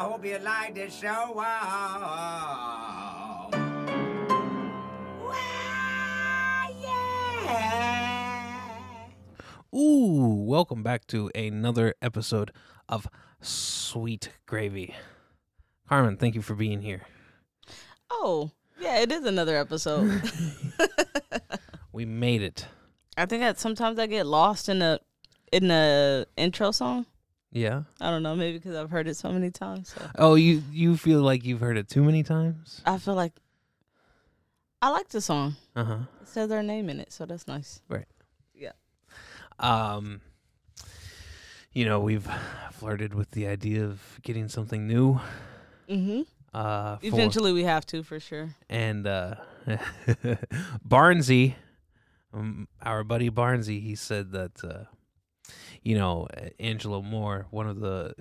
I 0.00 0.04
hope 0.04 0.24
you 0.24 0.38
like 0.38 0.74
the 0.74 0.88
show. 0.88 1.30
Wow. 1.34 1.90
Well, 5.20 5.36
yeah. 7.44 7.76
Ooh, 9.74 10.46
welcome 10.48 10.82
back 10.82 11.06
to 11.08 11.30
another 11.34 11.94
episode 12.00 12.50
of 12.88 13.08
Sweet 13.42 14.30
Gravy. 14.46 14.94
Carmen, 15.86 16.16
thank 16.16 16.34
you 16.34 16.40
for 16.40 16.54
being 16.54 16.80
here. 16.80 17.02
Oh, 18.10 18.52
yeah, 18.80 19.00
it 19.00 19.12
is 19.12 19.26
another 19.26 19.58
episode. 19.58 20.22
We 21.92 22.06
made 22.06 22.40
it. 22.40 22.64
I 23.18 23.26
think 23.26 23.42
that 23.42 23.58
sometimes 23.60 23.98
I 23.98 24.06
get 24.06 24.24
lost 24.24 24.70
in 24.70 24.78
the 24.78 25.02
in 25.52 25.68
the 25.68 26.26
intro 26.38 26.70
song. 26.70 27.04
Yeah. 27.52 27.82
I 28.00 28.10
don't 28.10 28.22
know, 28.22 28.36
maybe 28.36 28.58
because 28.58 28.76
I've 28.76 28.90
heard 28.90 29.08
it 29.08 29.16
so 29.16 29.30
many 29.32 29.50
times. 29.50 29.88
So 29.94 30.02
Oh, 30.16 30.34
you 30.36 30.62
you 30.70 30.96
feel 30.96 31.20
like 31.22 31.44
you've 31.44 31.60
heard 31.60 31.76
it 31.76 31.88
too 31.88 32.04
many 32.04 32.22
times? 32.22 32.80
I 32.86 32.98
feel 32.98 33.14
like 33.14 33.32
I 34.82 34.88
like 34.90 35.08
the 35.08 35.20
song. 35.20 35.56
Uh 35.76 35.84
huh. 35.84 35.98
It 36.22 36.28
says 36.28 36.48
their 36.48 36.62
name 36.62 36.88
in 36.88 37.00
it, 37.00 37.12
so 37.12 37.26
that's 37.26 37.46
nice. 37.48 37.80
Right. 37.88 38.06
Yeah. 38.54 38.72
Um, 39.58 40.20
you 41.72 41.84
know, 41.84 42.00
we've 42.00 42.26
flirted 42.72 43.14
with 43.14 43.30
the 43.32 43.46
idea 43.46 43.84
of 43.84 44.00
getting 44.22 44.48
something 44.48 44.86
new. 44.86 45.20
Mm-hmm. 45.88 46.22
Uh, 46.54 46.96
Eventually, 47.02 47.52
we 47.52 47.64
have 47.64 47.84
to 47.86 48.02
for 48.02 48.18
sure. 48.20 48.54
and 48.68 49.06
uh, 49.06 49.34
Barnsey, 50.86 51.54
um, 52.32 52.68
our 52.82 53.04
buddy 53.04 53.30
Barnsey, 53.30 53.82
he 53.82 53.94
said 53.94 54.32
that 54.32 54.64
uh, 54.64 54.84
you 55.82 55.96
know 55.98 56.26
Angelo 56.58 57.02
Moore, 57.02 57.46
one 57.50 57.66
of 57.68 57.80
the 57.80 58.14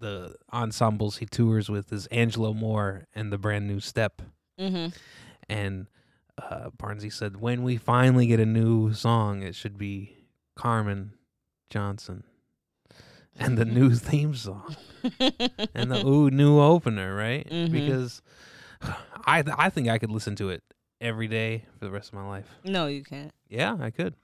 the 0.00 0.34
ensembles 0.52 1.18
he 1.18 1.26
tours 1.26 1.68
with 1.70 1.92
is 1.92 2.06
Angelo 2.06 2.52
Moore 2.52 3.06
and 3.14 3.32
the 3.32 3.38
Brand 3.38 3.66
New 3.68 3.80
Step, 3.80 4.20
Mm-hmm. 4.58 4.88
and 5.48 5.86
uh, 6.38 6.70
Barnsey 6.76 7.12
said 7.12 7.36
when 7.40 7.62
we 7.62 7.76
finally 7.76 8.26
get 8.26 8.40
a 8.40 8.46
new 8.46 8.92
song, 8.94 9.42
it 9.42 9.54
should 9.54 9.76
be 9.78 10.16
Carmen 10.56 11.12
Johnson. 11.70 12.24
And 13.38 13.56
the 13.56 13.64
new 13.64 13.94
theme 13.94 14.34
song 14.34 14.76
and 15.74 15.90
the 15.90 16.04
ooh 16.06 16.30
new 16.30 16.60
opener, 16.60 17.14
right? 17.14 17.48
Mhm. 17.48 17.70
Because 17.72 18.20
I 19.24 19.40
th- 19.42 19.56
I 19.58 19.70
think 19.70 19.88
I 19.88 19.96
could 19.98 20.10
listen 20.10 20.36
to 20.36 20.50
it 20.50 20.62
every 21.00 21.28
day 21.28 21.64
for 21.78 21.86
the 21.86 21.90
rest 21.90 22.08
of 22.10 22.14
my 22.14 22.26
life. 22.28 22.48
no, 22.64 22.86
you 22.88 23.02
can't. 23.02 23.32
Yeah, 23.48 23.76
I 23.80 23.90
could. 23.90 24.14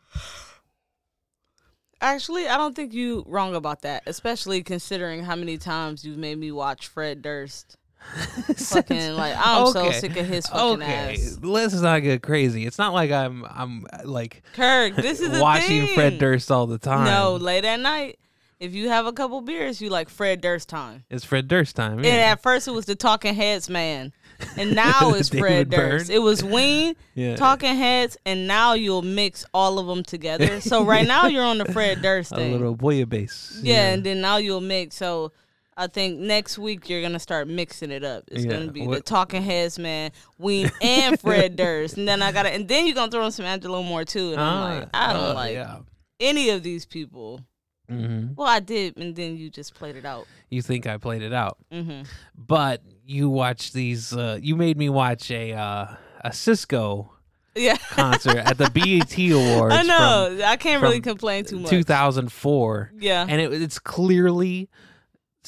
Actually, 2.00 2.48
I 2.48 2.56
don't 2.56 2.76
think 2.76 2.92
you 2.92 3.24
wrong 3.26 3.54
about 3.54 3.82
that, 3.82 4.04
especially 4.06 4.62
considering 4.62 5.24
how 5.24 5.34
many 5.34 5.58
times 5.58 6.04
you've 6.04 6.18
made 6.18 6.38
me 6.38 6.52
watch 6.52 6.86
Fred 6.86 7.22
Durst. 7.22 7.76
Fucking 8.56 9.14
like 9.14 9.34
I'm 9.36 9.72
so 9.72 9.90
sick 9.90 10.16
of 10.16 10.24
his 10.24 10.46
fucking 10.46 10.82
okay, 10.82 11.14
ass. 11.14 11.38
let's 11.42 11.74
not 11.74 11.98
get 11.98 12.22
crazy. 12.22 12.64
It's 12.64 12.78
not 12.78 12.94
like 12.94 13.10
I'm 13.10 13.44
I'm 13.44 13.86
like 14.04 14.44
Kirk, 14.54 14.94
this 14.94 15.20
is 15.20 15.40
watching. 15.40 15.94
Fred 15.94 16.18
Durst 16.18 16.50
all 16.52 16.68
the 16.68 16.78
time. 16.78 17.04
No, 17.04 17.34
late 17.34 17.64
at 17.64 17.80
night, 17.80 18.20
if 18.60 18.72
you 18.74 18.88
have 18.88 19.06
a 19.06 19.12
couple 19.12 19.40
beers, 19.40 19.80
you 19.80 19.90
like 19.90 20.08
Fred 20.08 20.40
Durst 20.40 20.68
time. 20.68 21.04
it's 21.10 21.24
Fred 21.24 21.48
Durst 21.48 21.76
time. 21.76 21.98
And 21.98 22.06
at 22.06 22.40
first 22.40 22.68
it 22.68 22.72
was 22.72 22.86
the 22.86 22.94
Talking 22.94 23.34
Heads 23.34 23.68
man, 23.68 24.12
and 24.56 24.74
now 24.74 25.12
it's 25.14 25.28
Fred 25.28 25.68
Byrne. 25.70 25.90
Durst. 25.98 26.10
It 26.10 26.18
was 26.20 26.42
Ween, 26.44 26.94
yeah. 27.14 27.36
Talking 27.36 27.76
Heads, 27.76 28.16
and 28.26 28.46
now 28.46 28.74
you'll 28.74 29.02
mix 29.02 29.44
all 29.54 29.78
of 29.78 29.86
them 29.86 30.02
together. 30.02 30.60
So 30.60 30.84
right 30.84 31.06
now 31.06 31.26
you're 31.26 31.44
on 31.44 31.58
the 31.58 31.64
Fred 31.66 32.02
Durst 32.02 32.32
a 32.32 32.36
thing. 32.36 32.52
little 32.52 32.76
bouillabaisse. 32.76 33.60
yeah, 33.62 33.92
and 33.92 34.04
then 34.04 34.20
now 34.20 34.36
you'll 34.36 34.60
mix. 34.60 34.96
So 34.96 35.32
I 35.76 35.86
think 35.86 36.18
next 36.18 36.58
week 36.58 36.88
you're 36.88 37.02
gonna 37.02 37.18
start 37.20 37.46
mixing 37.48 37.90
it 37.92 38.02
up. 38.04 38.24
It's 38.32 38.44
Yeah, 38.44 38.52
gonna 38.52 38.72
be 38.72 38.86
the 38.86 39.00
Talking 39.00 39.42
Heads 39.42 39.78
man, 39.78 40.10
Ween, 40.38 40.68
and 40.80 41.18
Fred 41.20 41.54
Durst, 41.56 41.96
and 41.96 42.06
then 42.08 42.20
I 42.22 42.32
gotta, 42.32 42.50
and 42.50 42.66
then 42.66 42.86
you're 42.86 42.94
gonna 42.96 43.10
throw 43.12 43.24
in 43.26 43.32
some 43.32 43.44
Angelo 43.46 43.82
Moore 43.82 44.04
too. 44.04 44.32
And 44.32 44.40
I'm 44.40 44.60
like, 44.60 44.88
I 44.92 45.12
don't 45.12 45.30
uh, 45.30 45.34
like 45.34 45.54
Yeah. 45.54 45.78
any 46.20 46.50
of 46.50 46.62
these 46.64 46.84
people. 46.84 47.40
hmm 47.88 48.28
Well, 48.36 48.48
I 48.48 48.58
did, 48.60 48.96
and 48.96 49.14
then 49.14 49.36
you 49.36 49.50
just 49.50 49.74
played 49.74 49.94
it 49.96 50.04
out. 50.04 50.26
You 50.50 50.62
think 50.62 50.86
I 50.88 50.96
played 50.98 51.22
it 51.22 51.32
out, 51.32 51.58
hmm 51.70 52.02
but 52.36 52.82
you 53.08 53.30
watch 53.30 53.72
these. 53.72 54.12
Uh, 54.12 54.38
you 54.40 54.54
made 54.54 54.76
me 54.76 54.88
watch 54.90 55.30
a 55.30 55.54
uh, 55.54 55.86
a 56.20 56.30
Sisqó 56.30 57.08
Yeah, 57.54 57.76
concert 57.90 58.36
at 58.36 58.58
the 58.58 58.70
BET 58.74 59.18
Awards. 59.32 59.74
I 59.74 59.82
know. 59.82 60.40
I 60.44 60.56
can't 60.56 60.82
really 60.82 61.00
complain 61.00 61.44
too 61.44 61.60
much. 61.60 61.70
2004. 61.70 62.92
Yeah, 62.98 63.26
and 63.28 63.40
it, 63.40 63.52
it's 63.62 63.78
clearly 63.78 64.68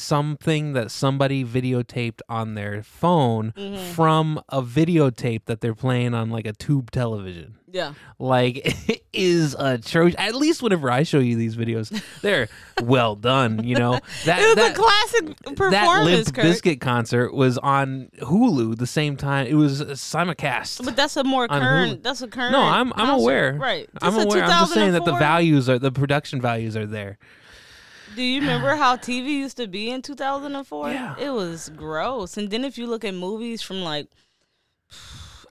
something 0.01 0.73
that 0.73 0.91
somebody 0.91 1.45
videotaped 1.45 2.21
on 2.29 2.55
their 2.55 2.83
phone 2.83 3.53
Mhm. 3.57 3.79
from 3.95 4.41
a 4.49 4.63
videotape 4.63 5.43
that 5.47 5.61
they're 5.61 5.75
playing 5.75 6.15
on 6.15 6.31
like 6.31 6.47
a 6.47 6.53
tube 6.53 6.91
television. 6.91 7.55
yeah. 7.73 7.93
Like 8.19 8.61
it 8.89 9.05
is 9.13 9.55
atrocious. 9.59 10.17
At 10.19 10.35
least 10.35 10.61
whenever 10.63 10.91
I 10.91 11.05
show 11.05 11.21
you 11.21 11.37
these 11.37 11.57
videos, 11.57 11.91
they're 12.21 12.49
well 12.83 13.15
done. 13.15 13.63
You 13.65 13.77
know 13.77 14.01
that 14.25 14.41
It 14.41 14.47
was 14.47 14.57
that, 14.57 14.73
a 14.73 14.75
classic 14.75 15.27
that 15.45 15.57
performance, 15.57 16.07
Limp 16.27 16.35
Kirk. 16.35 16.45
Bizkit 16.45 16.81
concert 16.81 17.33
was 17.33 17.59
on 17.59 18.09
Hulu 18.21 18.77
the 18.77 18.87
same 18.89 19.17
time. 19.17 19.47
It 19.47 19.55
was 19.55 19.83
simulcast. 19.83 20.85
But 20.85 20.97
that's 20.97 21.17
a 21.17 21.25
more 21.25 21.47
current. 21.49 22.03
That's 22.03 22.23
a 22.23 22.29
current. 22.29 22.53
No, 22.53 22.61
I'm 22.61 22.93
I'm 22.95 23.07
concert. 23.07 23.13
aware. 23.23 23.53
Right. 23.55 23.89
I'm 24.03 24.15
aware. 24.15 24.45
I'm 24.45 24.51
just 24.63 24.75
saying 24.75 24.93
that 24.93 25.05
the 25.05 25.15
values 25.15 25.69
are 25.69 25.79
the 25.79 25.93
production 25.93 26.41
values 26.41 26.77
are 26.77 26.87
there. 26.87 27.19
Do 28.21 28.27
you 28.27 28.43
remember 28.43 28.77
how 28.77 28.97
TV 28.97 29.29
used 29.29 29.57
to 29.57 29.67
be 29.67 29.89
in 29.89 30.03
2004? 30.03 30.91
Yeah. 30.91 31.15
It 31.19 31.31
was 31.31 31.71
gross. 31.75 32.37
And 32.37 32.51
then 32.51 32.67
if 32.67 32.77
you 32.77 32.87
look 32.87 33.03
at 33.03 33.15
movies 33.15 33.63
from 33.63 33.81
like 33.81 34.09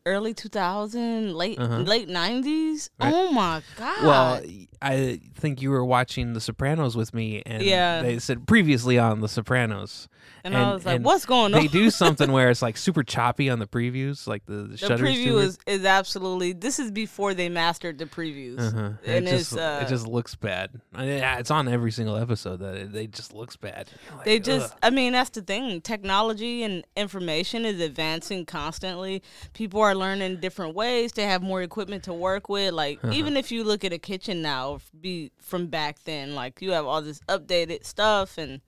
early 0.05 0.33
2000, 0.33 1.33
late 1.35 1.59
Uh-huh. 1.59 1.77
late 1.79 2.07
90s, 2.09 2.89
Right. 2.99 3.13
oh 3.13 3.31
my 3.31 3.61
god. 3.77 4.03
Well, 4.03 4.41
I 4.81 5.19
think 5.35 5.61
you 5.61 5.69
were 5.71 5.83
watching 5.83 6.33
The 6.33 6.41
Sopranos 6.41 6.95
with 6.95 7.13
me, 7.13 7.41
and 7.45 7.61
Yeah. 7.63 8.01
they 8.01 8.19
said 8.19 8.47
previously 8.47 8.97
on 8.97 9.19
The 9.21 9.27
Sopranos. 9.27 10.07
and, 10.45 10.55
I 10.55 10.73
was 10.73 10.85
like, 10.85 11.01
what's 11.01 11.25
going 11.25 11.53
on? 11.53 11.59
They 11.61 11.67
do 11.67 11.89
something 11.89 12.31
where 12.31 12.49
it's 12.49 12.61
like 12.67 12.77
super 12.77 13.03
choppy 13.03 13.49
on 13.49 13.59
the 13.59 13.67
previews, 13.67 14.25
like 14.25 14.45
the, 14.45 14.53
the, 14.53 14.77
the 14.87 14.95
preview 14.95 15.41
is, 15.43 15.57
is 15.67 15.83
absolutely 15.85 16.53
this 16.53 16.79
is 16.79 16.91
before 16.91 17.33
they 17.33 17.49
mastered 17.49 17.97
the 17.97 18.05
previews. 18.05 18.59
Uh-huh. 18.59 18.91
And 19.05 19.27
it 19.27 19.33
it's 19.33 19.49
just 19.49 19.57
uh, 19.59 19.81
it 19.83 19.89
just 19.89 20.07
looks 20.07 20.35
bad. 20.35 20.79
I 20.93 21.01
mean, 21.05 21.17
yeah, 21.17 21.39
it's 21.39 21.51
on 21.51 21.67
every 21.67 21.91
single 21.91 22.15
episode 22.15 22.57
that 22.61 22.75
it, 22.75 22.95
it 22.95 23.11
just 23.11 23.33
looks 23.33 23.57
bad. 23.57 23.89
Like, 24.15 24.25
They 24.25 24.39
just, 24.39 24.71
ugh. 24.71 24.79
I 24.81 24.89
mean, 24.91 25.11
that's 25.13 25.29
the 25.31 25.41
thing. 25.41 25.81
Technology 25.81 26.63
and 26.63 26.85
information 26.95 27.65
is 27.65 27.81
advancing 27.81 28.45
constantly. 28.45 29.21
People 29.53 29.81
are 29.81 29.88
learning 29.95 30.37
different 30.37 30.75
ways 30.75 31.11
to 31.13 31.23
have 31.23 31.41
more 31.41 31.61
equipment 31.61 32.03
to 32.03 32.13
work 32.13 32.49
with. 32.49 32.73
Like, 32.73 33.03
Uh-huh. 33.03 33.13
even 33.13 33.35
if 33.37 33.51
you 33.51 33.63
look 33.63 33.83
at 33.83 33.93
a 33.93 33.97
kitchen 33.99 34.41
now, 34.41 34.79
be 34.99 35.31
from 35.39 35.67
back 35.67 36.03
then, 36.03 36.35
like 36.35 36.61
you 36.61 36.71
have 36.71 36.85
all 36.85 37.01
this 37.01 37.19
updated 37.27 37.85
stuff 37.85 38.37
and 38.37 38.61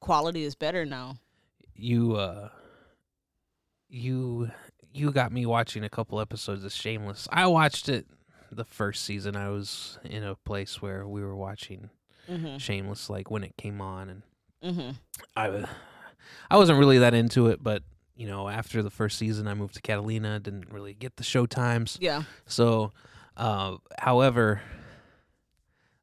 quality 0.00 0.42
is 0.44 0.54
better 0.54 0.84
now. 0.84 1.16
you 1.74 2.16
uh 2.16 2.48
you 3.88 4.50
you 4.94 5.10
got 5.10 5.32
me 5.32 5.46
watching 5.46 5.84
a 5.84 5.88
couple 5.88 6.20
episodes 6.20 6.64
of 6.64 6.72
Shameless. 6.72 7.26
I 7.32 7.46
watched 7.46 7.88
it 7.88 8.06
the 8.50 8.64
first 8.64 9.04
season. 9.04 9.36
I 9.36 9.48
was 9.48 9.98
in 10.04 10.22
a 10.22 10.34
place 10.34 10.82
where 10.82 11.06
we 11.06 11.22
were 11.22 11.36
watching 11.36 11.90
hmm 12.28 12.56
Shameless 12.58 13.10
like 13.10 13.30
when 13.30 13.42
it 13.44 13.56
came 13.56 13.80
on 13.80 14.08
and 14.62 14.74
hmm 14.76 14.90
I 15.36 15.48
wa- 15.50 15.68
I 16.50 16.56
wasn't 16.56 16.78
really 16.78 16.98
that 16.98 17.14
into 17.14 17.48
it, 17.48 17.62
but 17.62 17.82
you 18.22 18.28
know, 18.28 18.48
after 18.48 18.84
the 18.84 18.90
first 18.90 19.18
season, 19.18 19.48
I 19.48 19.54
moved 19.54 19.74
to 19.74 19.80
Catalina. 19.82 20.38
Didn't 20.38 20.70
really 20.70 20.94
get 20.94 21.16
the 21.16 21.24
show 21.24 21.44
times. 21.44 21.98
Yeah. 22.00 22.22
So, 22.46 22.92
uh, 23.36 23.78
however, 23.98 24.60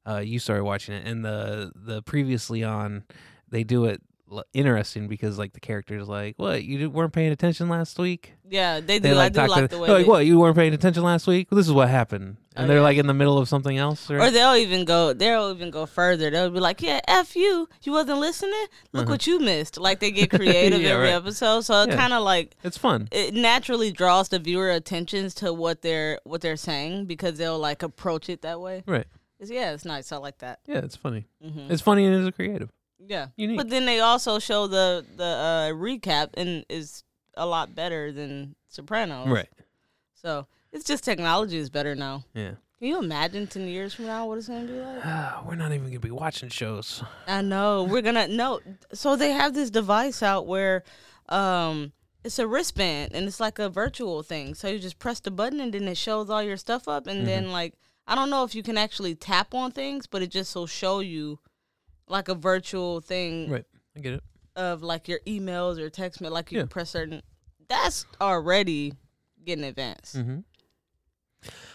uh, 0.05 0.17
you 0.17 0.37
started 0.37 0.65
watching 0.65 0.95
it, 0.95 1.07
and 1.07 1.23
the 1.23 1.71
the 1.73 2.01
previously 2.01 2.61
on, 2.61 3.05
they 3.47 3.63
do 3.63 3.85
it 3.85 4.01
l- 4.29 4.43
interesting 4.51 5.07
because 5.07 5.37
like 5.37 5.53
the 5.53 5.61
characters 5.61 6.09
like, 6.09 6.33
what 6.35 6.65
you 6.65 6.89
weren't 6.89 7.13
paying 7.13 7.31
attention 7.31 7.69
last 7.69 7.97
week. 7.97 8.33
Yeah, 8.49 8.79
they 8.79 8.99
They 8.99 9.09
do. 9.09 9.15
I 9.15 9.17
like 9.17 9.33
do 9.33 9.39
talk 9.41 9.49
like 9.49 9.69
the 9.69 9.77
way. 9.79 9.87
they're 9.87 9.95
like, 9.97 10.05
they- 10.05 10.09
what 10.09 10.25
you 10.25 10.39
weren't 10.39 10.55
paying 10.55 10.73
attention 10.73 11.03
last 11.03 11.27
week. 11.27 11.47
Well, 11.51 11.57
this 11.57 11.67
is 11.67 11.73
what 11.73 11.87
happened, 11.89 12.37
and 12.55 12.65
Oh, 12.65 12.67
they're 12.67 12.77
yeah. 12.77 12.81
like 12.83 12.97
in 12.97 13.05
the 13.07 13.13
middle 13.13 13.37
of 13.37 13.47
something 13.47 13.77
else. 13.77 14.09
Or, 14.09 14.19
Or 14.19 14.31
they'll 14.31 14.55
even 14.55 14.85
go. 14.85 15.13
They'll 15.13 15.51
even 15.51 15.69
go 15.69 15.85
further. 15.85 16.29
They'll 16.31 16.49
be 16.49 16.59
like, 16.59 16.81
"Yeah, 16.81 16.99
f 17.07 17.35
you. 17.35 17.69
You 17.83 17.91
wasn't 17.91 18.19
listening. 18.19 18.65
Look 18.91 19.03
Uh-huh. 19.03 19.11
what 19.13 19.27
you 19.27 19.39
missed." 19.39 19.77
Like 19.77 19.99
they 19.99 20.09
get 20.11 20.29
creative 20.31 20.81
Yeah, 20.81 20.89
every 20.89 21.07
right. 21.07 21.13
episode, 21.13 21.61
so 21.61 21.83
it 21.83 21.89
Yeah. 21.89 21.95
kind 21.97 22.13
of 22.13 22.23
like 22.23 22.55
it's 22.63 22.77
fun. 22.77 23.07
it 23.11 23.33
naturally 23.35 23.91
draws 23.91 24.29
the 24.29 24.39
viewer 24.39 24.71
attentions 24.71 25.35
to 25.35 25.53
what 25.53 25.81
they're 25.83 26.19
what 26.23 26.41
they're 26.41 26.57
saying 26.57 27.05
because 27.05 27.37
they'll 27.37 27.59
like 27.59 27.83
approach 27.83 28.29
it 28.29 28.41
that 28.41 28.59
way. 28.59 28.83
Right. 28.87 29.05
It's, 29.39 29.51
yeah, 29.51 29.71
it's 29.73 29.85
nice. 29.85 30.11
I 30.11 30.17
like 30.17 30.39
that. 30.39 30.59
Yeah, 30.67 30.79
it's 30.79 30.95
funny. 30.95 31.27
hmm 31.41 31.71
It's 31.71 31.81
funny 31.81 32.05
and 32.05 32.27
it's 32.27 32.35
creative. 32.35 32.69
Yeah, 33.07 33.27
Unique. 33.37 33.57
but 33.57 33.69
then 33.69 33.85
they 33.85 33.99
also 34.01 34.39
show 34.39 34.67
the 34.67 35.05
the 35.15 35.23
uh, 35.23 35.69
recap 35.73 36.29
and 36.33 36.65
is 36.67 37.03
a 37.39 37.45
lot 37.45 37.73
better 37.73 38.11
than 38.11 38.55
Sopranos. 38.67 39.27
Right. 39.27 39.49
So 40.13 40.45
it's 40.71 40.85
just 40.85 41.03
technology 41.03 41.57
is 41.57 41.69
better 41.69 41.95
now. 41.95 42.25
Yeah. 42.33 42.51
Can 42.77 42.87
you 42.87 42.99
imagine 42.99 43.47
ten 43.47 43.67
years 43.67 43.93
from 43.93 44.05
now 44.05 44.27
what 44.27 44.37
it's 44.37 44.47
gonna 44.47 44.65
be 44.65 44.73
like? 44.73 45.45
We're 45.45 45.55
not 45.55 45.71
even 45.71 45.87
gonna 45.87 45.99
be 45.99 46.11
watching 46.11 46.49
shows. 46.49 47.03
I 47.27 47.41
know 47.41 47.83
we're 47.83 48.01
gonna 48.01 48.27
no. 48.27 48.59
So 48.93 49.15
they 49.15 49.31
have 49.31 49.53
this 49.53 49.69
device 49.69 50.21
out 50.23 50.47
where, 50.47 50.83
um, 51.27 51.91
it's 52.23 52.39
a 52.39 52.47
wristband 52.47 53.13
and 53.13 53.25
it's 53.27 53.39
like 53.39 53.59
a 53.59 53.69
virtual 53.69 54.23
thing. 54.23 54.53
So 54.53 54.67
you 54.67 54.79
just 54.79 54.99
press 54.99 55.19
the 55.19 55.31
button 55.31 55.59
and 55.59 55.73
then 55.73 55.87
it 55.87 55.97
shows 55.97 56.29
all 56.29 56.43
your 56.43 56.57
stuff 56.57 56.87
up, 56.87 57.07
and 57.07 57.25
then 57.27 57.51
like 57.51 57.73
I 58.07 58.15
don't 58.15 58.29
know 58.29 58.43
if 58.43 58.55
you 58.55 58.63
can 58.63 58.77
actually 58.77 59.15
tap 59.15 59.53
on 59.53 59.71
things, 59.71 60.07
but 60.07 60.21
it 60.21 60.31
just 60.31 60.55
will 60.55 60.67
show 60.67 60.99
you 60.99 61.39
like 62.07 62.27
a 62.27 62.35
virtual 62.35 63.01
thing 63.01 63.49
Right. 63.51 63.65
I 63.95 63.99
get 63.99 64.13
it. 64.13 64.23
Of 64.59 64.83
like 64.83 65.07
your 65.07 65.19
emails 65.25 65.79
or 65.79 65.89
text 65.89 66.21
me. 66.21 66.29
Like 66.29 66.51
you 66.51 66.59
Yeah. 66.59 66.65
press 66.69 66.91
certain. 66.91 67.21
That's 67.69 68.05
already 68.19 68.93
getting 69.45 69.63
advanced. 69.63 70.17
Mm-hmm. 70.17 70.39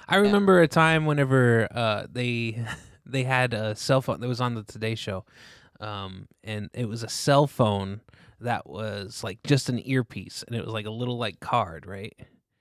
I 0.09 0.17
remember 0.17 0.61
a 0.61 0.69
time 0.69 1.07
whenever 1.07 1.67
uh, 1.75 2.07
they 2.13 2.63
they 3.07 3.25
had 3.25 3.55
a 3.55 3.75
cell 3.75 4.03
phone 4.03 4.21
that 4.21 4.29
was 4.29 4.41
on 4.41 4.55
the 4.55 4.63
Today 4.63 4.95
Show, 4.95 5.25
um, 5.81 6.27
and 6.43 6.69
it 6.75 6.89
was 6.89 7.03
a 7.03 7.09
cell 7.09 7.47
phone 7.47 8.01
that 8.41 8.69
was 8.69 9.25
like 9.25 9.43
just 9.45 9.69
an 9.69 9.81
earpiece, 9.85 10.45
and 10.47 10.55
it 10.55 10.65
was 10.65 10.75
like 10.75 10.87
a 10.87 10.91
little 10.91 11.17
like 11.17 11.41
card, 11.41 11.87
right? 11.87 12.15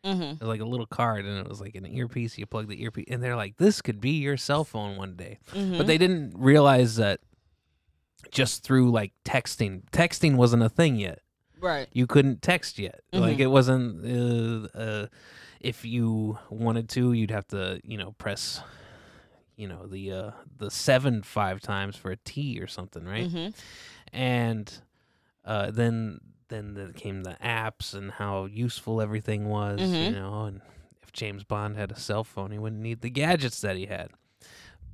Mm-hmm. 0.06 0.22
It 0.22 0.40
was 0.40 0.48
like 0.50 0.62
a 0.62 0.66
little 0.66 0.86
card, 0.86 1.25
and 1.25 1.38
it 1.40 1.48
was 1.50 1.60
like 1.60 1.75
an 1.75 1.86
earpiece. 1.86 2.38
You 2.38 2.46
plug 2.46 2.68
the 2.70 2.81
earpiece, 2.81 3.08
and 3.10 3.22
they're 3.22 3.36
like, 3.36 3.58
"This 3.58 3.81
could 3.81 4.00
be 4.00 4.12
your 4.12 4.38
cell 4.38 4.64
phone 4.64 4.96
one 4.96 5.16
day," 5.16 5.40
Mm-hmm. 5.52 5.78
but 5.78 5.88
they 5.88 5.98
didn't 5.98 6.34
realize 6.38 6.96
that 6.98 7.20
just 8.34 8.64
through 8.64 8.92
like 8.92 9.14
texting, 9.24 9.84
texting 9.92 10.36
wasn't 10.36 10.64
a 10.64 10.70
thing 10.70 10.96
yet 10.98 11.20
right. 11.60 11.88
you 11.94 12.06
couldn't 12.08 12.42
text 12.42 12.78
yet. 12.80 13.02
Like 13.14 13.38
Mhm. 13.38 13.42
it 13.42 13.48
wasn't. 13.48 14.06
Uh, 14.06 14.78
uh, 14.78 15.08
if 15.62 15.86
you 15.86 16.38
wanted 16.50 16.90
to, 16.90 17.14
you'd 17.14 17.32
have 17.32 17.48
to, 17.50 17.80
you 17.86 17.98
know, 17.98 18.12
press, 18.18 18.60
you 19.56 19.68
know, 19.68 19.88
the 19.88 20.12
uh, 20.12 20.32
the 20.58 20.70
seven 20.70 21.24
five 21.24 21.62
times 21.62 21.96
for 21.96 22.12
a 22.12 22.18
T 22.18 22.60
or 22.60 22.68
something, 22.68 23.06
right? 23.06 23.28
Mm-hmm. 23.30 23.52
And 24.12 24.74
uh, 25.46 25.72
then 25.72 26.20
then 26.50 26.74
there 26.74 26.92
came 26.92 27.24
the 27.24 27.38
apps 27.42 27.94
and 27.94 28.12
how 28.12 28.46
useful 28.46 29.02
everything 29.02 29.46
was, 29.48 29.80
you 29.80 29.88
Mhm. 30.10 30.14
know. 30.14 30.46
And 30.46 30.62
if 31.02 31.12
James 31.14 31.44
Bond 31.46 31.78
had 31.78 31.92
a 31.92 32.00
cell 32.00 32.24
phone, 32.26 32.52
he 32.52 32.60
wouldn't 32.60 32.82
need 32.82 33.02
the 33.02 33.10
gadgets 33.10 33.62
that 33.62 33.78
he 33.78 33.86
had. 33.86 34.10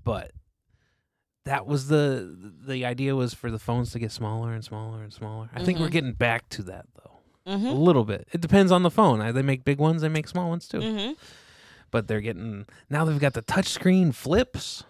But 0.04 0.32
that 1.50 1.66
was 1.66 1.88
the 1.88 2.36
the 2.68 2.86
idea 2.86 3.16
was 3.16 3.34
for 3.34 3.50
the 3.50 3.58
phones 3.60 3.92
to 3.92 4.00
get 4.00 4.12
smaller 4.12 4.54
and 4.54 4.64
smaller 4.64 5.02
and 5.04 5.12
smaller. 5.12 5.50
I 5.54 5.64
think 5.64 5.80
we're 5.80 5.88
Mhm. 5.88 5.92
getting 5.98 6.14
back 6.14 6.48
to 6.50 6.64
that 6.64 6.86
though. 6.96 7.20
A 7.46 7.56
Mm-hmm. 7.58 7.68
little 7.88 8.06
bit. 8.06 8.28
It 8.32 8.42
depends 8.42 8.72
on 8.72 8.84
the 8.84 8.92
phone. 8.92 9.20
Uh, 9.22 9.32
They 9.32 9.42
make 9.42 9.64
big 9.66 9.80
ones, 9.80 10.02
they 10.04 10.10
make 10.10 10.28
small 10.28 10.50
ones 10.50 10.68
too. 10.68 10.80
Mm-hmm. 10.80 11.14
But 11.92 12.08
they're 12.08 12.22
getting 12.22 12.68
now 12.90 13.04
they've 13.06 13.20
got 13.20 13.34
the 13.34 13.42
touchscreen 13.42 14.14
flips. 14.14 14.84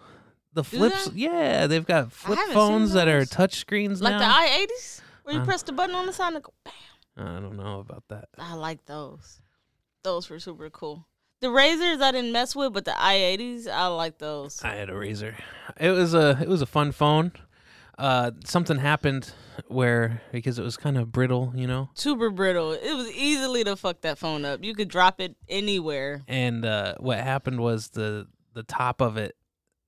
The 0.54 0.64
flips, 0.64 1.12
yeah, 1.14 1.68
they've 1.68 1.86
got 1.86 2.12
flip 2.12 2.40
phones 2.52 2.92
that 2.94 3.08
are 3.08 3.20
those. 3.20 3.30
touch 3.30 3.56
screens 3.56 4.02
Like 4.02 4.18
the 4.18 4.26
i 4.26 4.46
eighties, 4.62 5.02
where 5.24 5.36
you 5.36 5.42
Uh. 5.42 5.46
press 5.46 5.64
the 5.64 5.72
button 5.72 5.96
on 5.96 6.08
the 6.08 6.14
side 6.14 6.34
and 6.34 6.44
go. 6.44 6.54
Bam. 6.66 6.74
I 7.28 7.40
don't 7.40 7.56
know 7.56 7.80
about 7.80 8.04
that. 8.10 8.30
I 8.38 8.56
like 8.56 8.86
those. 8.86 9.42
Those 10.04 10.30
were 10.30 10.40
super 10.40 10.70
cool. 10.70 11.08
The 11.42 11.50
razors 11.50 12.02
I 12.02 12.12
didn't 12.12 12.32
mess 12.34 12.56
with, 12.56 12.74
but 12.74 12.86
the 12.86 13.00
i 13.00 13.14
eighties 13.14 13.68
I 13.68 13.88
like 13.88 14.18
those. 14.18 14.62
I 14.64 14.76
had 14.76 14.90
a 14.90 14.96
razor. 14.98 15.36
It 15.80 15.92
was 15.92 16.14
a 16.14 16.38
it 16.42 16.48
was 16.50 16.62
a 16.62 16.66
fun 16.66 16.92
phone. 16.92 17.32
Uh, 17.98 18.32
something 18.46 18.78
happened 18.78 19.32
where 19.68 20.22
because 20.32 20.58
it 20.58 20.64
was 20.64 20.78
kind 20.78 20.98
of 20.98 21.12
brittle, 21.12 21.52
you 21.56 21.68
know, 21.68 21.90
Super 21.94 22.30
brittle. 22.30 22.72
It 22.72 22.94
was 22.96 23.12
easily 23.12 23.64
to 23.66 23.76
fuck 23.76 24.02
that 24.02 24.18
phone 24.18 24.46
up. 24.46 24.64
You 24.64 24.74
could 24.74 24.88
drop 24.88 25.20
it 25.20 25.36
anywhere. 25.50 26.22
and 26.28 26.66
uh, 26.66 26.96
what 27.00 27.20
happened 27.20 27.60
was 27.60 27.90
the 27.90 28.28
the 28.54 28.64
top 28.64 29.00
of 29.02 29.18
it, 29.18 29.36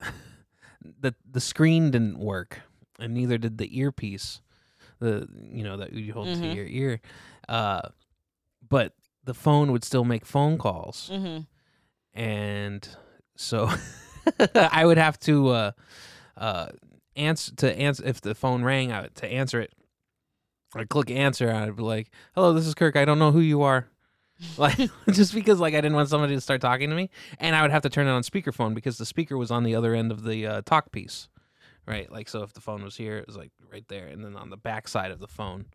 the 1.00 1.14
the 1.30 1.40
screen 1.40 1.90
didn't 1.90 2.18
work, 2.18 2.60
and 2.98 3.14
neither 3.14 3.38
did 3.38 3.58
the 3.58 3.78
earpiece, 3.78 4.40
the 5.00 5.26
you 5.50 5.64
know 5.64 5.76
that 5.78 5.92
you 5.92 6.12
hold 6.12 6.28
to 6.28 6.34
Mhm. 6.34 6.54
your 6.54 6.66
ear, 6.66 7.00
uh, 7.48 7.82
but 8.68 8.92
the 9.24 9.34
phone 9.34 9.72
would 9.72 9.84
still 9.84 10.04
make 10.04 10.24
phone 10.26 10.58
calls, 10.58 11.10
Mm-hmm. 11.12 11.40
and 12.14 12.88
so 13.36 13.70
I 14.54 14.84
would 14.84 14.98
have 14.98 15.18
to 15.20 15.48
uh, 15.48 15.70
uh, 16.36 16.66
answer 17.16 17.54
to 17.56 17.78
answer 17.78 18.02
if 18.06 18.20
the 18.20 18.34
phone 18.34 18.62
rang 18.64 18.92
I, 18.92 19.08
to 19.16 19.26
answer 19.26 19.60
it. 19.60 19.72
I'd 20.74 20.88
click 20.88 21.10
answer. 21.10 21.48
and 21.48 21.56
I'd 21.58 21.76
be 21.76 21.82
like, 21.82 22.10
"Hello, 22.34 22.52
this 22.52 22.66
is 22.66 22.74
Kirk. 22.74 22.96
I 22.96 23.04
don't 23.04 23.18
know 23.18 23.30
who 23.32 23.40
you 23.40 23.62
are." 23.62 23.88
Like 24.58 24.76
just 25.12 25.34
because 25.34 25.60
like 25.60 25.72
I 25.74 25.80
didn't 25.80 25.94
want 25.94 26.08
somebody 26.08 26.34
to 26.34 26.40
start 26.40 26.60
talking 26.60 26.90
to 26.90 26.96
me, 26.96 27.10
and 27.38 27.54
I 27.54 27.62
would 27.62 27.70
have 27.70 27.82
to 27.82 27.88
turn 27.90 28.08
it 28.08 28.10
on 28.10 28.22
speakerphone 28.22 28.74
because 28.74 28.98
the 28.98 29.06
speaker 29.06 29.38
was 29.38 29.52
on 29.52 29.62
the 29.62 29.76
other 29.76 29.94
end 29.94 30.10
of 30.10 30.24
the 30.24 30.44
uh, 30.46 30.62
talk 30.62 30.90
piece, 30.90 31.28
right? 31.86 32.10
Like 32.10 32.28
so, 32.28 32.42
if 32.42 32.52
the 32.52 32.60
phone 32.60 32.82
was 32.82 32.96
here, 32.96 33.18
it 33.18 33.26
was 33.28 33.36
like 33.36 33.52
right 33.70 33.86
there, 33.86 34.08
and 34.08 34.24
then 34.24 34.34
on 34.34 34.50
the 34.50 34.56
back 34.56 34.88
side 34.88 35.12
of 35.12 35.20
the 35.20 35.28
phone 35.28 35.66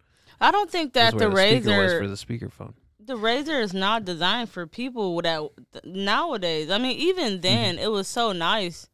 I 0.42 0.52
don't 0.52 0.70
think 0.70 0.94
that 0.94 1.14
the 1.14 1.30
the 1.30 1.30
razor 1.30 1.98
for 2.02 2.08
the 2.10 2.16
speakerphone. 2.16 2.74
The 3.08 3.18
razor 3.18 3.60
is 3.60 3.74
not 3.74 4.06
designed 4.06 4.50
for 4.50 4.68
people 4.68 5.16
without 5.16 5.54
nowadays. 5.84 6.70
I 6.70 6.78
mean, 6.78 6.98
even 6.98 7.34
Mm-hmm. 7.34 7.42
then, 7.42 7.80
it 7.80 7.92
was 7.92 8.08
so 8.08 8.32
nice 8.32 8.88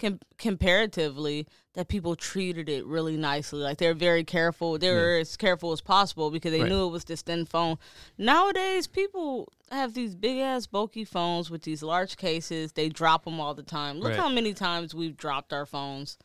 com- 0.00 0.20
comparatively 0.38 1.46
that 1.74 1.88
people 1.88 2.14
treated 2.14 2.68
it 2.68 2.86
really 2.86 3.16
nicely. 3.16 3.58
Like 3.60 3.78
they're 3.78 3.94
very 3.94 4.22
careful. 4.22 4.78
They 4.78 4.90
were 4.92 5.18
as 5.18 5.36
careful 5.36 5.72
as 5.72 5.80
possible 5.80 6.30
because 6.30 6.52
they 6.52 6.60
Right. 6.60 6.68
knew 6.68 6.86
it 6.86 6.90
was 6.90 7.04
this 7.04 7.22
thin 7.22 7.46
phone. 7.46 7.78
Nowadays, 8.16 8.86
people 8.86 9.48
have 9.72 9.94
these 9.94 10.14
big 10.14 10.38
ass 10.38 10.66
bulky 10.68 11.04
phones 11.04 11.50
with 11.50 11.62
these 11.62 11.82
large 11.82 12.16
cases. 12.16 12.72
They 12.72 12.88
drop 12.88 13.24
them 13.24 13.40
all 13.40 13.54
the 13.54 13.64
time. 13.64 13.98
Look 13.98 14.10
Right. 14.10 14.18
how 14.20 14.28
many 14.28 14.54
times 14.54 14.94
we've 14.94 15.16
dropped 15.16 15.52
our 15.52 15.66
phones. 15.66 16.16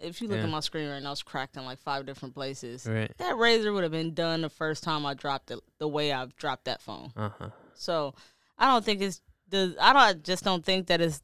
If 0.00 0.20
you 0.20 0.28
look 0.28 0.38
Yeah. 0.38 0.44
at 0.44 0.50
my 0.50 0.60
screen 0.60 0.88
right 0.88 1.02
now, 1.02 1.12
it's 1.12 1.22
cracked 1.22 1.56
in 1.56 1.64
like 1.64 1.78
five 1.78 2.04
different 2.06 2.34
places. 2.34 2.86
Right. 2.86 3.12
That 3.18 3.36
razor 3.36 3.72
would 3.72 3.82
have 3.84 3.92
been 3.92 4.12
done 4.14 4.40
the 4.42 4.50
first 4.50 4.82
time 4.82 5.06
I 5.06 5.14
dropped 5.14 5.50
it 5.50 5.60
the 5.78 5.88
way 5.88 6.12
I've 6.12 6.34
dropped 6.36 6.64
that 6.64 6.82
phone. 6.82 7.12
Uh 7.16 7.30
huh. 7.38 7.48
So 7.74 8.14
I 8.58 8.66
don't 8.70 8.84
think 8.84 9.00
it's 9.02 9.20
the 9.48 9.76
I 9.80 9.92
don't 9.92 10.02
I 10.02 10.12
just 10.14 10.44
don't 10.44 10.64
think 10.64 10.88
that 10.88 11.00
it's 11.00 11.22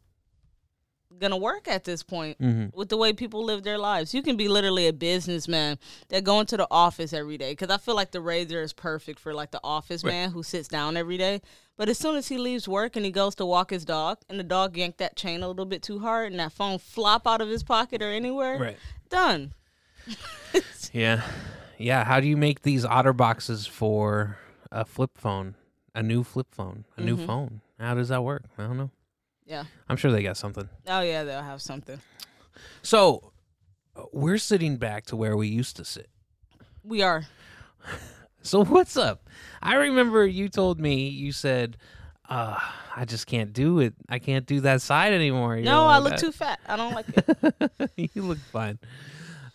gonna 1.21 1.37
work 1.37 1.69
at 1.69 1.85
this 1.85 2.03
point 2.03 2.37
hmm 2.39 2.67
with 2.75 2.89
the 2.89 2.97
way 2.97 3.13
people 3.13 3.45
live 3.45 3.63
their 3.63 3.79
lives. 3.79 4.15
You 4.15 4.23
can 4.23 4.37
be 4.37 4.49
literally 4.49 4.89
a 4.89 4.93
businessman 4.93 5.79
that 6.09 6.25
go 6.25 6.41
into 6.41 6.57
the 6.57 6.67
office 6.71 7.13
every 7.13 7.39
day 7.39 7.53
because 7.53 7.71
I 7.71 7.77
feel 7.79 7.95
like 7.95 8.11
the 8.11 8.21
razor 8.21 8.61
is 8.63 8.73
perfect 8.73 9.19
for 9.21 9.33
like 9.35 9.51
the 9.53 9.61
office 9.63 10.03
Right. 10.03 10.11
man 10.13 10.31
who 10.31 10.43
sits 10.43 10.67
down 10.69 10.97
every 10.97 11.17
day. 11.19 11.41
But 11.77 11.89
as 11.89 11.97
soon 11.99 12.17
as 12.17 12.29
he 12.29 12.37
leaves 12.39 12.67
work 12.69 12.97
and 12.97 13.05
he 13.05 13.11
goes 13.11 13.35
to 13.37 13.47
walk 13.47 13.71
his 13.71 13.85
dog, 13.87 14.19
and 14.29 14.39
the 14.39 14.45
dog 14.45 14.77
yanked 14.77 14.99
that 14.99 15.17
chain 15.17 15.43
a 15.43 15.49
little 15.49 15.65
bit 15.65 15.83
too 15.83 16.01
hard, 16.01 16.31
and 16.31 16.39
that 16.41 16.53
phone 16.53 16.79
flop 16.79 17.27
out 17.27 17.41
of 17.41 17.49
his 17.49 17.63
pocket 17.63 18.03
or 18.03 18.11
anywhere, 18.11 18.59
Right. 18.59 18.79
done. 19.09 19.55
Yeah. 20.93 21.23
Yeah. 21.79 22.05
How 22.05 22.21
do 22.21 22.27
you 22.29 22.37
make 22.37 22.63
these 22.63 22.85
otter 22.85 23.13
boxes 23.13 23.67
for 23.67 24.37
a 24.73 24.85
flip 24.85 25.13
phone? 25.17 25.55
A 25.95 26.03
new 26.03 26.23
flip 26.25 26.49
phone? 26.51 26.85
A 26.97 27.01
new 27.01 27.17
Mhm. 27.17 27.27
phone? 27.27 27.61
How 27.79 27.95
does 27.95 28.09
that 28.09 28.23
work? 28.25 28.45
I 28.59 28.65
don't 28.65 28.77
know. 28.77 28.91
Yeah. 29.51 29.65
I'm 29.89 29.97
sure 29.97 30.13
they 30.13 30.23
got 30.23 30.37
something. 30.37 30.69
Oh 30.87 31.01
yeah, 31.01 31.25
they'll 31.25 31.43
have 31.43 31.61
something. 31.61 32.01
So 32.83 33.33
uh, 33.97 34.05
we're 34.13 34.39
sitting 34.39 34.77
back 34.77 35.07
to 35.07 35.17
where 35.17 35.37
we 35.37 35.49
used 35.49 35.75
to 35.77 35.85
sit. 35.85 36.09
We 36.85 37.03
are. 37.03 37.27
So 38.43 38.65
what's 38.65 38.97
up? 38.97 39.29
I 39.61 39.75
remember 39.75 40.25
you 40.27 40.49
told 40.49 40.81
me 40.81 41.09
you 41.09 41.33
said, 41.33 41.77
uh, 42.29 42.59
"I 42.97 43.05
just 43.05 43.27
can't 43.27 43.53
do 43.53 43.81
it. 43.81 43.93
I 44.09 44.19
can't 44.19 44.47
do 44.47 44.61
that 44.61 44.81
side 44.81 45.13
anymore." 45.13 45.57
You're 45.57 45.65
No, 45.65 45.85
I 45.85 45.99
look 45.99 46.17
too 46.17 46.33
fat. 46.33 46.59
I 46.67 46.77
don't 46.77 46.95
like 46.95 47.07
it. 47.09 47.91
you 48.15 48.23
look 48.23 48.39
fine. 48.39 48.79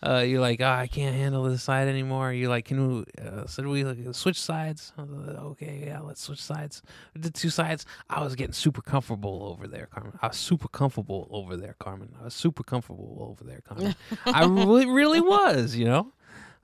Uh, 0.02 0.24
you're 0.26 0.40
like, 0.40 0.60
oh, 0.60 0.66
I 0.66 0.86
can't 0.86 1.14
handle 1.14 1.44
this 1.44 1.62
side 1.62 1.88
anymore. 1.88 2.32
You're 2.32 2.48
like, 2.48 2.66
can 2.66 2.88
we? 2.88 3.04
Uh, 3.22 3.46
so 3.46 3.62
do 3.62 3.68
we 3.68 3.84
like, 3.84 3.98
switch 4.14 4.40
sides? 4.40 4.92
Okay, 4.98 5.84
yeah, 5.86 6.00
let's 6.00 6.20
switch 6.22 6.42
sides. 6.42 6.82
The 7.14 7.30
two 7.30 7.50
sides. 7.50 7.86
I 8.08 8.22
was 8.22 8.34
getting 8.34 8.52
super 8.52 8.82
comfortable 8.82 9.42
over 9.44 9.66
there, 9.66 9.86
Carmen. 9.86 10.18
I 10.22 10.28
was 10.28 10.36
super 10.36 10.68
comfortable 10.68 11.28
over 11.30 11.56
there, 11.56 11.76
Carmen. 11.78 12.14
I 12.20 12.24
was 12.24 12.34
super 12.34 12.62
comfortable 12.62 13.16
over 13.20 13.44
there, 13.44 13.60
Carmen. 13.66 13.94
I 14.26 14.44
really, 14.46 14.86
really 14.86 15.20
was. 15.20 15.76
You 15.76 15.86
know, 15.86 16.12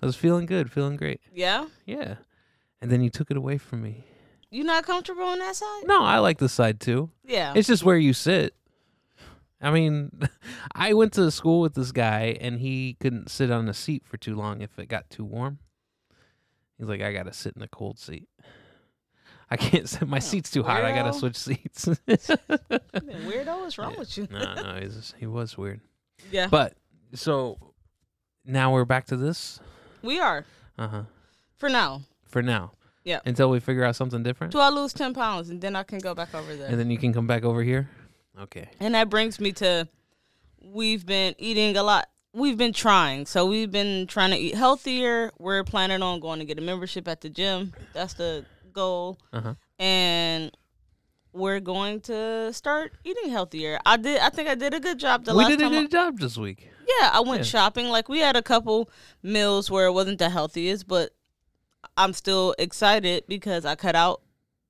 I 0.02 0.06
was 0.06 0.16
feeling 0.16 0.46
good, 0.46 0.70
feeling 0.70 0.96
great. 0.96 1.20
Yeah? 1.32 1.66
Yeah. 1.86 2.16
And 2.80 2.90
then 2.90 3.02
you 3.02 3.10
took 3.10 3.30
it 3.30 3.36
away 3.36 3.58
from 3.58 3.82
me. 3.82 4.04
You 4.50 4.64
not 4.64 4.84
comfortable 4.84 5.24
on 5.24 5.38
that 5.38 5.56
side? 5.56 5.84
No, 5.86 6.02
I 6.02 6.18
like 6.18 6.38
this 6.38 6.52
side 6.52 6.80
too. 6.80 7.10
Yeah. 7.24 7.54
It's 7.56 7.68
just 7.68 7.84
where 7.84 7.96
you 7.96 8.12
sit. 8.12 8.54
I 9.62 9.70
mean, 9.70 10.10
I 10.74 10.92
went 10.94 11.12
to 11.14 11.30
school 11.30 11.60
with 11.60 11.74
this 11.74 11.92
guy 11.92 12.36
and 12.40 12.58
he 12.58 12.96
couldn't 13.00 13.30
sit 13.30 13.50
on 13.50 13.68
a 13.68 13.74
seat 13.74 14.02
for 14.04 14.16
too 14.16 14.34
long 14.34 14.60
if 14.60 14.78
it 14.78 14.88
got 14.88 15.08
too 15.08 15.24
warm. 15.24 15.58
He's 16.78 16.88
like, 16.88 17.00
I 17.00 17.12
gotta 17.12 17.32
sit 17.32 17.54
in 17.56 17.62
a 17.62 17.68
cold 17.68 17.98
seat. 17.98 18.28
I 19.50 19.56
can't 19.56 19.88
sit. 19.88 20.08
My 20.08 20.18
seat's 20.18 20.50
too 20.50 20.62
hot. 20.64 20.84
I 20.84 20.92
gotta 20.94 21.12
switch 21.12 21.36
seats. 21.36 21.84
Weirdo, 22.08 23.60
what's 23.60 23.78
wrong 23.78 23.92
Yeah. 23.92 23.98
with 23.98 24.18
you? 24.18 24.28
no, 24.30 24.54
no, 24.54 24.80
he's, 24.80 25.14
he 25.18 25.26
was 25.26 25.56
weird. 25.56 25.80
Yeah. 26.30 26.48
But 26.50 26.74
so 27.14 27.58
now 28.44 28.72
we're 28.72 28.84
back 28.84 29.06
to 29.06 29.16
this. 29.16 29.60
we 30.02 30.18
are. 30.20 30.44
Uh 30.78 30.88
huh. 30.88 31.02
For 31.56 31.68
now. 31.68 32.02
For 32.26 32.42
now. 32.42 32.72
Yeah. 33.04 33.20
Until 33.26 33.50
we 33.50 33.60
figure 33.60 33.84
out 33.84 33.96
something 33.96 34.22
different, 34.22 34.52
Till 34.52 34.60
I 34.60 34.68
lose 34.70 34.92
ten 34.92 35.12
pounds 35.12 35.50
and 35.50 35.60
then 35.60 35.74
I 35.76 35.82
can 35.82 35.98
go 35.98 36.14
back 36.14 36.34
over 36.34 36.54
there. 36.56 36.68
and 36.68 36.78
then 36.78 36.90
you 36.90 36.98
can 36.98 37.12
come 37.12 37.26
back 37.26 37.44
over 37.44 37.62
here. 37.62 37.88
Okay. 38.40 38.68
And 38.80 38.94
that 38.94 39.08
brings 39.10 39.38
me 39.40 39.52
to 39.52 39.88
we've 40.62 41.04
been 41.04 41.34
eating 41.38 41.76
a 41.76 41.82
lot. 41.82 42.08
We've 42.34 42.56
been 42.56 42.72
trying. 42.72 43.26
So 43.26 43.44
we've 43.46 43.70
been 43.70 44.06
trying 44.06 44.30
to 44.30 44.36
eat 44.38 44.54
healthier. 44.54 45.30
We're 45.38 45.64
planning 45.64 46.02
on 46.02 46.20
going 46.20 46.38
to 46.38 46.44
get 46.46 46.58
a 46.58 46.62
membership 46.62 47.06
at 47.08 47.20
the 47.20 47.28
gym. 47.28 47.74
That's 47.92 48.14
the 48.14 48.46
goal. 48.72 49.18
Uh-huh. 49.32 49.54
And 49.78 50.50
we're 51.34 51.60
going 51.60 52.00
to 52.02 52.52
start 52.52 52.92
eating 53.04 53.30
healthier. 53.30 53.78
I 53.84 53.96
did 53.98 54.20
I 54.20 54.30
think 54.30 54.48
I 54.48 54.54
did 54.54 54.72
a 54.74 54.80
good 54.80 54.98
job 54.98 55.24
the 55.24 55.32
we 55.34 55.44
last 55.44 55.50
did 55.50 55.60
a 55.60 55.64
time. 55.64 55.72
I- 55.74 55.80
good 55.82 55.90
job 55.90 56.18
this 56.20 56.38
week. 56.38 56.68
yeah, 56.88 57.10
I 57.12 57.20
went 57.20 57.40
Yeah. 57.40 57.44
shopping. 57.44 57.88
Like 57.88 58.08
we 58.08 58.20
had 58.20 58.36
a 58.36 58.42
couple 58.42 58.88
meals 59.22 59.70
where 59.70 59.86
it 59.86 59.92
wasn't 59.92 60.18
the 60.18 60.30
healthiest, 60.30 60.88
but 60.88 61.10
I'm 61.96 62.12
still 62.14 62.54
excited 62.58 63.24
because 63.28 63.64
I 63.66 63.74
cut 63.74 63.94
out 63.94 64.22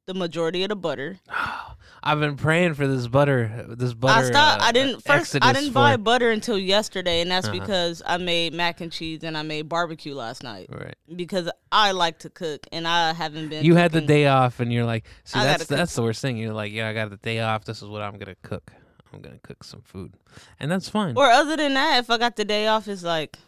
the 0.07 0.15
majority 0.15 0.63
of 0.65 0.71
the 0.71 0.77
butter. 0.77 1.21
I've 2.03 2.19
been 2.21 2.37
praying 2.37 2.75
for 2.75 2.87
this 2.89 3.07
butter. 3.07 3.65
This 3.69 3.95
butter. 3.95 4.21
I 4.21 4.29
stopped. 4.29 4.63
uh, 4.63 4.65
I 4.67 4.73
didn't 4.73 5.03
first. 5.05 5.37
I 5.41 5.53
didn't 5.53 5.73
buy 5.73 5.97
butter 5.97 6.31
until 6.31 6.59
yesterday, 6.59 7.21
and 7.21 7.31
that's 7.31 7.47
Uh-huh. 7.49 7.61
because 7.61 8.03
I 8.05 8.17
made 8.17 8.53
mac 8.55 8.81
and 8.81 8.91
cheese 8.91 9.23
and 9.23 9.37
I 9.39 9.43
made 9.43 9.69
barbecue 9.69 10.15
last 10.15 10.43
night 10.43 10.67
Right. 10.71 10.97
because 11.15 11.49
I 11.71 11.93
like 11.93 12.19
to 12.21 12.31
cook 12.31 12.67
and 12.73 12.89
I 12.89 13.13
haven't 13.13 13.49
been. 13.51 13.65
You 13.65 13.77
had 13.77 13.93
the 13.93 14.01
day 14.01 14.27
off, 14.27 14.59
and 14.61 14.73
you're 14.73 14.85
like, 14.85 15.05
see, 15.25 15.39
I 15.39 15.45
that's 15.45 15.67
that's 15.67 15.95
the 15.95 16.03
worst 16.03 16.21
thing. 16.23 16.37
You're 16.37 16.53
like, 16.55 16.73
yeah, 16.73 16.89
I 16.89 16.93
got 16.93 17.11
the 17.11 17.17
day 17.19 17.41
off. 17.41 17.65
This 17.65 17.83
is 17.83 17.89
what 17.89 18.03
I'm 18.03 18.19
gonna 18.19 18.37
cook. 18.43 18.73
I'm 19.15 19.21
gonna 19.21 19.39
cook 19.43 19.63
some 19.63 19.83
food, 19.83 20.15
and 20.59 20.71
that's 20.73 20.89
fine. 20.89 21.17
Or 21.17 21.27
other 21.31 21.57
than 21.57 21.75
that, 21.75 21.99
if 21.99 22.11
I 22.11 22.17
got 22.19 22.37
the 22.37 22.45
day 22.47 22.67
off, 22.67 22.89
it's 22.89 23.03
like, 23.05 23.39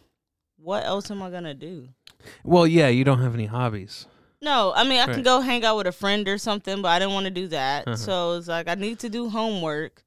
what 0.57 0.83
else 0.85 1.09
am 1.11 1.21
I 1.21 1.29
gonna 1.29 1.53
do? 1.55 1.89
well, 2.43 2.65
yeah, 2.65 2.87
you 2.87 3.03
don't 3.03 3.19
have 3.21 3.33
any 3.33 3.47
hobbies. 3.47 4.05
No, 4.41 4.73
I 4.75 4.83
mean 4.83 4.99
I 4.99 5.05
can 5.05 5.23
go 5.23 5.41
hang 5.41 5.63
out 5.65 5.77
with 5.77 5.87
a 5.87 5.91
friend 5.91 6.27
or 6.27 6.37
something, 6.37 6.81
but 6.81 6.89
I 6.89 6.99
didn't 6.99 7.13
want 7.13 7.25
to 7.25 7.31
do 7.31 7.47
that. 7.47 7.87
Uh-huh. 7.87 7.95
So 7.95 8.33
it's 8.33 8.47
like 8.47 8.67
I 8.67 8.75
need 8.75 8.99
to 8.99 9.09
do 9.09 9.29
homework, 9.29 10.03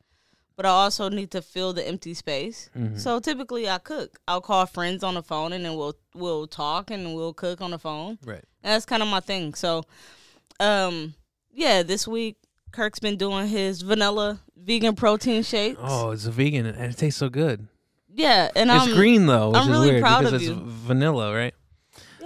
but 0.57 0.65
I 0.67 0.69
also 0.71 1.09
need 1.09 1.31
to 1.33 1.43
fill 1.43 1.73
the 1.73 1.87
empty 1.87 2.15
space. 2.15 2.71
Mhm. 2.77 2.99
So 2.99 3.19
typically 3.21 3.69
I 3.69 3.79
cook. 3.79 4.21
I'll 4.29 4.41
call 4.41 4.67
friends 4.67 5.03
on 5.03 5.15
the 5.15 5.23
phone 5.23 5.53
and 5.53 5.65
then 5.65 5.75
we'll 5.77 5.97
we'll 6.15 6.47
talk 6.47 6.91
and 6.91 7.15
we'll 7.15 7.33
cook 7.33 7.61
on 7.61 7.71
the 7.73 7.79
phone. 7.79 8.19
Right. 8.25 8.45
And 8.63 8.73
that's 8.75 8.85
kind 8.85 9.03
of 9.03 9.09
my 9.09 9.21
thing. 9.21 9.55
So, 9.55 9.85
um, 10.61 11.15
yeah, 11.53 11.83
this 11.83 12.07
week 12.07 12.37
Kirk's 12.71 12.99
been 12.99 13.17
doing 13.17 13.49
his 13.49 13.83
vanilla 13.83 14.41
vegan 14.57 14.95
protein 14.95 15.43
shakes. 15.43 15.81
Oh, 15.83 16.11
it's 16.11 16.27
a 16.27 16.31
vegan, 16.31 16.67
and 16.67 16.93
it 16.93 16.97
tastes 16.99 17.19
so 17.19 17.29
good. 17.29 17.67
yeah, 18.15 18.51
and 18.57 18.69
it's 18.71 18.85
I'm 18.87 18.95
green 18.95 19.27
though, 19.27 19.49
which 19.51 19.57
I'm 19.59 19.63
is 19.65 19.69
really 19.71 19.91
weird 19.93 20.03
proud 20.03 20.19
because 20.21 20.33
of 20.35 20.41
it's 20.43 20.51
you. 20.51 20.57
vanilla, 20.65 21.35
right? 21.35 21.55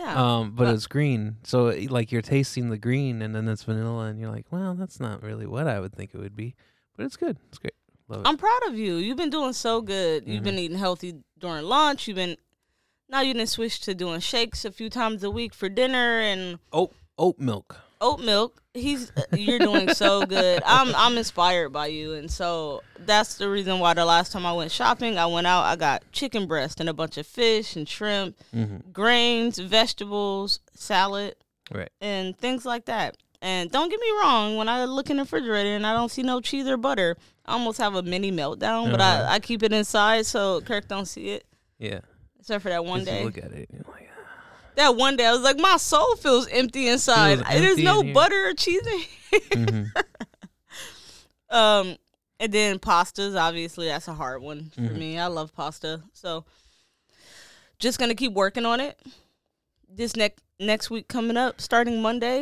Yeah, 0.03 0.21
Um, 0.39 0.53
but 0.57 0.65
Well- 0.65 0.75
it's 0.75 0.87
green, 0.89 1.37
so 1.45 1.69
it- 1.69 1.91
like 1.91 2.11
you're 2.11 2.23
tasting 2.23 2.71
the 2.71 2.79
green, 2.79 3.23
and 3.23 3.35
then 3.35 3.47
it's 3.49 3.63
vanilla, 3.63 4.07
and 4.07 4.19
you're 4.19 4.31
like, 4.33 4.47
well, 4.51 4.75
that's 4.75 4.99
not 4.99 5.23
really 5.23 5.47
what 5.47 5.67
I 5.69 5.79
would 5.79 5.95
think 5.95 6.11
it 6.13 6.19
would 6.19 6.35
be, 6.35 6.55
but 6.97 7.07
it's 7.07 7.17
good. 7.17 7.39
It's 7.49 7.59
great. 7.59 7.75
Love 8.09 8.21
it. 8.23 8.29
I'm 8.29 8.37
proud 8.37 8.63
of 8.67 8.77
you. 8.77 8.97
You've 8.97 9.17
been 9.17 9.31
doing 9.31 9.53
so 9.53 9.81
good. 9.81 10.27
You've 10.27 10.41
Mhm. 10.43 10.45
been 10.45 10.59
eating 10.59 10.77
healthy 10.79 11.23
during 11.39 11.65
lunch. 11.65 12.09
You've 12.09 12.17
been 12.17 12.37
now 13.09 13.21
you 13.21 13.35
didn't 13.35 13.49
switch 13.51 13.81
to 13.81 13.95
doing 13.95 14.21
shakes 14.21 14.65
a 14.65 14.73
few 14.73 14.89
times 14.91 15.23
a 15.23 15.31
week 15.31 15.53
for 15.55 15.69
dinner 15.69 16.19
and 16.21 16.59
oat 16.73 16.93
oat 17.19 17.39
milk. 17.39 17.77
Oat 18.03 18.21
milk. 18.21 18.61
He's 18.75 19.11
you're 19.33 19.59
doing 19.59 19.95
so 19.95 20.27
good. 20.27 20.63
I'm 20.67 20.95
I'm 20.95 21.17
inspired 21.17 21.71
by 21.71 21.87
you, 21.87 22.13
and 22.15 22.31
so 22.31 22.83
that's 22.99 23.37
the 23.37 23.49
reason 23.49 23.79
why 23.79 23.95
the 23.95 24.05
last 24.05 24.33
time 24.33 24.45
I 24.45 24.53
went 24.53 24.71
shopping, 24.73 25.17
I 25.19 25.27
went 25.27 25.47
out. 25.47 25.63
I 25.65 25.77
got 25.77 26.03
chicken 26.13 26.47
breast 26.47 26.81
and 26.81 26.89
a 26.89 26.93
bunch 26.95 27.17
of 27.17 27.27
fish 27.27 27.77
and 27.77 27.89
shrimp, 27.89 28.37
Mm-hmm. 28.55 28.91
grains, 28.93 29.59
vegetables, 29.59 30.61
salad, 30.75 31.37
Right. 31.71 31.91
and 32.01 32.37
things 32.37 32.65
like 32.67 32.87
that. 32.87 33.17
And 33.41 33.71
don't 33.71 33.91
get 33.91 34.01
me 34.01 34.11
wrong, 34.21 34.57
when 34.57 34.69
I 34.69 34.85
look 34.85 35.11
in 35.11 35.17
the 35.17 35.25
refrigerator 35.25 35.75
and 35.75 35.87
I 35.87 35.93
don't 35.95 36.11
see 36.11 36.23
no 36.23 36.41
cheese 36.41 36.67
or 36.69 36.77
butter, 36.77 37.17
I 37.45 37.53
almost 37.55 37.79
have 37.79 37.95
a 37.97 38.03
mini 38.03 38.31
meltdown. 38.31 38.91
But 38.93 39.01
Uh-huh. 39.01 39.27
I, 39.29 39.35
I 39.35 39.39
keep 39.41 39.63
it 39.65 39.73
inside 39.73 40.27
so 40.27 40.61
Kirk 40.61 40.87
don't 40.89 41.07
see 41.07 41.31
it. 41.31 41.45
Yeah. 41.79 42.01
Except 42.39 42.63
for 42.63 42.69
that 42.71 42.85
one 42.85 43.05
day. 43.05 43.25
look 43.25 43.37
at 43.39 43.53
it, 43.53 43.69
you're 43.73 43.83
like, 43.89 43.92
That 44.77 44.97
one 44.97 45.17
day 45.17 45.27
I 45.27 45.33
was 45.33 45.43
like, 45.43 45.59
my 45.59 45.77
soul 45.77 46.17
feels 46.17 46.47
empty 46.49 46.89
inside. 46.89 47.47
Feels 47.47 47.61
There's 47.61 47.79
no 47.79 48.01
in 48.01 48.13
butter 48.13 48.49
or 48.49 48.55
cheese 48.55 48.83
in 48.87 48.99
here. 48.99 49.41
Mhm. 49.67 49.93
Um, 51.51 51.97
and 52.41 52.51
then 52.51 52.79
pastas, 52.79 53.39
obviously, 53.39 53.87
that's 53.87 54.09
a 54.09 54.15
hard 54.15 54.41
one 54.41 54.71
for 54.75 54.81
Mhm. 54.81 54.97
me. 54.97 55.19
I 55.19 55.27
love 55.27 55.55
pasta, 55.55 56.03
so 56.15 56.47
just 57.79 57.99
gonna 57.99 58.15
keep 58.15 58.33
working 58.33 58.65
on 58.65 58.81
it. 58.81 58.99
This 59.89 60.17
next 60.17 60.43
next 60.59 60.89
week 60.91 61.09
coming 61.09 61.37
up, 61.37 61.61
starting 61.61 62.01
Monday, 62.01 62.41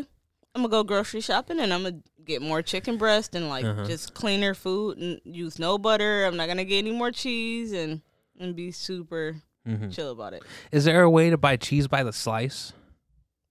I'm 0.54 0.62
gonna 0.62 0.68
go 0.68 0.84
grocery 0.84 1.20
shopping 1.22 1.58
and 1.58 1.72
I'm 1.74 1.82
gonna 1.82 2.00
get 2.24 2.40
more 2.40 2.62
chicken 2.62 2.98
breast 2.98 3.34
and 3.34 3.48
like 3.48 3.64
Uh-huh. 3.64 3.84
just 3.86 4.14
cleaner 4.14 4.54
food 4.54 4.98
and 4.98 5.20
use 5.24 5.58
no 5.58 5.76
butter. 5.78 6.24
I'm 6.24 6.36
not 6.36 6.46
gonna 6.46 6.64
get 6.64 6.78
any 6.78 6.92
more 6.92 7.10
cheese 7.10 7.72
and 7.72 8.02
and 8.38 8.54
be 8.54 8.70
super 8.70 9.42
Mhm. 9.66 9.94
chill 9.94 10.10
about 10.10 10.32
it. 10.34 10.42
Is 10.72 10.84
there 10.84 11.02
a 11.02 11.10
way 11.10 11.30
to 11.30 11.36
buy 11.36 11.56
cheese 11.56 11.86
by 11.88 12.02
the 12.02 12.12
slice? 12.12 12.72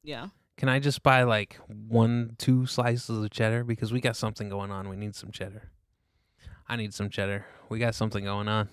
Yeah. 0.03 0.29
Can 0.57 0.67
I 0.69 0.79
just 0.79 1.03
buy 1.03 1.23
like 1.23 1.57
one, 1.67 2.35
two 2.37 2.65
slices 2.65 3.23
of 3.23 3.29
cheddar 3.31 3.63
because 3.63 3.93
we 3.93 4.01
got 4.01 4.15
something 4.15 4.49
going 4.49 4.71
on? 4.71 4.89
We 4.89 4.95
need 4.97 5.15
some 5.15 5.31
cheddar. 5.31 5.69
I 6.67 6.75
need 6.75 6.93
some 6.93 7.09
cheddar. 7.09 7.45
We 7.69 7.79
got 7.79 7.95
something 7.95 8.23
going 8.23 8.47
on. 8.47 8.69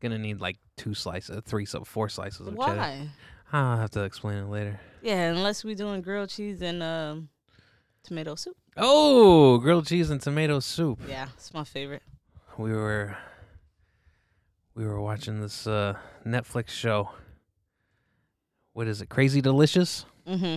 Gonna 0.00 0.18
need 0.18 0.40
like 0.40 0.56
two 0.76 0.94
slices, 0.94 1.42
three, 1.44 1.66
so 1.66 1.84
four 1.84 2.08
slices 2.08 2.46
of 2.46 2.56
cheddar. 2.58 2.76
Why? 2.78 3.08
I'll 3.52 3.78
have 3.78 3.90
to 3.90 4.04
explain 4.04 4.38
it 4.38 4.46
later. 4.48 4.80
Yeah, 5.02 5.30
unless 5.30 5.64
we're 5.64 5.74
doing 5.74 6.00
grilled 6.02 6.30
cheese 6.30 6.62
and 6.62 6.82
um, 6.82 7.28
tomato 8.04 8.34
soup. 8.36 8.56
Oh, 8.76 9.58
grilled 9.58 9.86
cheese 9.86 10.08
and 10.10 10.20
tomato 10.20 10.60
soup. 10.60 11.00
Yeah, 11.08 11.28
it's 11.34 11.52
my 11.52 11.64
favorite. 11.64 12.02
We 12.56 12.72
were 12.72 13.16
we 14.80 14.86
were 14.86 15.00
watching 15.00 15.40
this 15.42 15.66
uh, 15.66 15.94
Netflix 16.26 16.70
show. 16.70 17.10
What 18.72 18.88
is 18.88 19.02
it? 19.02 19.10
Crazy 19.10 19.42
Delicious. 19.42 20.06
hmm 20.26 20.56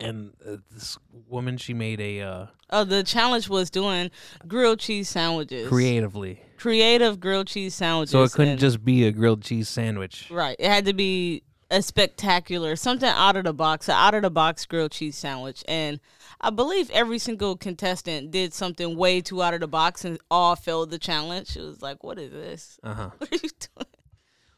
And 0.00 0.32
uh, 0.44 0.56
this 0.72 0.98
woman, 1.28 1.56
she 1.56 1.72
made 1.72 2.00
a 2.00 2.20
uh, 2.20 2.46
Oh, 2.70 2.82
the 2.82 3.04
challenge 3.04 3.48
was 3.48 3.70
doing 3.70 4.10
grilled 4.48 4.80
cheese 4.80 5.08
sandwiches. 5.08 5.68
creatively, 5.68 6.42
creative 6.56 7.20
grilled 7.20 7.46
cheese 7.46 7.76
sandwiches. 7.76 8.10
so 8.10 8.24
it 8.24 8.32
couldn't 8.32 8.52
and- 8.52 8.60
just 8.60 8.84
be 8.84 9.06
a 9.06 9.12
grilled 9.12 9.42
cheese 9.42 9.68
sandwich. 9.68 10.28
right. 10.32 10.56
It 10.58 10.68
had 10.68 10.86
to 10.86 10.92
be 10.92 11.43
a 11.74 11.82
spectacular, 11.82 12.76
something 12.76 13.08
out 13.08 13.36
of 13.36 13.44
the 13.44 13.52
box, 13.52 13.88
an 13.88 13.94
out 13.96 14.14
of 14.14 14.22
the 14.22 14.30
box 14.30 14.64
grilled 14.66 14.92
cheese 14.92 15.16
sandwich. 15.16 15.64
And 15.68 16.00
I 16.40 16.50
believe 16.50 16.90
every 16.90 17.18
single 17.18 17.56
contestant 17.56 18.30
did 18.30 18.52
something 18.54 18.96
way 18.96 19.20
too 19.20 19.42
out 19.42 19.54
of 19.54 19.60
the 19.60 19.66
box, 19.68 20.04
and 20.04 20.18
all 20.30 20.56
failed 20.56 20.90
the 20.90 20.98
challenge. 20.98 21.56
It 21.56 21.62
was 21.62 21.82
like, 21.82 22.02
what 22.04 22.18
is 22.18 22.32
this? 22.32 22.78
Uh 22.84 22.94
huh. 22.94 23.10
What 23.18 23.32
are 23.32 23.36
you 23.36 23.40
doing? 23.48 23.86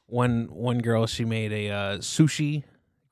One 0.07 0.45
one 0.51 0.79
girl, 0.79 1.07
she 1.07 1.25
made 1.25 1.53
a 1.53 1.71
uh, 1.71 1.99
sushi 1.99 2.63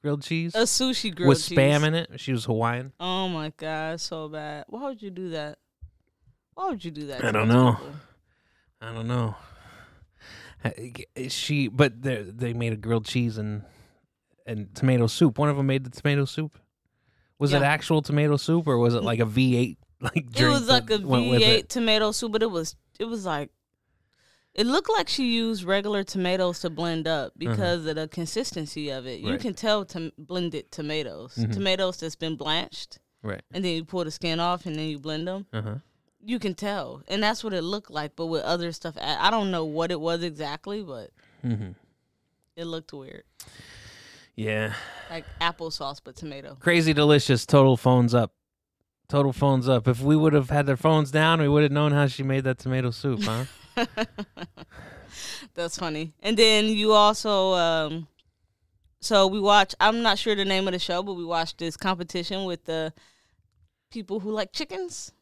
grilled 0.02 0.22
cheese 0.22 0.54
A 0.54 0.58
sushi 0.64 1.14
grilled 1.14 1.28
with 1.30 1.44
cheese. 1.44 1.58
spam 1.58 1.82
in 1.84 1.94
it. 1.94 2.20
She 2.20 2.30
was 2.32 2.44
Hawaiian. 2.44 2.92
Oh 3.00 3.28
my 3.28 3.52
god, 3.56 4.00
so 4.00 4.28
bad. 4.28 4.64
Why 4.68 4.84
would 4.84 5.02
you 5.02 5.10
do 5.10 5.30
that? 5.30 5.58
Why 6.54 6.68
would 6.68 6.84
you 6.84 6.90
do 6.92 7.06
that? 7.08 7.24
I 7.24 7.32
don't 7.32 7.48
know. 7.48 7.72
people? 7.72 7.92
I 8.80 8.92
don't 8.92 9.08
know. 9.08 9.34
Uh, 10.64 10.70
She, 11.28 11.68
but 11.68 12.00
they 12.02 12.22
they 12.22 12.52
made 12.52 12.72
a 12.72 12.76
grilled 12.76 13.06
cheese 13.06 13.38
and 13.38 13.64
and 14.46 14.74
tomato 14.74 15.06
soup. 15.06 15.38
One 15.38 15.48
of 15.48 15.56
them 15.56 15.66
made 15.66 15.84
the 15.84 15.90
tomato 15.90 16.24
soup. 16.24 16.58
Was 17.38 17.52
it 17.52 17.62
actual 17.62 18.00
tomato 18.02 18.36
soup 18.36 18.66
or 18.66 18.78
was 18.78 18.94
it 18.94 19.02
like 19.02 19.18
a 19.20 19.24
V 19.36 19.56
eight 19.56 19.78
like 20.00 20.30
drink? 20.30 20.38
It 20.38 20.48
was 20.48 20.68
like 20.68 20.90
a 20.90 20.98
V 20.98 21.42
eight 21.44 21.68
tomato 21.68 22.12
soup, 22.12 22.32
but 22.32 22.42
it 22.42 22.50
was 22.50 22.76
it 22.98 23.04
was 23.06 23.24
like 23.26 23.50
it 24.54 24.66
looked 24.66 24.88
like 24.90 25.08
she 25.08 25.34
used 25.34 25.64
regular 25.64 26.04
tomatoes 26.04 26.60
to 26.60 26.70
blend 26.70 27.08
up 27.08 27.32
because 27.36 27.84
of 27.86 27.96
the 27.96 28.06
consistency 28.06 28.88
of 28.90 29.04
it. 29.04 29.18
You 29.18 29.24
Uh-huh. 29.26 29.32
Right. 29.32 29.40
can 29.40 29.54
tell 29.54 29.84
to 29.86 30.12
blended 30.16 30.70
tomatoes, 30.70 31.34
Mhm. 31.36 31.52
tomatoes 31.52 31.96
that's 31.98 32.14
been 32.14 32.36
blanched, 32.36 33.00
Right. 33.22 33.42
and 33.52 33.64
then 33.64 33.74
you 33.74 33.84
pull 33.84 34.04
the 34.04 34.12
skin 34.12 34.38
off 34.38 34.64
and 34.64 34.76
then 34.76 34.86
you 34.88 34.98
blend 35.00 35.26
them. 35.26 35.46
Uh 35.52 35.62
huh. 35.62 35.74
You 36.26 36.38
can 36.38 36.54
tell, 36.54 37.02
and 37.08 37.20
that's 37.22 37.42
what 37.44 37.52
it 37.52 37.62
looked 37.62 37.90
like. 37.90 38.14
But 38.16 38.26
with 38.26 38.42
other 38.44 38.70
stuff, 38.72 38.96
I 39.00 39.28
don't 39.30 39.50
know 39.50 39.64
what 39.64 39.90
it 39.90 40.00
was 40.00 40.22
exactly, 40.22 40.82
but 40.82 41.10
hmm 41.42 41.72
it 42.56 42.64
looked 42.66 42.92
weird, 42.92 43.24
Yeah. 44.36 44.74
like 45.10 45.24
applesauce 45.40 46.00
but 46.02 46.16
tomato. 46.16 46.56
Crazy 46.60 46.92
delicious. 46.92 47.46
Total 47.46 47.76
phones 47.76 48.14
up. 48.14 48.32
Total 49.08 49.32
phones 49.32 49.68
up. 49.68 49.86
If 49.86 50.00
we 50.00 50.16
would 50.16 50.32
have 50.32 50.50
had 50.50 50.66
their 50.66 50.76
phones 50.76 51.10
down, 51.10 51.40
we 51.40 51.48
would 51.48 51.62
have 51.62 51.72
known 51.72 51.92
how 51.92 52.06
she 52.06 52.22
made 52.22 52.44
that 52.44 52.58
tomato 52.58 52.90
soup, 52.90 53.22
huh? 53.22 53.44
That's 55.54 55.78
funny. 55.78 56.14
And 56.22 56.36
then 56.36 56.66
you 56.66 56.92
also 56.92 57.52
um 57.54 58.08
so 59.00 59.26
we 59.26 59.40
watch 59.40 59.74
I'm 59.78 60.02
not 60.02 60.18
sure 60.18 60.34
the 60.34 60.44
name 60.44 60.66
of 60.66 60.72
the 60.72 60.78
show, 60.78 61.02
but 61.02 61.14
we 61.14 61.24
watched 61.24 61.58
this 61.58 61.76
competition 61.76 62.44
with 62.44 62.64
the 62.64 62.92
people 63.90 64.20
who 64.20 64.30
like 64.32 64.52
chickens. 64.52 65.12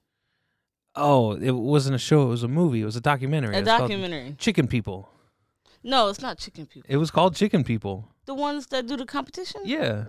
oh, 0.94 1.32
it 1.32 1.50
wasn't 1.50 1.94
a 1.94 1.98
show. 1.98 2.22
It 2.22 2.28
was 2.28 2.42
a 2.42 2.48
movie. 2.48 2.80
It 2.82 2.84
was 2.86 2.96
a 2.96 3.00
documentary. 3.00 3.56
A 3.56 3.62
documentary. 3.62 4.36
Chicken 4.38 4.66
People. 4.66 5.08
No, 5.82 6.08
it's 6.08 6.20
not 6.20 6.38
chicken 6.38 6.64
people. 6.66 6.86
It 6.88 6.96
was 6.96 7.10
called 7.10 7.34
Chicken 7.34 7.64
People. 7.64 8.08
The 8.26 8.34
ones 8.34 8.68
that 8.68 8.86
do 8.86 8.96
the 8.96 9.06
competition? 9.06 9.62
Yeah. 9.64 10.04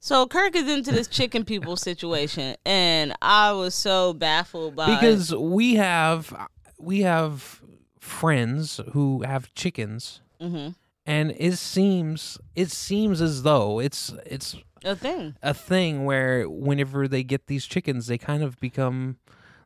So 0.00 0.26
Kirk 0.26 0.56
is 0.56 0.68
into 0.68 0.90
this 0.92 1.08
chicken 1.08 1.44
people 1.44 1.76
situation 1.88 2.56
and 2.66 3.14
I 3.22 3.52
was 3.52 3.74
so 3.74 4.12
baffled 4.14 4.76
by 4.76 4.94
because 4.94 5.34
we 5.34 5.74
have 5.76 6.32
we 6.78 7.00
have 7.02 7.60
friends 8.00 8.80
who 8.92 9.22
have 9.22 9.52
chickens, 9.54 10.20
hmm 10.40 10.68
and 11.06 11.34
it 11.36 11.54
seems 11.56 12.38
it 12.54 12.70
seems 12.70 13.20
as 13.20 13.42
though 13.42 13.80
it's 13.80 14.12
it's 14.26 14.56
A 14.84 14.94
thing. 14.94 15.34
a 15.42 15.52
thing 15.54 16.04
where 16.04 16.48
whenever 16.48 17.06
they 17.08 17.22
get 17.24 17.46
these 17.48 17.66
chickens, 17.66 18.06
they 18.06 18.18
kind 18.18 18.42
of 18.42 18.58
become 18.60 19.18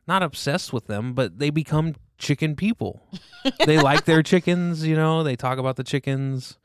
not 0.07 0.23
obsessed 0.23 0.71
with 0.73 0.87
them, 0.87 1.13
but 1.13 1.37
they 1.39 1.49
become 1.51 1.93
chicken 2.17 2.55
people. 2.55 3.01
they 3.65 3.79
like 3.79 4.05
their 4.05 4.23
chickens, 4.23 4.85
you 4.85 4.95
know. 4.95 5.21
They 5.23 5.35
talk 5.35 5.57
about 5.59 5.75
the 5.75 5.83
chickens. 5.83 6.57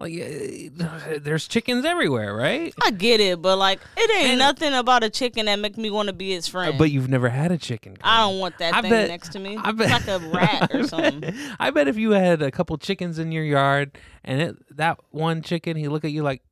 Like, 0.00 0.14
eh, 0.14 0.68
there's 1.20 1.46
chickens 1.46 1.84
everywhere, 1.84 2.34
right? 2.34 2.72
I 2.82 2.90
get 2.90 3.20
it, 3.20 3.42
but 3.42 3.58
like 3.58 3.80
it 3.98 4.10
ain't 4.16 4.30
And- 4.30 4.38
nothing 4.38 4.72
about 4.72 5.04
a 5.04 5.10
chicken 5.10 5.44
that 5.46 5.56
make 5.58 5.76
me 5.76 5.90
want 5.90 6.06
to 6.08 6.14
be 6.14 6.32
its 6.32 6.48
friend. 6.48 6.78
But 6.78 6.90
you've 6.90 7.10
never 7.10 7.28
had 7.28 7.52
a 7.52 7.58
chicken. 7.58 7.98
I 8.02 8.20
don't 8.20 8.38
want 8.38 8.56
that 8.58 8.72
I 8.74 8.80
thing 8.80 8.90
bet- 8.90 9.08
next 9.08 9.32
to 9.32 9.38
me. 9.38 9.58
I 9.58 9.72
bet 9.72 9.90
it's 9.90 10.08
like 10.08 10.20
a 10.22 10.26
rat 10.30 10.62
I 10.72 10.76
or 10.76 10.80
bet- 10.80 10.88
something. 10.88 11.34
I 11.60 11.70
bet 11.70 11.86
if 11.86 11.98
you 11.98 12.12
had 12.12 12.40
a 12.40 12.50
couple 12.50 12.78
chickens 12.78 13.18
in 13.18 13.30
your 13.30 13.44
yard 13.44 13.98
and 14.24 14.40
it, 14.40 14.76
that 14.78 14.98
one 15.10 15.42
chicken, 15.42 15.76
he 15.76 15.88
look 15.88 16.04
at 16.06 16.12
you 16.12 16.22
like, 16.22 16.42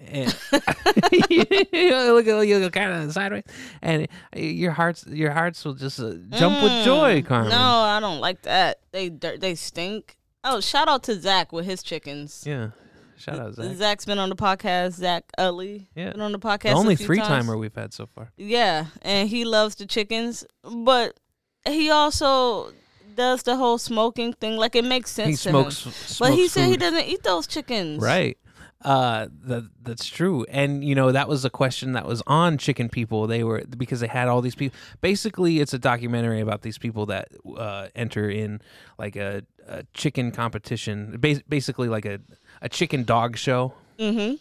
and 0.00 0.26
look 0.52 2.26
at 2.26 2.46
you 2.46 2.70
kind 2.70 2.92
of 3.04 3.12
sideways, 3.12 3.44
and 3.82 4.08
your 4.34 4.72
hearts, 4.72 5.04
your 5.06 5.30
hearts 5.32 5.64
will 5.64 5.74
just 5.74 6.00
uh, 6.00 6.14
jump 6.30 6.62
with 6.62 6.84
joy, 6.84 7.22
Mm, 7.22 7.26
Carmen. 7.26 7.50
No, 7.50 7.56
I 7.58 8.00
don't 8.00 8.20
like 8.20 8.42
that. 8.42 8.80
They 8.92 9.08
they 9.08 9.54
stink. 9.54 10.16
Oh, 10.44 10.60
shout 10.60 10.88
out 10.88 11.02
to 11.04 11.18
Zach 11.20 11.52
with 11.52 11.64
his 11.64 11.82
chickens. 11.82 12.42
Yeah. 12.46 12.70
Shout 13.16 13.38
out 13.38 13.54
Zach. 13.54 13.76
Zach's 13.76 14.04
been 14.04 14.18
on 14.18 14.28
the 14.28 14.34
podcast. 14.36 14.92
Zach 14.94 15.24
Utley 15.38 15.88
Yeah. 15.94 16.10
been 16.12 16.20
on 16.20 16.32
the 16.32 16.38
podcast. 16.40 16.62
The 16.62 16.70
only 16.72 16.96
three 16.96 17.18
times. 17.18 17.28
timer 17.28 17.56
we've 17.56 17.74
had 17.74 17.92
so 17.94 18.06
far. 18.06 18.32
Yeah, 18.36 18.86
and 19.02 19.28
he 19.28 19.44
loves 19.44 19.76
the 19.76 19.86
chickens, 19.86 20.44
but 20.64 21.18
he 21.64 21.90
also 21.90 22.72
does 23.14 23.44
the 23.44 23.54
whole 23.56 23.78
smoking 23.78 24.32
thing. 24.32 24.56
Like 24.56 24.74
it 24.74 24.84
makes 24.84 25.10
sense. 25.12 25.28
He 25.28 25.34
to 25.34 25.50
smokes, 25.50 25.84
him. 25.86 25.92
smokes 25.92 26.18
but 26.18 26.32
he 26.32 26.48
said 26.48 26.68
he 26.68 26.76
doesn't 26.76 27.04
eat 27.04 27.22
those 27.22 27.46
chickens. 27.46 28.02
Right. 28.02 28.36
Uh, 28.84 29.28
that 29.44 29.68
that's 29.84 30.06
true, 30.08 30.44
and 30.50 30.84
you 30.84 30.92
know 30.96 31.12
that 31.12 31.28
was 31.28 31.44
a 31.44 31.50
question 31.50 31.92
that 31.92 32.04
was 32.04 32.20
on 32.26 32.58
Chicken 32.58 32.88
People. 32.88 33.28
They 33.28 33.44
were 33.44 33.62
because 33.76 34.00
they 34.00 34.08
had 34.08 34.26
all 34.26 34.40
these 34.40 34.56
people. 34.56 34.76
Basically, 35.00 35.60
it's 35.60 35.72
a 35.72 35.78
documentary 35.78 36.40
about 36.40 36.62
these 36.62 36.78
people 36.78 37.06
that 37.06 37.28
uh, 37.56 37.88
enter 37.94 38.28
in 38.28 38.60
like 38.98 39.14
a, 39.14 39.44
a 39.68 39.84
chicken 39.94 40.32
competition, 40.32 41.16
Bas- 41.20 41.42
basically 41.48 41.88
like 41.88 42.04
a 42.04 42.18
a 42.60 42.68
chicken 42.68 43.04
dog 43.04 43.36
show, 43.36 43.72
Mm-hmm. 44.00 44.34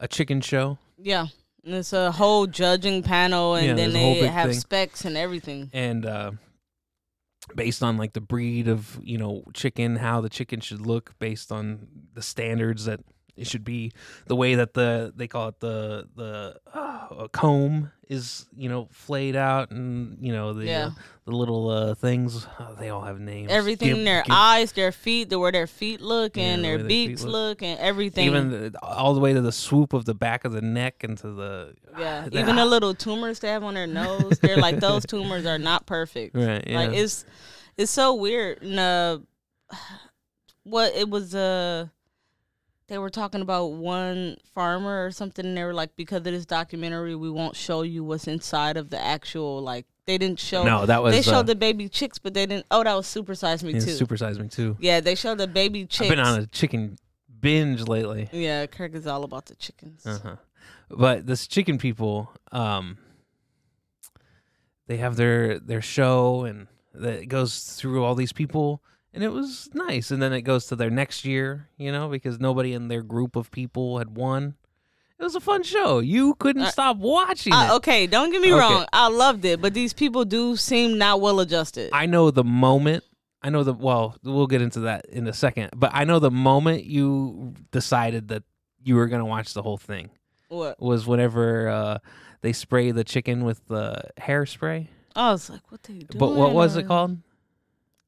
a 0.00 0.08
chicken 0.08 0.40
show, 0.40 0.78
Yeah. 0.98 1.26
And 1.62 1.74
it's 1.74 1.92
a 1.94 2.10
whole 2.12 2.46
judging 2.46 3.02
panel, 3.02 3.54
and 3.54 3.66
Yeah, 3.66 3.74
then 3.74 3.92
there's 3.92 3.94
a 3.94 3.98
whole 4.06 4.14
they 4.14 4.28
have 4.28 4.50
thing. 4.50 4.60
specs 4.60 5.04
and 5.04 5.16
everything. 5.16 5.68
and 5.74 6.06
uh, 6.06 6.30
based 7.54 7.82
on 7.82 7.96
like 7.98 8.14
the 8.14 8.20
breed 8.20 8.68
of 8.68 8.98
you 9.02 9.18
know 9.18 9.44
chicken, 9.52 9.96
how 9.96 10.20
the 10.22 10.28
chicken 10.30 10.60
should 10.60 10.80
look 10.80 11.12
based 11.18 11.52
on 11.52 11.86
the 12.14 12.22
standards 12.22 12.86
that 12.86 13.00
it 13.36 13.46
should 13.46 13.64
be, 13.64 13.92
the 14.26 14.36
way 14.36 14.54
that 14.56 14.74
the 14.74 15.12
they 15.16 15.26
call 15.28 15.48
it 15.48 15.60
the 15.60 16.08
the 16.14 16.56
uh, 16.72 17.28
comb 17.32 17.90
is 18.08 18.46
you 18.56 18.68
know 18.68 18.88
flayed 18.92 19.34
out, 19.34 19.70
and 19.70 20.18
you 20.20 20.32
know 20.32 20.52
the 20.52 20.66
Yeah. 20.66 20.86
uh, 20.86 20.90
the 21.24 21.32
little 21.32 21.68
uh, 21.70 21.94
things 21.94 22.46
oh, 22.60 22.74
they 22.78 22.90
all 22.90 23.00
have 23.00 23.18
names. 23.18 23.50
Everything, 23.50 23.94
Gib- 23.96 24.04
their 24.04 24.24
eyes, 24.30 24.72
their 24.72 24.92
feet, 24.92 25.30
the 25.30 25.38
where 25.38 25.50
their 25.50 25.66
feet 25.66 26.00
look, 26.00 26.36
and 26.36 26.62
the 26.62 26.68
their 26.68 26.78
their 26.78 26.86
beaks 26.86 27.22
look. 27.22 27.32
look. 27.32 27.62
and 27.62 27.80
everything. 27.80 28.26
even 28.26 28.50
the, 28.50 28.78
all 28.82 29.14
the 29.14 29.20
way 29.20 29.32
to 29.32 29.40
the 29.40 29.52
swoop 29.52 29.94
of 29.94 30.04
the 30.04 30.14
back 30.14 30.44
of 30.44 30.52
the 30.52 30.60
neck 30.62 31.02
and 31.02 31.16
to 31.18 31.30
the 31.32 31.74
yeah, 31.98 32.28
the- 32.30 32.38
even 32.40 32.56
the 32.56 32.66
little 32.66 32.94
tumors 32.94 33.38
they 33.40 33.48
have 33.48 33.64
on 33.64 33.74
their 33.74 33.86
nose, 33.86 34.38
they're 34.40 34.58
like 34.58 34.80
those 34.80 35.04
tumors 35.08 35.46
are 35.46 35.58
not 35.58 35.86
perfect. 35.86 36.36
right 36.36 36.62
yeah 36.66 36.78
Like 36.78 36.90
it's 36.92 37.24
it's 37.76 37.90
so 37.90 38.14
weird. 38.14 38.62
And, 38.62 38.78
uh, 38.78 39.18
what 40.64 40.94
it 40.94 41.08
was 41.08 41.34
uh 41.34 41.86
they 42.88 42.98
were 42.98 43.10
talking 43.10 43.40
about 43.40 43.72
one 43.72 44.36
farmer 44.54 45.06
or 45.06 45.10
something 45.10 45.44
and 45.46 45.56
they 45.56 45.64
were 45.64 45.74
like 45.74 45.94
because 45.96 46.18
of 46.18 46.24
this 46.24 46.46
documentary 46.46 47.14
we 47.14 47.30
won't 47.30 47.56
show 47.56 47.82
you 47.82 48.04
what's 48.04 48.26
inside 48.26 48.76
of 48.76 48.90
the 48.90 49.00
actual 49.00 49.62
like 49.62 49.86
they 50.06 50.18
didn't 50.18 50.38
show 50.38 50.64
no 50.64 50.84
that 50.86 51.02
was 51.02 51.14
they 51.14 51.22
showed 51.22 51.36
uh, 51.36 51.42
the 51.42 51.54
baby 51.54 51.88
chicks 51.88 52.18
but 52.18 52.34
they 52.34 52.46
didn't 52.46 52.66
oh 52.70 52.84
that 52.84 52.94
was 52.94 53.06
super 53.06 53.34
size 53.34 53.64
me 53.64 53.72
yeah, 53.72 53.80
too 53.80 53.92
super 53.92 54.16
size 54.16 54.38
me 54.38 54.48
too. 54.48 54.76
yeah 54.80 55.00
they 55.00 55.14
showed 55.14 55.38
the 55.38 55.46
baby 55.46 55.86
chicks 55.86 56.02
I've 56.02 56.08
been 56.16 56.20
on 56.20 56.40
a 56.40 56.46
chicken 56.46 56.96
binge 57.40 57.88
lately. 57.88 58.28
yeah 58.32 58.66
kirk 58.66 58.94
is 58.94 59.06
all 59.06 59.24
about 59.24 59.46
the 59.46 59.54
chickens 59.56 60.04
Uh-huh. 60.06 60.36
But 60.90 61.26
this 61.26 61.46
chicken 61.46 61.78
people, 61.78 62.30
um, 62.52 62.98
they 64.86 64.98
have 64.98 65.16
their 65.16 65.58
their 65.58 65.82
show 65.82 66.44
and 66.44 66.68
that 66.92 67.28
goes 67.28 67.64
through 67.64 68.04
all 68.04 68.14
these 68.14 68.32
people 68.32 68.82
and 69.14 69.24
it 69.24 69.30
was 69.32 69.70
nice. 69.72 70.10
And 70.10 70.20
then 70.20 70.32
it 70.34 70.42
goes 70.42 70.66
to 70.66 70.76
their 70.76 70.90
next 70.90 71.24
year, 71.24 71.68
you 71.78 71.90
know, 71.92 72.08
because 72.08 72.38
nobody 72.38 72.72
in 72.74 72.88
their 72.88 73.02
group 73.02 73.36
of 73.36 73.50
people 73.50 73.98
had 73.98 74.16
won. 74.16 74.56
It 75.18 75.22
was 75.22 75.34
a 75.36 75.40
fun 75.40 75.62
show. 75.62 76.00
You 76.00 76.34
couldn't 76.34 76.62
Uh, 76.64 76.70
stop 76.70 76.96
watching 76.98 77.52
Uh, 77.52 77.68
it. 77.68 77.70
okay 77.76 78.06
don't 78.06 78.30
get 78.30 78.42
me 78.42 78.48
Okay. 78.52 78.58
wrong 78.58 78.84
i 78.92 79.06
loved 79.08 79.44
it 79.44 79.60
but 79.62 79.72
these 79.72 79.92
people 79.94 80.24
do 80.24 80.56
seem 80.56 80.98
not 80.98 81.20
well 81.20 81.38
adjusted 81.40 81.88
I 81.92 82.06
know 82.06 82.30
the 82.32 82.44
moment. 82.44 83.04
I 83.40 83.50
know 83.50 83.62
the 83.62 83.72
well, 83.74 84.16
we'll 84.24 84.46
get 84.48 84.60
into 84.62 84.80
that 84.80 85.04
in 85.06 85.26
a 85.28 85.32
second. 85.32 85.70
But 85.76 85.90
I 85.94 86.04
know 86.04 86.18
the 86.18 86.30
moment 86.30 86.84
you 86.84 87.54
decided 87.72 88.28
that 88.28 88.42
you 88.82 88.96
were 88.96 89.06
gonna 89.06 89.24
watch 89.26 89.54
the 89.54 89.62
whole 89.62 89.76
thing 89.78 90.10
what 90.48 90.80
was 90.80 91.06
whenever 91.06 91.68
uh, 91.68 91.98
they 92.42 92.52
spray 92.52 92.90
the 92.90 93.04
chicken 93.04 93.44
with 93.44 93.66
the 93.68 94.02
hairspray. 94.20 94.88
i 95.16 95.30
was 95.30 95.48
like 95.48 95.70
what 95.70 95.82
they 95.84 95.94
doing 95.94 96.06
But 96.18 96.34
what 96.34 96.52
was 96.52 96.76
it 96.76 96.86
called? 96.86 97.18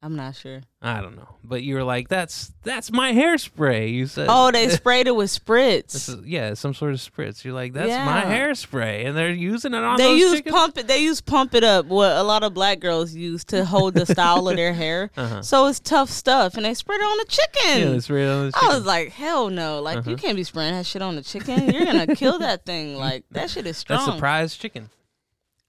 I'm 0.03 0.15
not 0.15 0.35
sure 0.35 0.61
I 0.79 1.01
don't 1.01 1.15
know. 1.15 1.27
But 1.43 1.63
you 1.63 1.73
were 1.73 1.83
like, 1.83 2.07
"That's 2.07 2.53
that's 2.63 2.91
my 2.91 3.11
hairspray." 3.11 3.91
You 3.91 4.05
said, 4.05 4.27
Oh, 4.29 4.51
they 4.51 4.69
sprayed 4.81 5.07
it 5.07 5.15
with 5.15 5.29
spritz. 5.31 5.91
This 5.93 6.07
is, 6.07 6.23
yeah, 6.25 6.53
some 6.53 6.75
sort 6.75 6.93
of 6.93 6.99
spritz. 6.99 7.43
You're 7.43 7.55
like, 7.55 7.73
"That's 7.73 7.89
my 8.05 8.21
hairspray," 8.31 9.07
and 9.07 9.17
they're 9.17 9.31
using 9.31 9.73
it 9.73 9.83
on 9.83 9.97
they 9.97 10.03
those 10.03 10.19
use 10.19 10.33
chickens. 10.35 10.55
pump 10.55 10.77
it. 10.77 10.87
They 10.87 10.99
use 10.99 11.19
pump 11.19 11.55
it 11.55 11.63
up. 11.63 11.87
What 11.87 12.15
a 12.15 12.21
lot 12.21 12.43
of 12.43 12.53
black 12.53 12.79
girls 12.79 13.13
use 13.15 13.43
to 13.45 13.65
hold 13.65 13.95
the 13.95 14.05
style 14.05 14.47
of 14.47 14.55
their 14.55 14.71
hair. 14.73 15.09
Uh-huh. 15.17 15.41
So 15.41 15.65
it's 15.65 15.79
tough 15.79 16.09
stuff, 16.11 16.55
and 16.55 16.63
they 16.65 16.75
spread 16.75 17.01
it 17.01 17.03
on 17.03 17.17
the 17.17 17.25
chicken. 17.25 17.79
Yeah, 17.87 17.91
they 17.93 17.99
spray 17.99 18.23
it 18.25 18.29
on 18.29 18.45
the 18.51 18.53
I 18.61 18.67
was 18.75 18.85
like, 18.85 19.09
hell 19.09 19.49
no! 19.49 19.81
Like 19.81 19.97
Uh-huh. 19.97 20.11
you 20.11 20.15
can't 20.15 20.35
be 20.35 20.43
spraying 20.43 20.73
that 20.75 20.85
shit 20.85 21.01
on 21.01 21.15
the 21.15 21.23
chicken. 21.23 21.71
You're 21.73 21.85
gonna 21.85 22.15
kill 22.15 22.37
that 22.47 22.65
thing. 22.67 22.97
Like 22.97 23.25
that 23.31 23.49
shit 23.49 23.65
is 23.65 23.77
strong. 23.77 24.05
That's 24.05 24.15
surprise 24.15 24.55
chicken. 24.55 24.89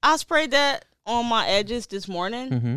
I 0.02 0.16
sprayed 0.18 0.50
that 0.50 0.84
on 1.06 1.24
my 1.26 1.46
edges 1.48 1.86
this 1.86 2.06
morning. 2.06 2.50
Mm-hmm. 2.50 2.76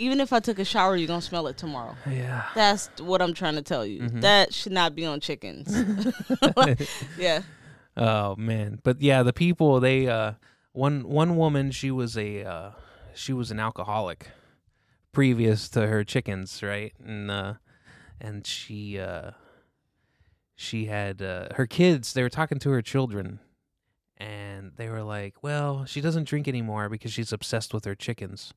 Even 0.00 0.18
if 0.18 0.32
I 0.32 0.40
took 0.40 0.58
a 0.58 0.64
shower, 0.64 0.96
you're 0.96 1.06
gonna 1.06 1.20
smell 1.20 1.46
it 1.46 1.58
tomorrow. 1.58 1.94
Yeah. 2.10 2.44
That's 2.54 2.88
what 3.00 3.20
I'm 3.20 3.34
trying 3.34 3.56
to 3.56 3.62
tell 3.62 3.84
you. 3.84 4.00
Mhm. 4.00 4.22
That 4.22 4.54
should 4.54 4.72
not 4.72 4.94
be 4.94 5.04
on 5.04 5.20
chickens. 5.20 5.68
yeah. 7.18 7.42
Oh 7.98 8.34
man, 8.36 8.80
but 8.82 9.02
yeah, 9.02 9.22
the 9.22 9.34
people 9.34 9.78
they 9.78 10.08
uh 10.08 10.32
one 10.72 11.06
one 11.06 11.36
woman 11.36 11.70
she 11.70 11.90
was 11.90 12.16
a 12.16 12.42
uh 12.44 12.70
she 13.14 13.34
was 13.34 13.50
an 13.50 13.60
alcoholic 13.60 14.28
previous 15.12 15.68
to 15.68 15.86
her 15.86 16.02
chickens, 16.02 16.62
right? 16.62 16.94
And 17.04 17.30
uh 17.30 17.54
and 18.18 18.46
she 18.46 18.98
uh 18.98 19.32
she 20.56 20.86
had 20.86 21.20
uh 21.20 21.48
her 21.56 21.66
kids, 21.66 22.14
they 22.14 22.22
were 22.22 22.30
talking 22.30 22.58
to 22.60 22.70
her 22.70 22.80
children 22.80 23.38
and 24.16 24.72
they 24.76 24.88
were 24.88 25.02
like, 25.02 25.42
"Well, 25.42 25.84
she 25.84 26.00
doesn't 26.00 26.26
drink 26.28 26.48
anymore 26.48 26.88
because 26.88 27.12
she's 27.12 27.34
obsessed 27.34 27.74
with 27.74 27.84
her 27.84 27.94
chickens." 27.94 28.54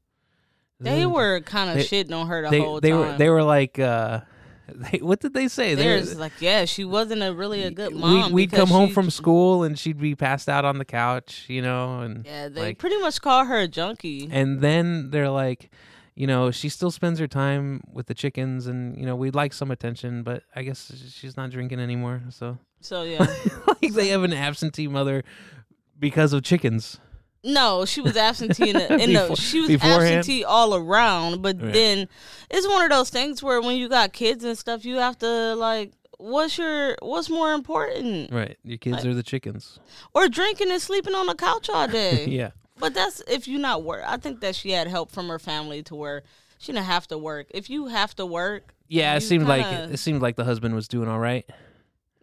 They 0.84 1.06
were 1.06 1.39
kind 1.41 1.69
of 1.69 1.86
shitting 1.86 2.13
on 2.13 2.28
her 2.28 2.43
the 2.43 2.50
they 2.50 2.60
whole 2.60 2.80
they 2.82 2.89
time. 2.91 3.00
were 3.00 3.17
they 3.17 3.30
were 3.30 3.43
like 3.43 3.80
uh 3.80 4.22
they, 4.67 5.00
what 5.00 5.19
did 5.19 5.34
they 5.34 5.48
say? 5.50 5.76
They 5.76 6.00
were- 6.00 6.15
like, 6.15 6.32
yeah, 6.39 6.63
she 6.65 6.86
wasn't 6.86 7.22
a 7.22 7.34
really 7.34 7.63
a 7.63 7.69
good 7.72 7.93
we- 7.93 8.00
mom. 8.00 8.32
We'd 8.32 8.52
come 8.52 8.69
home 8.69 8.88
she- 8.88 8.93
from 8.93 9.10
school 9.10 9.63
and 9.63 9.78
she'd 9.78 10.00
be 10.00 10.15
passed 10.15 10.48
out 10.48 10.63
on 10.65 10.78
the 10.78 10.86
couch, 10.86 11.46
you 11.50 11.62
know, 11.62 12.00
and 12.00 12.26
Yeah, 12.26 12.48
they 12.48 12.62
like- 12.62 12.78
pretty 12.80 12.98
much 13.00 13.22
call 13.22 13.46
her 13.46 13.60
a 13.60 13.67
junkie. 13.67 14.30
and 14.32 14.62
then 14.62 15.12
they're 15.12 15.30
like, 15.30 15.69
you 16.15 16.28
know, 16.28 16.50
she 16.50 16.69
still 16.69 16.91
spends 16.91 17.19
her 17.19 17.28
time 17.28 17.82
with 17.91 18.06
the 18.08 18.13
chickens, 18.13 18.65
and 18.67 18.98
you 18.98 19.06
know, 19.06 19.15
we'd 19.15 19.36
like 19.36 19.52
some 19.52 19.69
attention, 19.72 20.24
but 20.24 20.43
I 20.56 20.63
guess 20.63 20.91
she's 21.12 21.36
not 21.36 21.50
drinking 21.50 21.80
anymore. 21.80 22.22
So, 22.30 22.58
So 22.82 23.04
yeah, 23.04 23.26
like, 23.67 23.93
they 23.93 24.08
have 24.10 24.24
an 24.24 24.32
absentee 24.34 24.88
mother 24.88 25.24
because 26.00 26.32
of 26.32 26.41
chickens. 26.43 27.00
No, 27.43 27.86
she 27.86 28.01
was 28.01 28.15
absentee 28.17 28.69
in 28.69 28.77
the, 28.77 28.93
in 29.03 29.12
Before- 29.12 29.27
the 29.29 29.36
she 29.36 29.60
was 29.62 29.69
beforehand? 29.69 30.19
absentee 30.19 30.43
all 30.43 30.75
around. 30.75 31.41
But 31.41 31.62
Right. 31.62 31.73
then 31.73 32.08
it's 32.49 32.67
one 32.67 32.84
of 32.84 32.89
those 32.89 33.10
things 33.10 33.41
where 33.43 33.62
when 33.62 33.77
you 33.77 33.89
got 33.89 34.13
kids 34.13 34.43
and 34.43 34.58
stuff, 34.58 34.86
you 34.86 34.95
have 34.97 35.17
to 35.19 35.56
like, 35.56 35.91
what's 36.17 36.58
your 36.58 36.95
what's 37.01 37.29
more 37.29 37.53
important? 37.53 38.32
Right, 38.32 38.58
your 38.63 38.77
kids 38.77 38.97
Like- 38.97 39.06
are 39.08 39.13
the 39.13 39.23
chickens. 39.23 39.79
Or 40.13 40.27
drinking 40.29 40.71
and 40.71 40.82
sleeping 40.82 41.15
on 41.15 41.27
the 41.27 41.36
couch 41.36 41.69
all 41.69 41.88
day. 42.01 42.25
yeah, 42.27 42.51
But 42.79 42.93
that's 42.93 43.21
if 43.27 43.47
you 43.47 43.58
not 43.60 43.84
work. 43.84 44.03
I 44.08 44.17
think 44.17 44.39
that 44.41 44.56
she 44.56 44.71
had 44.71 44.88
help 44.88 45.12
from 45.12 45.27
her 45.29 45.39
family 45.39 45.84
to 45.84 45.95
where 45.95 46.23
she 46.60 46.71
didn't 46.71 46.86
have 46.86 47.08
to 47.10 47.17
work. 47.17 47.47
If 47.49 47.69
you 47.69 47.88
have 47.88 48.15
to 48.15 48.25
work, 48.25 48.73
yeah. 48.88 49.15
It 49.15 49.21
seemed 49.21 49.47
like 49.47 49.65
kinda- 49.65 49.93
it 49.93 49.97
seemed 49.97 50.21
like 50.21 50.38
the 50.38 50.45
husband 50.45 50.75
was 50.75 50.88
doing 50.88 51.10
all 51.10 51.19
right. 51.19 51.45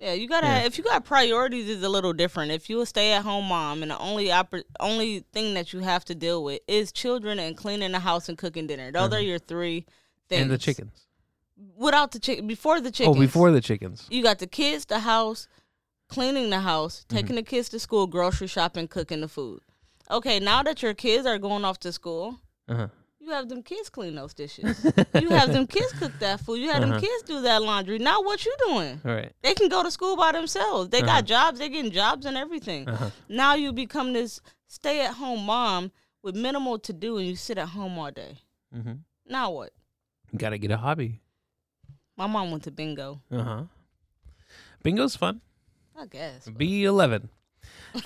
Yeah, 0.00 0.14
you 0.14 0.26
gotta. 0.28 0.46
Yeah. 0.46 0.58
If 0.60 0.78
you 0.78 0.84
got 0.84 1.04
priorities, 1.04 1.68
is 1.68 1.82
a 1.82 1.88
little 1.88 2.14
different. 2.14 2.50
If 2.52 2.70
you 2.70 2.80
a 2.80 2.86
stay 2.86 3.12
at 3.12 3.22
home 3.22 3.44
mom 3.46 3.82
and 3.82 3.90
the 3.90 3.98
only 3.98 4.28
oppor- 4.28 4.64
only 4.80 5.26
thing 5.32 5.52
that 5.54 5.72
you 5.74 5.80
have 5.80 6.04
to 6.06 6.14
deal 6.14 6.42
with 6.42 6.60
is 6.66 6.90
children 6.90 7.38
and 7.38 7.54
cleaning 7.56 7.92
the 7.92 7.98
house 8.00 8.28
and 8.30 8.38
cooking 8.38 8.66
dinner, 8.66 8.90
those 8.90 9.12
are 9.12 9.20
your 9.20 9.38
three 9.38 9.84
things. 10.28 10.42
And 10.42 10.50
the 10.50 10.56
chickens. 10.58 11.06
Without 11.76 12.12
the 12.12 12.18
chicken, 12.18 12.46
before 12.46 12.80
the 12.80 12.90
chickens. 12.90 13.16
Oh, 13.16 13.20
before 13.20 13.50
the 13.52 13.60
chickens. 13.60 14.06
you 14.10 14.22
got 14.22 14.38
the 14.38 14.46
kids, 14.46 14.86
the 14.86 15.00
house, 15.00 15.46
cleaning 16.08 16.48
the 16.48 16.60
house, 16.60 17.04
Mm-hmm. 17.08 17.16
taking 17.16 17.36
the 17.36 17.42
kids 17.42 17.68
to 17.68 17.78
school, 17.78 18.06
grocery 18.06 18.46
shopping, 18.46 18.88
cooking 18.88 19.20
the 19.20 19.28
food. 19.28 19.60
Okay, 20.10 20.40
now 20.40 20.62
that 20.62 20.82
your 20.82 20.94
kids 20.94 21.26
are 21.26 21.36
going 21.38 21.64
off 21.66 21.78
to 21.80 21.92
school, 21.92 22.40
Uh-huh. 22.68 22.88
You 23.31 23.37
have 23.37 23.49
them 23.49 23.62
kids 23.62 23.88
clean 23.88 24.16
those 24.16 24.35
dishes. 24.35 24.85
you 25.21 25.29
have 25.31 25.53
them 25.53 25.66
kids 25.66 25.93
cook 25.93 26.11
that 26.19 26.40
food. 26.40 26.59
You 26.61 26.71
have 26.71 26.83
Uh-huh. 26.83 26.93
them 26.93 27.01
kids 27.01 27.23
do 27.23 27.40
that 27.43 27.62
laundry. 27.62 27.99
Now 28.01 28.23
what 28.23 28.45
you 28.45 28.55
doing? 28.66 29.01
Right. 29.05 29.33
They 29.43 29.55
can 29.55 29.69
go 29.69 29.83
to 29.85 29.90
school 29.90 30.16
by 30.16 30.33
themselves. 30.33 30.88
They 30.90 30.99
Uh-huh. 30.99 31.07
got 31.21 31.25
jobs. 31.27 31.59
They're 31.61 31.69
getting 31.69 31.93
jobs 31.93 32.27
and 32.27 32.37
everything. 32.37 32.88
Uh-huh. 32.88 33.11
Now 33.29 33.55
you 33.55 33.73
become 33.73 34.12
this 34.12 34.40
stay 34.66 35.01
at 35.03 35.14
home 35.14 35.45
mom 35.47 35.93
with 36.23 36.35
minimal 36.35 36.79
to 36.81 36.93
do, 36.93 37.19
and 37.19 37.27
you 37.29 37.37
sit 37.37 37.57
at 37.57 37.69
home 37.69 37.99
all 37.99 38.11
day. 38.11 38.38
Mm-hmm. 38.77 38.95
Now 39.27 39.53
what? 39.53 39.71
Got 40.37 40.51
to 40.51 40.59
get 40.59 40.71
a 40.73 40.77
hobby. 40.77 41.21
My 42.16 42.27
mom 42.27 42.51
went 42.51 42.64
to 42.64 42.71
bingo. 42.73 43.21
Uh 43.31 43.43
huh. 43.43 43.62
Bingo's 44.83 45.14
fun. 45.16 45.40
I 45.97 46.07
guess. 46.07 46.49
B 46.49 46.85
eleven. 46.85 47.29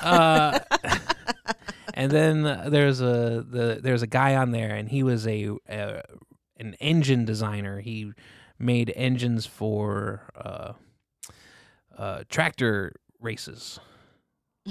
Uh, 0.01 0.59
and 1.95 2.13
then 2.13 2.43
there's 2.71 3.01
a 3.01 3.45
the 3.49 3.79
there's 3.83 4.03
a 4.03 4.07
guy 4.07 4.37
on 4.37 4.51
there, 4.51 4.75
and 4.75 4.89
he 4.91 5.03
was 5.03 5.27
a, 5.27 5.51
uh 5.69 6.03
an 6.59 6.75
engine 6.75 7.25
designer. 7.25 7.81
He 7.81 8.13
made 8.59 8.93
engines 8.95 9.47
for 9.47 10.31
uh, 10.37 10.73
uh, 11.97 12.25
tractor 12.29 12.93
races. 13.21 13.81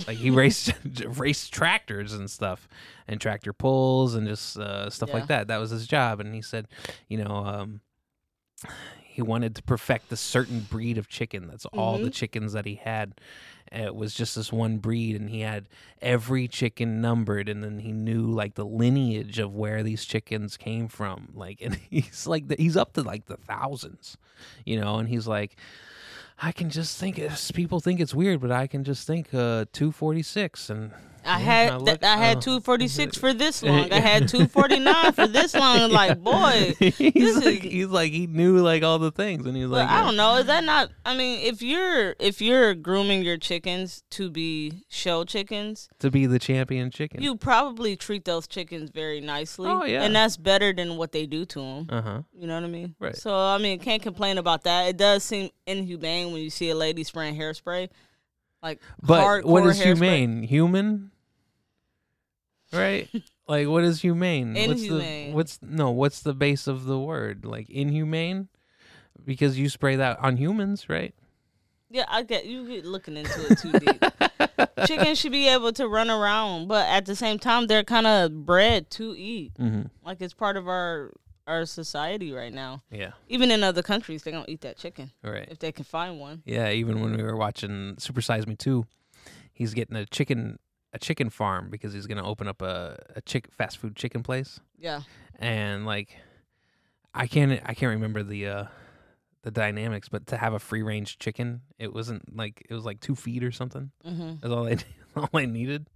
Like 0.07 0.17
he 0.17 0.29
raced 0.43 0.73
raced 1.05 1.53
tractors 1.53 2.13
and 2.13 2.29
stuff, 2.29 2.67
and 3.07 3.19
tractor 3.19 3.53
pulls 3.53 4.15
and 4.15 4.27
just 4.27 4.57
uh, 4.57 4.89
stuff 4.89 5.09
Yeah. 5.09 5.15
like 5.15 5.27
that. 5.27 5.47
That 5.47 5.57
was 5.57 5.71
his 5.71 5.87
job, 5.87 6.19
and 6.19 6.33
he 6.33 6.41
said, 6.41 6.67
you 7.07 7.17
know, 7.23 7.35
um, 7.45 7.81
he 9.03 9.21
wanted 9.21 9.55
to 9.55 9.63
perfect 9.63 10.11
a 10.11 10.17
certain 10.17 10.61
breed 10.61 10.97
of 10.97 11.07
chicken. 11.07 11.47
That's 11.47 11.65
all 11.67 11.99
the 11.99 12.09
Mhm. 12.09 12.13
chickens 12.13 12.53
that 12.53 12.65
he 12.65 12.75
had. 12.75 13.19
It 13.73 13.95
was 13.95 14.13
just 14.13 14.35
this 14.35 14.51
one 14.53 14.77
breed, 14.77 15.15
and 15.15 15.29
he 15.29 15.41
had 15.41 15.67
every 16.01 16.47
chicken 16.47 17.01
numbered, 17.01 17.49
and 17.49 17.63
then 17.63 17.79
he 17.79 17.91
knew 17.91 18.27
like 18.27 18.53
the 18.53 18.65
lineage 18.65 19.39
of 19.39 19.55
where 19.55 19.81
these 19.81 20.05
chickens 20.05 20.57
came 20.57 20.87
from. 20.87 21.29
Like, 21.33 21.61
and 21.61 21.75
he's 21.89 22.27
like, 22.27 22.47
the, 22.47 22.55
he's 22.57 22.77
up 22.77 22.93
to 22.93 23.01
like 23.01 23.25
the 23.25 23.37
thousands, 23.37 24.17
you 24.65 24.79
know. 24.79 24.97
And 24.97 25.09
he's 25.09 25.27
like, 25.27 25.55
I 26.41 26.51
can 26.51 26.69
just 26.69 26.99
think 26.99 27.19
people 27.53 27.79
think 27.79 27.99
it's 27.99 28.13
weird, 28.13 28.41
but 28.41 28.51
I 28.51 28.67
can 28.67 28.83
just 28.83 29.07
think 29.07 29.33
uh, 29.33 29.65
two 29.73 29.91
forty 29.91 30.21
six, 30.23 30.69
and 30.69 30.91
I 31.25 31.39
had 31.39 31.71
I 31.73 31.77
th- 31.79 32.03
I 32.03 32.17
had 32.17 32.37
oh. 32.37 32.41
two 32.41 32.59
forty 32.59 32.87
six 32.87 33.17
for 33.17 33.33
this 33.33 33.63
long. 33.63 33.91
I 33.91 33.99
had 33.99 34.27
two 34.27 34.47
forty 34.47 34.79
nine 34.79 35.11
for 35.13 35.27
this 35.27 35.53
long. 35.63 35.91
Like, 35.91 36.19
boy, 36.21 36.73
he's 36.79 37.13
this 37.13 37.45
like 37.45 37.63
is- 37.65 37.71
he's 37.71 37.87
like 37.87 38.11
he 38.11 38.27
knew 38.27 38.57
like 38.59 38.83
all 38.83 38.99
the 38.99 39.11
things, 39.11 39.45
and 39.45 39.55
he's 39.55 39.67
like, 39.67 39.87
I 39.89 40.01
don't 40.03 40.15
know. 40.15 40.35
Is 40.37 40.45
that 40.47 40.63
not? 40.63 40.89
I 41.05 41.15
mean, 41.15 41.39
if 41.45 41.61
you're 41.61 42.15
if 42.19 42.41
you're 42.41 42.73
grooming 42.73 43.23
your 43.23 43.37
chickens 43.37 44.03
to 44.11 44.29
be 44.29 44.83
show 44.89 45.23
chickens, 45.23 45.89
to 45.99 46.11
be 46.11 46.25
the 46.25 46.39
champion 46.39 46.91
chicken. 46.91 47.21
you 47.21 47.35
probably 47.35 47.95
treat 47.95 48.25
those 48.25 48.47
chickens 48.47 48.89
very 48.89 49.21
nicely. 49.21 49.69
Oh, 49.69 49.83
yeah. 49.85 50.03
and 50.03 50.15
that's 50.15 50.37
better 50.37 50.73
than 50.73 50.97
what 50.97 51.11
they 51.11 51.25
do 51.25 51.45
to 51.45 51.59
them. 51.59 51.87
uh 51.89 52.01
huh. 52.01 52.21
You 52.37 52.47
know 52.47 52.55
what 52.55 52.63
I 52.63 52.67
mean? 52.67 52.95
Right. 52.99 53.15
So 53.15 53.33
I 53.35 53.57
mean, 53.57 53.79
can't 53.79 54.01
complain 54.01 54.37
about 54.37 54.63
that. 54.63 54.87
It 54.87 54.97
does 54.97 55.23
seem 55.23 55.49
inhumane 55.65 56.31
when 56.31 56.41
you 56.41 56.49
see 56.49 56.69
a 56.69 56.75
lady 56.75 57.03
spraying 57.03 57.35
hairspray, 57.35 57.89
like 58.61 58.81
But 59.01 59.45
what 59.45 59.65
is 59.65 59.69
hardcore 59.69 59.69
is 59.71 59.79
hairspray. 59.79 59.83
humane? 59.83 60.43
Human, 60.43 61.11
right? 62.79 63.09
like 63.47 63.67
what 63.67 63.83
is 63.83 64.01
humane? 64.01 64.55
Inhumane. 64.55 65.33
What's 65.33 65.57
the 65.57 65.59
what's 65.59 65.59
no? 65.61 65.91
What's 65.91 66.19
the 66.21 66.33
base 66.33 66.67
of 66.67 66.85
the 66.85 66.99
word? 66.99 67.45
Like 67.45 67.69
inhumane, 67.69 68.49
because 69.25 69.57
you 69.57 69.69
spray 69.69 69.95
that 69.97 70.19
on 70.19 70.37
humans, 70.37 70.89
right? 70.89 71.13
Yeah, 71.89 72.05
I 72.07 72.23
get 72.23 72.45
you 72.45 72.67
get 72.67 72.85
looking 72.85 73.17
into 73.17 73.51
it 73.51 73.59
too 73.59 73.71
deep. 73.73 74.03
Chickens 74.87 75.19
should 75.19 75.31
be 75.31 75.47
able 75.47 75.71
to 75.73 75.87
run 75.87 76.09
around, 76.09 76.67
but 76.67 76.87
at 76.87 77.05
the 77.05 77.15
same 77.15 77.37
time, 77.37 77.67
they're 77.67 77.83
kind 77.83 78.07
of 78.07 78.45
bred 78.45 78.89
to 78.91 79.15
eat. 79.15 79.53
Mm-hmm. 79.59 79.83
Like 80.03 80.19
it's 80.19 80.33
part 80.33 80.57
of 80.57 80.67
our 80.67 81.11
our 81.45 81.65
society 81.65 82.31
right 82.31 82.53
now. 82.53 82.81
Yeah. 82.89 83.11
Even 83.27 83.51
in 83.51 83.63
other 83.63 83.83
countries, 83.83 84.23
they 84.23 84.31
don't 84.31 84.49
eat 84.49 84.61
that 84.61 84.77
chicken 84.77 85.11
right. 85.23 85.47
if 85.51 85.59
they 85.59 85.71
can 85.71 85.85
find 85.85 86.19
one. 86.19 86.41
Yeah. 86.45 86.71
Even 86.71 87.01
when 87.01 87.15
we 87.15 87.23
were 87.23 87.35
watching 87.35 87.95
Super 87.99 88.21
Size 88.21 88.47
Me 88.47 88.55
Two, 88.55 88.85
he's 89.51 89.73
getting 89.73 89.95
a 89.95 90.05
chicken 90.05 90.57
a 90.93 90.99
chicken 90.99 91.29
farm 91.29 91.69
because 91.69 91.93
he's 91.93 92.07
gonna 92.07 92.25
open 92.27 92.47
up 92.47 92.61
a 92.61 92.97
a 93.15 93.21
chick 93.21 93.47
fast 93.51 93.77
food 93.77 93.95
chicken 93.95 94.23
place. 94.23 94.59
Yeah, 94.77 95.01
and 95.39 95.85
like 95.85 96.17
I 97.13 97.27
can't 97.27 97.61
I 97.65 97.73
can't 97.73 97.91
remember 97.91 98.23
the 98.23 98.47
uh 98.47 98.65
the 99.43 99.51
dynamics, 99.51 100.07
but 100.09 100.27
to 100.27 100.37
have 100.37 100.53
a 100.53 100.59
free 100.59 100.81
range 100.83 101.17
chicken, 101.19 101.61
it 101.77 101.93
wasn't 101.93 102.35
like 102.35 102.65
it 102.69 102.73
was 102.73 102.85
like 102.85 102.99
two 103.01 103.15
feet 103.15 103.43
or 103.43 103.51
something. 103.51 103.91
hmm 104.03 104.35
That's 104.41 104.53
all 104.53 104.67
I 104.67 104.77
all 105.15 105.29
I 105.33 105.45
needed. 105.45 105.87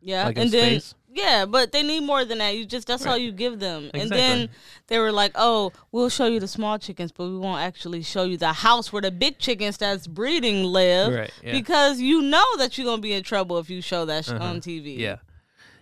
Yeah, 0.00 0.24
Like 0.26 0.38
and 0.38 0.50
then 0.50 0.80
space? 0.80 0.94
yeah, 1.12 1.44
but 1.46 1.72
they 1.72 1.82
need 1.82 2.00
more 2.00 2.24
than 2.24 2.38
that. 2.38 2.56
You 2.56 2.64
just 2.66 2.86
that's 2.86 3.04
all 3.06 3.16
you 3.16 3.32
give 3.32 3.58
them, 3.60 3.90
and 3.94 4.10
then 4.10 4.48
they 4.88 4.98
were 4.98 5.12
like, 5.12 5.32
"Oh, 5.34 5.72
we'll 5.92 6.08
show 6.08 6.26
you 6.26 6.40
the 6.40 6.48
small 6.48 6.78
chickens, 6.78 7.12
but 7.12 7.24
we 7.28 7.36
won't 7.38 7.60
actually 7.62 8.02
show 8.02 8.24
you 8.24 8.36
the 8.36 8.52
house 8.52 8.92
where 8.92 9.02
the 9.02 9.10
big 9.10 9.38
chickens 9.38 9.76
that's 9.78 10.06
breeding 10.06 10.64
live." 10.64 11.12
Right. 11.14 11.30
Yeah. 11.42 11.52
Because 11.52 12.00
you 12.00 12.22
know 12.22 12.44
that 12.58 12.76
you're 12.78 12.84
gonna 12.86 13.02
be 13.02 13.12
in 13.12 13.22
trouble 13.22 13.58
if 13.58 13.68
you 13.70 13.80
show 13.82 14.04
that 14.06 14.24
sh- 14.24 14.30
Uh-huh. 14.30 14.44
on 14.44 14.60
TV. 14.60 14.96
yeah. 14.98 15.16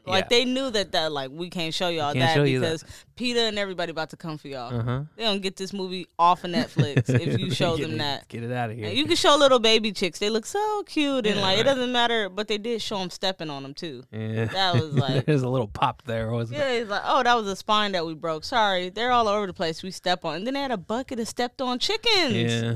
Like 0.07 0.29
they 0.29 0.45
knew 0.45 0.71
that 0.71 0.93
that 0.93 1.13
like 1.13 1.31
we 1.31 1.51
can't 1.51 1.75
show 1.75 1.89
y'all 1.89 2.13
can't 2.13 2.21
that 2.21 2.35
show 2.35 2.45
you 2.45 2.61
that. 2.61 2.81
because 2.81 2.85
PETA 3.17 3.41
and 3.41 3.59
everybody 3.59 3.91
about 3.91 4.11
to 4.11 4.17
come 4.17 4.39
for 4.39 4.49
y'all. 4.49 4.73
Uh 4.75 4.83
huh. 4.83 5.03
They 5.17 5.25
don't 5.25 5.43
get 5.43 5.57
this 5.57 5.73
movie 5.73 6.07
off 6.19 6.45
of 6.45 6.51
Netflix 6.51 7.09
if 7.09 7.41
you 7.41 7.51
show 7.51 7.77
them 7.77 7.99
that. 7.99 8.29
Get 8.29 8.43
it 8.43 8.53
out 8.53 8.71
of 8.71 8.77
here. 8.77 8.87
And 8.87 8.97
you 8.97 9.05
can 9.07 9.17
show 9.17 9.37
little 9.37 9.59
baby 9.59 9.93
chicks. 9.93 10.19
They 10.19 10.31
look 10.31 10.47
so 10.47 10.83
cute 10.85 11.27
and 11.27 11.37
Yeah, 11.37 11.43
like 11.43 11.59
it 11.59 11.65
doesn't 11.65 11.91
matter, 11.93 12.29
but 12.29 12.47
they 12.49 12.59
did 12.59 12.81
show 12.83 12.99
them 12.99 13.11
stepping 13.11 13.51
on 13.51 13.63
them 13.63 13.75
too. 13.75 14.05
yeah. 14.13 14.45
That 14.47 14.75
was 14.75 14.95
like 14.95 15.27
There's 15.27 15.43
a 15.43 15.49
little 15.49 15.69
pop 15.69 16.03
there, 16.07 16.31
wasn't 16.31 16.59
yeah, 16.59 16.79
he's 16.79 16.89
like, 16.89 17.03
oh, 17.05 17.23
that 17.23 17.35
was 17.35 17.47
a 17.49 17.57
spine 17.57 17.93
that 17.93 18.07
we 18.07 18.15
broke. 18.15 18.45
Sorry, 18.45 18.91
they're 18.91 19.13
all 19.13 19.29
over 19.29 19.47
the 19.47 19.55
place. 19.55 19.83
We 19.83 19.91
step 19.91 20.25
on, 20.25 20.37
and 20.37 20.47
then 20.47 20.55
they 20.55 20.61
had 20.61 20.71
a 20.71 20.77
bucket 20.77 21.19
of 21.21 21.27
stepped 21.29 21.61
on 21.61 21.79
chickens. 21.79 22.33
Yeah. 22.35 22.75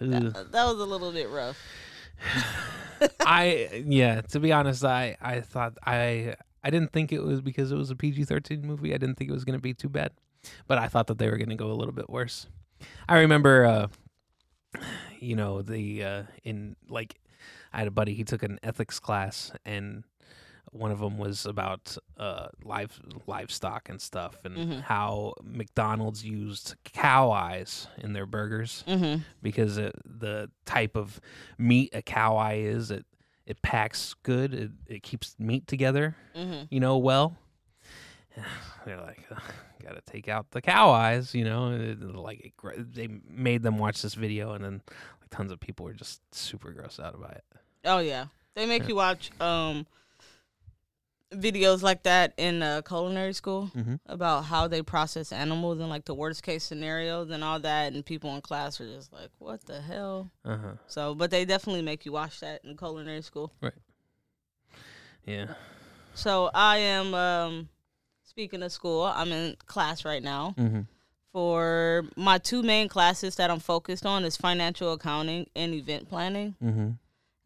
That, 0.00 0.52
that 0.52 0.64
was 0.64 0.80
a 0.80 0.84
little 0.86 1.12
bit 1.12 1.28
rough. 1.28 1.58
I 3.20 3.82
yeah. 3.86 4.20
To 4.22 4.40
be 4.40 4.52
honest, 4.52 4.84
I 4.84 5.16
I 5.20 5.40
thought 5.40 5.78
I 5.84 6.36
I 6.62 6.70
didn't 6.70 6.92
think 6.92 7.12
it 7.12 7.22
was 7.22 7.40
because 7.40 7.72
it 7.72 7.76
was 7.76 7.90
a 7.90 7.96
PG 7.96 8.24
thirteen 8.24 8.66
movie. 8.66 8.94
I 8.94 8.98
didn't 8.98 9.16
think 9.16 9.30
it 9.30 9.34
was 9.34 9.44
going 9.44 9.58
to 9.58 9.62
be 9.62 9.74
too 9.74 9.88
bad, 9.88 10.12
but 10.66 10.78
I 10.78 10.88
thought 10.88 11.06
that 11.08 11.18
they 11.18 11.28
were 11.30 11.36
going 11.38 11.48
to 11.50 11.54
go 11.56 11.70
a 11.70 11.74
little 11.74 11.94
bit 11.94 12.08
worse. 12.10 12.46
I 13.08 13.18
remember, 13.18 13.64
uh, 13.66 13.88
you 15.18 15.36
know, 15.36 15.62
the 15.62 16.04
uh, 16.04 16.22
in 16.44 16.76
like 16.88 17.16
I 17.72 17.78
had 17.78 17.88
a 17.88 17.90
buddy. 17.90 18.14
He 18.14 18.24
took 18.24 18.42
an 18.42 18.58
ethics 18.62 18.98
class, 18.98 19.52
and 19.64 20.04
one 20.72 20.90
of 20.92 21.00
them 21.00 21.18
was 21.18 21.46
about 21.46 21.96
uh, 22.16 22.48
live 22.64 23.00
livestock 23.26 23.88
and 23.88 24.00
stuff, 24.00 24.36
and 24.44 24.56
Mhm. 24.56 24.80
how 24.82 25.34
McDonald's 25.42 26.24
used 26.24 26.74
cow 26.84 27.30
eyes 27.30 27.88
in 27.98 28.12
their 28.12 28.26
burgers 28.26 28.84
Mm-hmm. 28.86 29.22
because 29.42 29.78
it, 29.78 29.94
the 30.04 30.50
type 30.66 30.96
of 30.96 31.20
meat 31.58 31.90
a 31.92 32.02
cow 32.02 32.36
eye 32.36 32.58
is, 32.58 32.90
it 32.92 33.04
it 33.50 33.60
packs 33.62 34.14
good. 34.22 34.54
It 34.54 34.70
it 34.86 35.02
keeps 35.02 35.34
meat 35.38 35.66
together, 35.66 36.16
Mm-hmm. 36.36 36.64
you 36.70 36.80
know, 36.80 36.96
well. 36.98 37.36
They're 38.86 39.00
like, 39.00 39.26
"Ugh, 39.30 39.42
gotta 39.82 40.00
take 40.06 40.28
out 40.28 40.50
the 40.52 40.62
cow 40.62 40.90
eyes, 40.90 41.34
you 41.34 41.44
know. 41.44 41.72
it- 41.72 42.00
like 42.00 42.40
it, 42.40 42.94
they 42.94 43.08
made 43.28 43.62
them 43.62 43.76
watch 43.78 44.02
this 44.02 44.14
video, 44.14 44.52
and 44.52 44.64
then 44.64 44.82
like 45.20 45.30
tons 45.30 45.50
of 45.52 45.60
people 45.60 45.84
were 45.84 45.92
just 45.92 46.20
super 46.34 46.72
grossed 46.72 47.00
out 47.00 47.20
by 47.20 47.30
it. 47.30 47.44
Oh 47.84 47.98
yeah, 47.98 48.26
they 48.54 48.66
make 48.66 48.82
Yeah. 48.82 48.88
you 48.88 48.94
watch 48.96 49.30
um 49.40 49.86
videos 51.32 51.82
like 51.82 52.02
that 52.02 52.32
in 52.36 52.62
uh, 52.62 52.82
culinary 52.82 53.32
school 53.32 53.70
Mhm. 53.76 54.00
about 54.06 54.44
how 54.46 54.66
they 54.66 54.82
process 54.82 55.32
animals 55.32 55.78
and 55.78 55.88
like 55.88 56.04
the 56.04 56.14
worst 56.14 56.42
case 56.42 56.64
scenarios 56.64 57.30
and 57.30 57.44
all 57.44 57.60
that, 57.60 57.92
and 57.92 58.04
people 58.04 58.34
in 58.34 58.40
class 58.40 58.80
are 58.80 58.86
just 58.86 59.12
like, 59.12 59.30
"What 59.38 59.64
the 59.66 59.80
hell?" 59.80 60.30
Uh 60.44 60.56
huh. 60.56 60.72
So, 60.86 61.14
but 61.14 61.30
they 61.30 61.44
definitely 61.44 61.82
make 61.82 62.04
you 62.04 62.12
watch 62.12 62.40
that 62.40 62.64
in 62.64 62.76
culinary 62.76 63.22
school. 63.22 63.52
Right? 63.60 63.74
Yeah. 65.24 65.54
So 66.14 66.50
I 66.54 66.78
am 66.78 67.14
um 67.14 67.68
speaking 68.24 68.62
of 68.62 68.72
school, 68.72 69.04
I'm 69.04 69.30
in 69.32 69.56
class 69.66 70.04
right 70.04 70.22
now. 70.22 70.54
Mm-hmm. 70.58 70.80
For 71.32 72.04
my 72.16 72.38
two 72.38 72.62
main 72.62 72.88
classes 72.88 73.36
that 73.36 73.50
I'm 73.50 73.60
focused 73.60 74.04
on 74.04 74.24
is 74.24 74.36
financial 74.36 74.92
accounting 74.92 75.46
and 75.54 75.72
event 75.74 76.08
planning. 76.08 76.56
Mm-hmm. 76.62 76.90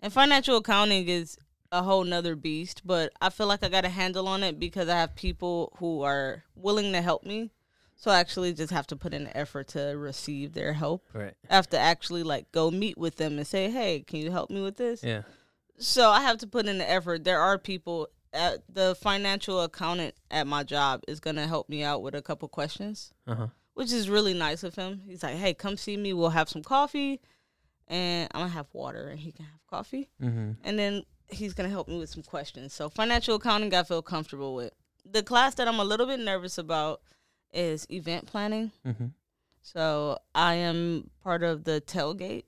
And 0.00 0.12
financial 0.12 0.56
accounting 0.56 1.06
is 1.08 1.36
a 1.74 1.82
whole 1.82 2.04
nother 2.04 2.36
beast, 2.36 2.82
but 2.84 3.12
I 3.20 3.30
feel 3.30 3.46
like 3.48 3.64
I 3.64 3.68
got 3.68 3.84
a 3.84 3.88
handle 3.88 4.28
on 4.28 4.42
it 4.44 4.58
because 4.60 4.88
I 4.88 4.96
have 4.96 5.14
people 5.16 5.72
who 5.78 6.02
are 6.02 6.44
willing 6.54 6.92
to 6.92 7.02
help 7.02 7.24
me. 7.24 7.50
So 7.96 8.10
I 8.10 8.18
actually 8.20 8.52
just 8.52 8.72
have 8.72 8.86
to 8.88 8.96
put 8.96 9.12
in 9.14 9.24
the 9.24 9.36
effort 9.36 9.68
to 9.68 9.80
receive 9.96 10.52
their 10.52 10.72
help. 10.72 11.04
Right. 11.12 11.34
I 11.50 11.54
have 11.56 11.68
to 11.70 11.78
actually 11.78 12.22
like 12.22 12.50
go 12.52 12.70
meet 12.70 12.96
with 12.98 13.16
them 13.16 13.38
and 13.38 13.46
say, 13.46 13.70
"Hey, 13.70 14.00
can 14.06 14.20
you 14.20 14.30
help 14.30 14.50
me 14.50 14.60
with 14.62 14.76
this?" 14.76 15.02
Yeah. 15.02 15.22
So 15.78 16.10
I 16.10 16.20
have 16.22 16.38
to 16.38 16.46
put 16.46 16.66
in 16.66 16.78
the 16.78 16.88
effort. 16.88 17.24
There 17.24 17.40
are 17.40 17.58
people 17.58 18.08
at 18.32 18.62
the 18.72 18.94
financial 19.00 19.60
accountant 19.60 20.14
at 20.30 20.46
my 20.46 20.62
job 20.64 21.02
is 21.08 21.20
going 21.20 21.36
to 21.36 21.46
help 21.46 21.68
me 21.68 21.82
out 21.84 22.02
with 22.02 22.14
a 22.14 22.22
couple 22.22 22.48
questions, 22.48 23.12
Uh 23.26 23.34
huh. 23.34 23.46
which 23.74 23.92
is 23.92 24.08
really 24.08 24.34
nice 24.34 24.62
of 24.64 24.74
him. 24.74 25.02
He's 25.06 25.22
like, 25.22 25.36
"Hey, 25.36 25.54
come 25.54 25.76
see 25.76 25.96
me. 25.96 26.12
We'll 26.12 26.30
have 26.30 26.48
some 26.48 26.62
coffee, 26.62 27.20
and 27.88 28.28
I'm 28.34 28.42
gonna 28.42 28.52
have 28.52 28.66
water, 28.72 29.08
and 29.08 29.18
he 29.20 29.32
can 29.32 29.44
have 29.46 29.66
coffee, 29.68 30.10
Mm-hmm. 30.20 30.52
and 30.64 30.78
then 30.78 31.02
he's 31.28 31.54
gonna 31.54 31.68
help 31.68 31.88
me 31.88 31.98
with 31.98 32.10
some 32.10 32.22
questions." 32.22 32.72
So 32.72 32.88
financial 32.88 33.36
accounting, 33.36 33.74
I 33.74 33.82
feel 33.82 34.02
comfortable 34.02 34.54
with. 34.54 34.72
The 35.04 35.22
class 35.22 35.54
that 35.56 35.68
I'm 35.68 35.80
a 35.80 35.84
little 35.84 36.06
bit 36.06 36.20
nervous 36.20 36.58
about 36.58 37.00
is 37.52 37.86
event 37.90 38.26
planning. 38.26 38.72
Mm-hmm. 38.86 39.06
So 39.62 40.18
I 40.34 40.54
am 40.54 41.10
part 41.22 41.42
of 41.42 41.64
the 41.64 41.80
tailgate 41.86 42.44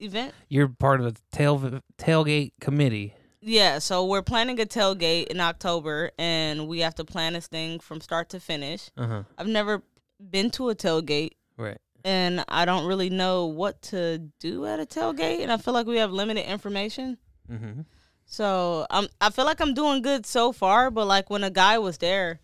event. 0.00 0.34
You're 0.48 0.68
part 0.68 1.00
of 1.00 1.14
the 1.14 1.20
tail 1.32 1.80
tailgate 1.98 2.52
committee. 2.60 3.14
Yeah, 3.40 3.78
so 3.78 4.04
we're 4.04 4.22
planning 4.22 4.58
a 4.60 4.64
tailgate 4.64 5.28
in 5.28 5.40
October, 5.40 6.10
and 6.18 6.66
we 6.66 6.80
have 6.80 6.96
to 6.96 7.04
plan 7.04 7.34
this 7.34 7.46
thing 7.46 7.78
from 7.78 8.00
start 8.00 8.28
to 8.30 8.40
finish. 8.40 8.90
Uh 8.96 9.06
huh. 9.06 9.22
I've 9.38 9.46
never 9.46 9.82
been 10.18 10.50
to 10.52 10.70
a 10.70 10.74
tailgate, 10.74 11.32
Right. 11.56 11.78
and 12.04 12.44
I 12.48 12.64
don't 12.64 12.86
really 12.86 13.10
know 13.10 13.46
what 13.46 13.82
to 13.82 14.18
do 14.40 14.66
at 14.66 14.80
a 14.80 14.86
tailgate, 14.86 15.40
and 15.42 15.52
I 15.52 15.58
feel 15.58 15.74
like 15.74 15.86
we 15.86 15.98
have 15.98 16.10
limited 16.10 16.50
information. 16.50 17.18
Mm-hmm. 17.50 17.80
So 18.24 18.86
I'm, 18.90 19.06
I 19.20 19.30
feel 19.30 19.44
like 19.44 19.60
I'm 19.60 19.74
doing 19.74 20.02
good 20.02 20.26
so 20.26 20.52
far, 20.52 20.90
but 20.90 21.06
like 21.06 21.30
when 21.30 21.44
a 21.44 21.50
guy 21.50 21.78
was 21.78 21.98
there, 21.98 22.40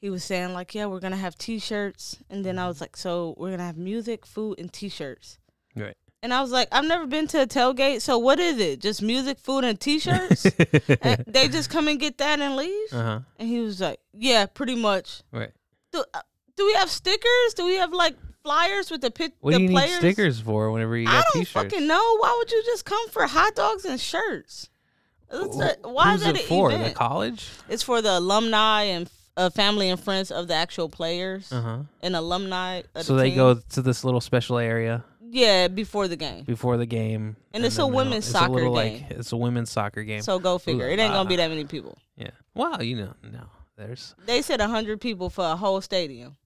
he 0.00 0.10
was 0.10 0.24
saying 0.24 0.54
like, 0.54 0.74
"Yeah, 0.74 0.86
we're 0.86 1.00
gonna 1.00 1.16
have 1.16 1.36
T-shirts," 1.36 2.16
and 2.30 2.44
then 2.44 2.58
I 2.58 2.66
was 2.68 2.80
like, 2.80 2.96
"So 2.96 3.34
we're 3.36 3.50
gonna 3.50 3.66
have 3.66 3.76
music, 3.76 4.24
food, 4.24 4.58
and 4.58 4.72
T-shirts." 4.72 5.38
Right. 5.76 5.96
And 6.22 6.32
I 6.32 6.40
was 6.40 6.50
like, 6.50 6.68
"I've 6.72 6.86
never 6.86 7.06
been 7.06 7.26
to 7.28 7.42
a 7.42 7.46
tailgate, 7.46 8.00
so 8.00 8.16
what 8.18 8.38
is 8.40 8.58
it? 8.58 8.80
Just 8.80 9.02
music, 9.02 9.38
food, 9.38 9.64
and 9.64 9.78
T-shirts?" 9.78 10.46
And 11.02 11.24
they 11.26 11.48
just 11.48 11.68
come 11.68 11.88
and 11.88 11.98
get 12.00 12.18
that 12.18 12.40
and 12.40 12.56
leave. 12.56 12.92
uh 12.92 13.02
huh. 13.02 13.20
And 13.38 13.48
he 13.48 13.60
was 13.60 13.80
like, 13.80 14.00
"Yeah, 14.14 14.46
pretty 14.46 14.76
much." 14.76 15.22
Right. 15.32 15.50
Do, 15.92 16.04
uh, 16.14 16.20
do 16.56 16.64
we 16.66 16.72
have 16.74 16.90
stickers? 16.90 17.54
Do 17.56 17.66
we 17.66 17.76
have 17.76 17.92
like 17.92 18.16
flyers 18.48 18.90
with 18.90 19.00
the 19.02 19.10
pit? 19.10 19.32
What 19.40 19.52
the 19.52 19.58
do 19.58 19.64
you 19.64 19.70
players? 19.70 19.90
need 19.90 19.96
stickers 19.98 20.40
for 20.40 20.70
whenever 20.72 20.96
you 20.96 21.06
I 21.08 21.12
got 21.12 21.24
don't 21.34 21.42
t-shirts? 21.42 21.50
fucking 21.72 21.86
know. 21.86 22.16
Why 22.20 22.34
would 22.38 22.50
you 22.50 22.62
just 22.64 22.84
come 22.84 23.08
for 23.10 23.26
hot 23.26 23.54
dogs 23.54 23.84
and 23.84 24.00
shirts? 24.00 24.70
A- 25.30 25.76
why 25.82 26.12
Who's 26.12 26.20
is 26.20 26.26
that 26.26 26.36
it 26.36 26.42
an 26.42 26.48
for? 26.48 26.72
The 26.72 26.90
college? 26.92 27.46
It's 27.68 27.82
for 27.82 28.00
the 28.00 28.18
alumni 28.18 28.84
and 28.84 29.10
uh, 29.36 29.50
family 29.50 29.90
and 29.90 30.00
friends 30.00 30.30
of 30.30 30.48
the 30.48 30.54
actual 30.54 30.88
players 30.88 31.52
Uh 31.52 31.60
huh. 31.60 31.78
and 32.02 32.16
alumni. 32.16 32.82
Of 32.94 33.04
So 33.04 33.14
the 33.14 33.22
they 33.22 33.28
team. 33.30 33.36
go 33.36 33.54
to 33.54 33.82
this 33.82 34.02
little 34.04 34.20
special 34.22 34.56
area 34.58 35.04
yeah 35.30 35.68
before 35.68 36.08
the 36.08 36.16
game. 36.16 36.44
before 36.44 36.78
the 36.78 36.86
game, 36.86 37.36
And 37.52 37.62
it's 37.64 37.76
a 37.78 37.86
women's 37.86 38.24
it's 38.24 38.32
soccer 38.32 38.52
little, 38.54 38.74
game. 38.74 39.02
Like, 39.02 39.10
it's 39.18 39.30
a 39.32 39.36
women's 39.36 39.70
soccer 39.70 40.02
game. 40.02 40.22
So 40.22 40.38
go 40.38 40.56
figure. 40.56 40.88
It 40.88 40.98
ain't 40.98 41.12
gonna 41.12 41.28
be 41.28 41.36
that 41.36 41.50
many 41.50 41.66
people. 41.66 41.98
yeah. 42.16 42.30
Well, 42.54 42.82
you 42.82 42.96
know, 42.96 43.12
no, 43.22 43.44
there's. 43.76 44.14
They 44.24 44.40
said 44.40 44.60
hundred 44.62 45.00
people 45.02 45.28
for 45.28 45.44
a 45.44 45.54
whole 45.56 45.82
stadium. 45.82 46.36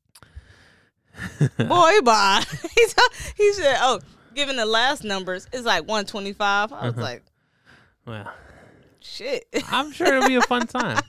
Boy, 1.58 2.00
bye. 2.02 2.42
he 3.36 3.52
said, 3.52 3.76
"Oh, 3.80 4.00
given 4.34 4.56
the 4.56 4.66
last 4.66 5.04
numbers, 5.04 5.46
it's 5.52 5.64
like 5.66 5.86
one 5.86 6.04
twenty 6.06 6.32
five. 6.32 6.72
I 6.72 6.86
was 6.86 6.94
Uh-huh. 6.94 7.02
like, 7.02 7.22
Well, 8.06 8.32
shit. 9.00 9.46
I'm 9.70 9.92
sure 9.92 10.06
it'll 10.08 10.28
be 10.28 10.36
a 10.36 10.42
fun 10.42 10.66
time. 10.66 11.02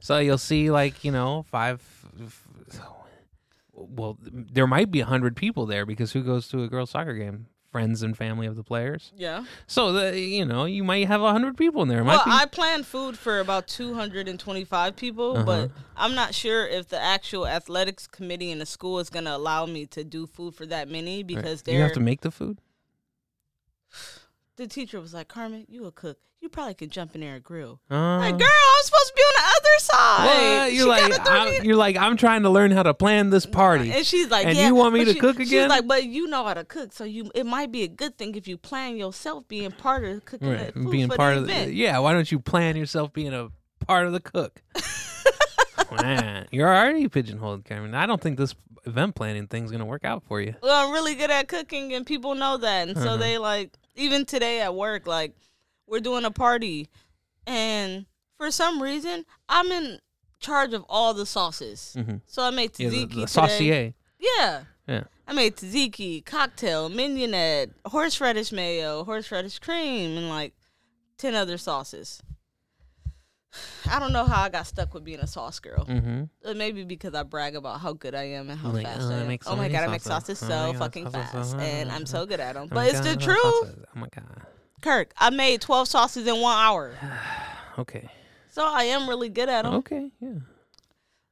so 0.00 0.18
you'll 0.18 0.38
see, 0.38 0.70
like 0.70 1.04
you 1.04 1.10
know, 1.12 1.44
five. 1.50 1.80
Well, 3.76 4.16
there 4.30 4.66
might 4.68 4.90
be 4.90 5.00
a 5.00 5.04
hundred 5.04 5.36
people 5.36 5.66
there 5.66 5.84
because 5.84 6.12
who 6.12 6.22
goes 6.22 6.48
to 6.48 6.62
a 6.62 6.68
girls' 6.68 6.90
soccer 6.90 7.14
game? 7.14 7.46
Friends 7.74 8.04
and 8.04 8.16
family 8.16 8.46
of 8.46 8.54
the 8.54 8.62
players. 8.62 9.10
yeah. 9.16 9.44
So 9.66 9.92
the 9.92 10.16
you 10.16 10.44
know 10.44 10.64
you 10.64 10.84
might 10.84 11.08
have 11.08 11.22
a 11.22 11.32
hundred 11.32 11.56
people 11.56 11.82
in 11.82 11.88
there. 11.88 12.02
It 12.02 12.04
Well, 12.04 12.22
I 12.24 12.46
planned 12.46 12.86
food 12.86 13.18
for 13.18 13.40
about 13.40 13.66
225 13.66 14.94
people, 14.94 15.32
Uh-huh. 15.38 15.44
but 15.44 15.70
I'm 15.96 16.14
not 16.14 16.36
sure 16.36 16.68
if 16.68 16.86
the 16.86 17.00
actual 17.02 17.48
athletics 17.48 18.06
committee 18.06 18.52
in 18.52 18.60
the 18.60 18.66
school 18.66 19.00
is 19.00 19.10
going 19.10 19.24
to 19.24 19.34
allow 19.34 19.66
me 19.66 19.86
to 19.86 20.04
do 20.04 20.24
food 20.28 20.54
for 20.54 20.66
that 20.66 20.88
many 20.88 21.24
because 21.24 21.64
you 21.66 21.72
they're 21.72 21.82
have 21.82 21.92
to 21.94 22.00
make 22.00 22.20
the 22.20 22.30
food. 22.30 22.58
The 24.56 24.66
teacher 24.66 25.00
was 25.00 25.12
like, 25.14 25.28
"Carmen, 25.28 25.66
you 25.68 25.84
a 25.86 25.92
cook. 25.92 26.18
You 26.40 26.48
probably 26.48 26.74
could 26.74 26.90
jump 26.90 27.14
in 27.14 27.20
there 27.22 27.34
and 27.36 27.42
grill." 27.44 27.80
Uh, 27.90 28.18
like, 28.18 28.38
girl, 28.38 28.46
I'm 28.48 28.84
supposed 28.84 29.08
to 29.08 29.12
be 29.16 29.22
on 29.22 29.34
the 29.36 29.46
other 29.56 29.78
side. 29.78 30.66
You're 30.72 30.86
like 30.88 31.10
gotta 31.10 31.24
throw 31.24 31.44
me 31.50 31.58
I'm, 31.58 31.64
you're 31.64 31.76
like 31.76 31.96
I'm 31.96 32.16
trying 32.16 32.42
to 32.42 32.50
learn 32.50 32.70
how 32.70 32.82
to 32.82 32.94
plan 32.94 33.30
this 33.30 33.46
party. 33.46 33.90
And 33.92 34.04
she's 34.06 34.30
like, 34.30 34.46
And 34.46 34.56
yeah, 34.56 34.66
you 34.68 34.74
want 34.74 34.94
me 34.94 35.04
to 35.06 35.12
she- 35.14 35.18
cook 35.18 35.36
again? 35.36 35.46
She's 35.46 35.68
like, 35.68 35.86
but 35.86 36.04
you 36.04 36.26
know 36.28 36.44
how 36.44 36.54
to 36.54 36.64
cook, 36.64 36.92
so 36.92 37.04
you 37.04 37.30
it 37.34 37.46
might 37.46 37.72
be 37.72 37.82
a 37.82 37.88
good 37.88 38.16
thing 38.18 38.34
if 38.34 38.46
you 38.46 38.56
plan 38.56 38.96
yourself 38.96 39.48
being 39.48 39.70
part 39.72 40.04
of 40.04 40.24
cooking 40.24 40.50
Right, 40.50 40.72
being 40.90 41.08
for 41.08 41.16
part 41.16 41.34
the 41.36 41.40
of 41.40 41.46
the 41.48 41.74
yeah. 41.74 41.98
Why 41.98 42.12
don't 42.12 42.30
you 42.30 42.38
plan 42.38 42.76
yourself 42.76 43.12
being 43.12 43.32
a 43.32 43.48
part 43.86 44.06
of 44.06 44.12
the 44.12 44.20
cook? 44.20 44.62
Man, 46.00 46.46
you're 46.50 46.68
already 46.74 47.08
pigeonholed, 47.08 47.64
Cameron. 47.64 47.94
I 47.94 48.06
don't 48.06 48.20
think 48.20 48.36
this 48.38 48.54
event 48.86 49.14
planning 49.14 49.46
thing's 49.46 49.70
gonna 49.70 49.84
work 49.84 50.04
out 50.04 50.24
for 50.24 50.40
you. 50.40 50.54
Well, 50.62 50.86
I'm 50.86 50.92
really 50.92 51.14
good 51.14 51.30
at 51.30 51.46
cooking, 51.48 51.92
and 51.94 52.04
people 52.06 52.34
know 52.34 52.56
that, 52.58 52.88
and 52.88 52.96
so 52.96 53.10
Uh-huh. 53.10 53.16
they 53.18 53.38
like 53.38 53.72
even 53.94 54.24
today 54.24 54.60
at 54.60 54.74
work, 54.74 55.06
like 55.06 55.34
we're 55.86 56.00
doing 56.00 56.24
a 56.24 56.30
party, 56.30 56.88
and 57.46 58.06
for 58.36 58.50
some 58.50 58.82
reason 58.82 59.24
I'm 59.48 59.66
in 59.72 59.98
charge 60.40 60.72
of 60.74 60.84
all 60.88 61.14
the 61.14 61.26
sauces. 61.26 61.94
Mhm. 61.96 62.20
So 62.26 62.42
I 62.42 62.50
made 62.50 62.78
Yeah, 62.78 62.88
tzatziki 62.88 62.90
the, 62.90 63.06
the 63.06 63.14
today. 63.14 63.26
saucier. 63.26 63.94
Yeah. 64.18 64.64
Yeah. 64.86 65.04
I 65.26 65.32
made 65.32 65.56
tzatziki, 65.56 66.24
cocktail, 66.24 66.88
mignonette, 66.90 67.70
horseradish 67.86 68.52
mayo, 68.52 69.04
horseradish 69.04 69.58
cream, 69.58 70.16
and 70.18 70.28
like 70.28 70.52
ten 71.16 71.34
other 71.34 71.56
sauces. 71.56 72.20
I 73.90 73.98
don't 73.98 74.12
know 74.12 74.24
how 74.24 74.42
I 74.42 74.48
got 74.48 74.66
stuck 74.66 74.94
with 74.94 75.04
being 75.04 75.20
a 75.20 75.26
sauce 75.26 75.58
girl. 75.60 75.84
Mm-hmm. 75.86 76.24
Uh, 76.44 76.54
Maybe 76.54 76.84
because 76.84 77.14
I 77.14 77.22
brag 77.22 77.54
about 77.56 77.80
how 77.80 77.92
good 77.92 78.14
I 78.14 78.24
am 78.24 78.50
and 78.50 78.58
how 78.58 78.70
Like, 78.70 78.86
fast 78.86 79.02
oh, 79.02 79.10
I 79.10 79.18
am. 79.18 79.28
make 79.28 79.44
so 79.44 79.50
oh 79.52 79.56
my 79.56 79.68
god, 79.68 79.84
I 79.84 79.86
make 79.88 80.00
sauces. 80.02 80.38
sauces 80.38 80.50
Oh 80.50 80.66
so 80.66 80.72
God, 80.72 80.78
fucking 80.78 81.04
sauces, 81.10 81.20
fast, 81.30 81.32
sauces, 81.50 81.54
and. 81.54 81.90
I'm 81.92 82.06
so 82.06 82.26
good 82.26 82.40
at 82.40 82.54
them. 82.54 82.68
Oh 82.70 82.74
But 82.74 82.88
it's 82.88 83.00
God, 83.00 83.18
the 83.18 83.24
truth, 83.24 83.38
sauces. 83.42 83.84
Oh 83.94 83.98
my 83.98 84.08
god. 84.14 84.42
Kirk. 84.82 85.12
I 85.18 85.30
made 85.30 85.60
twelve 85.60 85.88
sauces 85.88 86.26
in 86.26 86.40
one 86.40 86.56
hour, 86.58 86.94
Okay. 87.78 88.08
so 88.50 88.64
I 88.66 88.84
am 88.84 89.08
really 89.08 89.28
good 89.28 89.48
at 89.48 89.62
them. 89.62 89.74
Okay. 89.74 90.10
Yeah. 90.20 90.34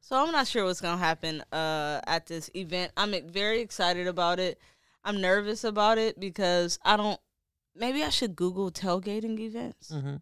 So 0.01 0.17
I'm 0.17 0.33
not 0.33 0.47
sure 0.47 0.65
what's 0.65 0.81
gonna 0.81 0.99
happen 0.99 1.43
uh, 1.53 2.01
at 2.07 2.27
this 2.27 2.51
event. 2.55 2.93
I'm 2.97 3.15
very 3.31 3.61
excited 3.61 4.07
about 4.07 4.39
it. 4.39 4.59
I'm 5.05 5.21
nervous 5.21 5.65
about 5.65 5.99
it 5.99 6.19
because 6.21 6.79
I 6.85 6.97
don't. 6.97 7.19
Maybe 7.75 8.03
I 8.03 8.11
should 8.11 8.37
Google 8.37 8.71
tailgating 8.71 9.39
events 9.39 9.91
Mm-hmm. 9.93 10.17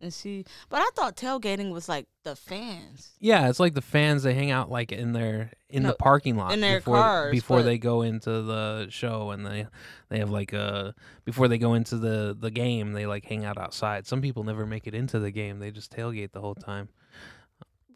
And 0.00 0.12
see. 0.12 0.44
But 0.68 0.80
I 0.80 0.88
thought 0.94 1.16
tailgating 1.16 1.72
was 1.72 1.88
like 1.88 2.06
the 2.24 2.34
fans. 2.36 3.12
Yeah, 3.20 3.48
it's 3.48 3.60
like 3.60 3.74
the 3.74 3.82
fans 3.82 4.22
they 4.22 4.34
hang 4.34 4.50
out 4.50 4.70
like 4.70 4.92
in 4.92 5.12
their 5.12 5.50
in 5.68 5.82
No, 5.84 5.90
the 5.90 5.94
parking 5.96 6.36
lot 6.36 6.52
in 6.52 6.60
their 6.60 6.78
before 6.80 6.96
cars, 6.96 7.30
before 7.32 7.58
but- 7.58 7.64
they 7.64 7.78
go 7.78 8.02
into 8.02 8.42
the 8.42 8.86
show 8.90 9.30
and 9.30 9.44
they 9.46 9.66
they 10.08 10.18
have 10.18 10.30
like 10.30 10.52
a 10.52 10.94
before 11.24 11.48
they 11.48 11.58
go 11.58 11.74
into 11.74 11.96
the 11.96 12.36
the 12.38 12.50
game 12.50 12.92
they 12.92 13.06
like 13.06 13.24
hang 13.24 13.44
out 13.44 13.58
outside. 13.58 14.06
Some 14.06 14.20
people 14.20 14.44
never 14.44 14.66
make 14.66 14.86
it 14.86 14.94
into 14.94 15.18
the 15.18 15.30
game; 15.30 15.58
they 15.58 15.70
just 15.70 15.94
tailgate 15.94 16.32
the 16.32 16.40
whole 16.40 16.54
time. 16.54 16.88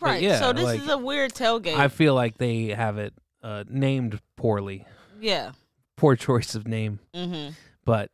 But 0.00 0.06
Right. 0.06 0.22
yeah, 0.22 0.38
so 0.40 0.52
this 0.52 0.64
like, 0.64 0.80
is 0.80 0.88
a 0.88 0.98
weird 0.98 1.32
tailgate. 1.32 1.76
I 1.78 1.88
feel 1.88 2.14
like 2.14 2.36
they 2.38 2.66
have 2.68 2.98
it 2.98 3.14
uh, 3.42 3.64
named 3.68 4.20
poorly, 4.36 4.86
yeah. 5.20 5.52
poor 5.96 6.16
choice 6.16 6.54
of 6.54 6.66
name. 6.66 6.98
hmm 7.14 7.48
But 7.84 8.10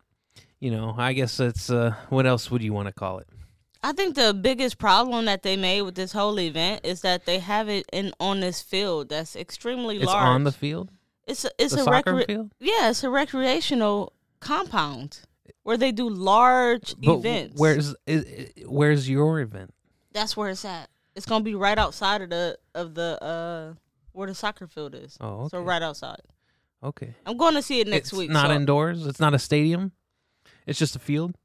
you 0.61 0.71
know, 0.71 0.95
I 0.97 1.15
guess 1.15 1.41
it's 1.41 1.71
uh, 1.71 1.95
what 2.11 2.27
else 2.27 2.51
would 2.51 2.63
you 2.63 2.73
want 2.73 2.87
to 2.89 2.93
call 2.93 3.19
it? 3.19 3.29
I 3.83 3.93
think 3.93 4.15
the 4.15 4.35
biggest 4.35 4.79
problem 4.79 5.25
that 5.25 5.43
they 5.43 5.57
made 5.57 5.83
with 5.83 5.95
this 5.95 6.13
whole 6.13 6.39
event 6.39 6.83
is 6.85 7.01
that 7.01 7.25
they 7.25 7.39
have 7.39 7.69
it 7.69 7.87
in 7.93 8.13
on 8.21 8.41
this 8.41 8.61
field 8.61 9.09
that's 9.09 9.35
extremely 9.37 9.95
large. 9.99 10.03
It's 10.03 10.13
large. 10.13 10.27
on 10.27 10.45
the 10.45 10.53
field, 10.53 10.91
it's 11.27 11.45
a, 11.47 11.51
it's 11.59 11.75
the 11.75 11.81
a 11.81 11.85
soccer 11.85 12.13
recre- 12.13 12.27
field. 12.27 12.53
yeah, 12.61 12.91
it's 12.91 13.03
a 13.05 13.09
recreational 13.11 14.13
compound 14.41 15.21
where 15.63 15.77
they 15.77 15.93
do 15.93 16.09
large 16.11 16.95
But 16.99 17.17
events. 17.19 17.59
where's 17.61 17.95
is, 18.07 18.53
where's 18.67 19.09
your 19.09 19.41
event? 19.41 19.73
That's 20.13 20.37
where 20.37 20.51
it's 20.51 20.65
at. 20.65 20.89
It's 21.17 21.27
gonna 21.27 21.45
be 21.45 21.55
right 21.55 21.79
outside 21.79 22.21
of 22.23 22.31
the 22.31 22.59
of 22.75 22.95
the 22.95 23.23
uh 23.23 23.75
where 24.13 24.27
the 24.29 24.35
soccer 24.35 24.67
field 24.67 24.95
is. 24.95 25.17
Oh, 25.21 25.43
okay. 25.43 25.49
So 25.51 25.63
right 25.63 25.83
outside. 25.83 26.21
Okay. 26.83 27.15
I'm 27.27 27.37
going 27.37 27.55
to 27.55 27.63
see 27.63 27.81
it 27.81 27.87
next 27.89 28.09
it's 28.09 28.19
week. 28.19 28.31
Not 28.31 28.47
so- 28.49 28.53
indoors. 28.55 29.07
It's 29.07 29.21
not 29.21 29.35
a 29.35 29.39
stadium. 29.39 29.93
It's 30.67 30.79
just 30.79 30.97
a 30.97 30.99
field. 30.99 31.37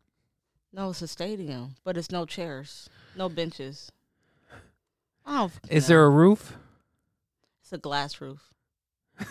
No, 0.76 0.90
it's 0.90 1.02
a 1.02 1.08
stadium, 1.08 1.76
but 1.86 1.96
it's 1.96 2.12
no 2.12 2.26
chairs, 2.26 2.90
no 3.16 3.30
benches. 3.30 3.92
I 5.26 5.50
Is 5.70 5.86
know. 5.86 5.88
there 5.96 6.04
a 6.06 6.10
roof? 6.10 6.58
It's 7.62 7.72
a 7.72 7.78
glass 7.78 8.20
roof. 8.20 8.42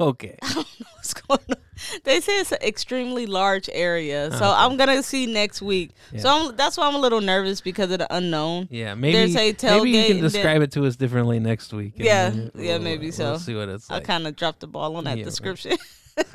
okay. 0.00 0.36
I 0.42 0.52
don't 0.52 0.56
know 0.80 0.86
what's 0.96 1.14
going 1.14 1.40
on. 1.48 1.56
They 2.04 2.20
say 2.20 2.40
it's 2.40 2.52
an 2.52 2.58
extremely 2.62 3.24
large 3.26 3.70
area, 3.72 4.30
so 4.30 4.36
Oh, 4.36 4.50
okay. 4.50 4.54
I'm 4.64 4.76
gonna 4.76 5.02
see 5.02 5.24
next 5.26 5.62
week. 5.62 5.92
So 6.18 6.28
I'm, 6.28 6.56
that's 6.56 6.76
why 6.76 6.86
I'm 6.86 6.94
a 6.94 6.98
little 6.98 7.22
nervous 7.22 7.62
because 7.62 7.90
of 7.90 7.98
the 7.98 8.14
unknown. 8.14 8.68
Yeah, 8.70 8.94
maybe 8.94 9.32
There's 9.32 9.34
a 9.34 9.56
maybe 9.78 9.90
you 9.90 10.02
can 10.02 10.10
and 10.16 10.22
then- 10.24 10.30
describe 10.30 10.60
it 10.62 10.72
to 10.72 10.84
us 10.84 10.96
differently 10.96 11.38
next 11.40 11.72
week. 11.72 11.94
Yeah, 11.96 12.30
yeah, 12.34 12.48
we'll- 12.54 12.78
maybe 12.80 13.06
We'll 13.06 13.12
so. 13.12 13.38
see 13.38 13.54
what 13.54 13.70
it's 13.70 13.88
Like. 13.88 14.02
I 14.02 14.04
kind 14.04 14.26
of 14.26 14.36
dropped 14.36 14.60
the 14.60 14.66
ball 14.66 14.96
on 14.96 15.04
that 15.04 15.16
Yeah, 15.16 15.24
right. 15.42 15.78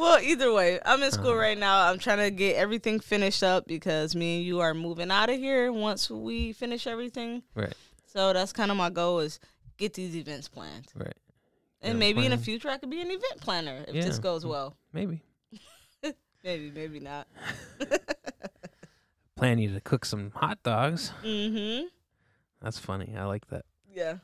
well, 0.00 0.18
either 0.20 0.52
way, 0.52 0.80
I'm 0.84 1.02
in 1.02 1.10
school 1.12 1.28
Uh-huh. 1.30 1.38
right 1.38 1.58
now. 1.58 1.88
I'm 1.90 1.98
trying 1.98 2.18
to 2.18 2.30
get 2.30 2.56
everything 2.56 3.00
finished 3.00 3.42
up 3.42 3.66
because 3.66 4.14
me 4.14 4.38
and 4.38 4.44
you 4.46 4.60
are 4.60 4.74
moving 4.74 5.10
out 5.10 5.28
of 5.30 5.36
here 5.38 5.70
once 5.72 6.10
we 6.10 6.52
finish 6.52 6.86
everything. 6.86 7.42
Right, 7.54 7.74
So 8.06 8.32
that's 8.32 8.52
kind 8.52 8.70
of 8.70 8.76
my 8.76 8.90
goal 8.90 9.20
is 9.20 9.38
get 9.76 9.94
these 9.94 10.16
events 10.16 10.48
planned. 10.48 10.86
right. 10.94 11.14
And 11.82 11.94
Yeah, 11.94 11.98
maybe 11.98 12.24
in 12.24 12.30
the 12.32 12.38
future 12.38 12.68
I 12.68 12.76
could 12.78 12.90
be 12.90 13.00
an 13.00 13.08
event 13.10 13.40
planner 13.40 13.84
if 13.88 13.94
this 14.04 14.18
goes 14.18 14.44
well. 14.44 14.74
Maybe 14.92 15.22
Maybe, 16.44 16.70
maybe 16.70 17.00
not. 17.00 17.26
plan 19.36 19.58
you 19.58 19.72
to 19.72 19.80
cook 19.80 20.04
some 20.04 20.30
hot 20.34 20.62
dogs. 20.62 21.12
Mm-hmm. 21.24 21.86
That's 22.62 22.78
funny. 22.78 23.14
I 23.16 23.24
like 23.24 23.46
that. 23.48 23.64
Yeah. 23.92 24.16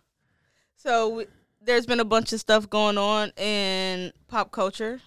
So 0.77 1.09
we, 1.09 1.27
there's 1.63 1.87
been 1.87 2.01
a 2.01 2.05
bunch 2.05 2.33
of 2.33 2.41
stuff 2.41 2.69
going 2.69 2.99
on 2.99 3.31
in 3.37 4.13
pop 4.29 4.51
culture. 4.53 5.01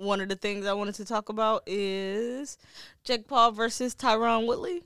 One 0.00 0.22
of 0.22 0.30
the 0.30 0.36
things 0.36 0.64
I 0.64 0.72
wanted 0.72 0.94
to 0.94 1.04
talk 1.04 1.28
about 1.28 1.62
is 1.66 2.56
Jake 3.04 3.28
Paul 3.28 3.52
versus 3.52 3.94
Tyron 3.94 4.46
Woodley. 4.46 4.82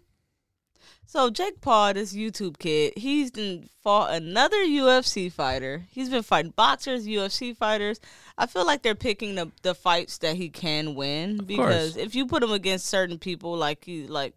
So 1.06 1.30
Jake 1.30 1.60
Paul, 1.60 1.94
this 1.94 2.12
YouTube 2.12 2.58
kid, 2.58 2.94
he's 2.96 3.30
been 3.30 3.68
fought 3.84 4.12
another 4.12 4.56
UFC 4.56 5.30
fighter. 5.30 5.84
He's 5.88 6.08
been 6.08 6.24
fighting 6.24 6.52
boxers, 6.56 7.06
UFC 7.06 7.56
fighters. 7.56 8.00
I 8.36 8.46
feel 8.46 8.66
like 8.66 8.82
they're 8.82 8.96
picking 8.96 9.36
the 9.36 9.52
the 9.62 9.76
fights 9.76 10.18
that 10.18 10.34
he 10.34 10.48
can 10.48 10.96
win 10.96 11.44
because 11.44 11.92
course. 11.92 12.04
if 12.04 12.16
you 12.16 12.26
put 12.26 12.42
him 12.42 12.50
against 12.50 12.86
certain 12.86 13.18
people, 13.18 13.56
like 13.56 13.84
he 13.84 14.08
like 14.08 14.34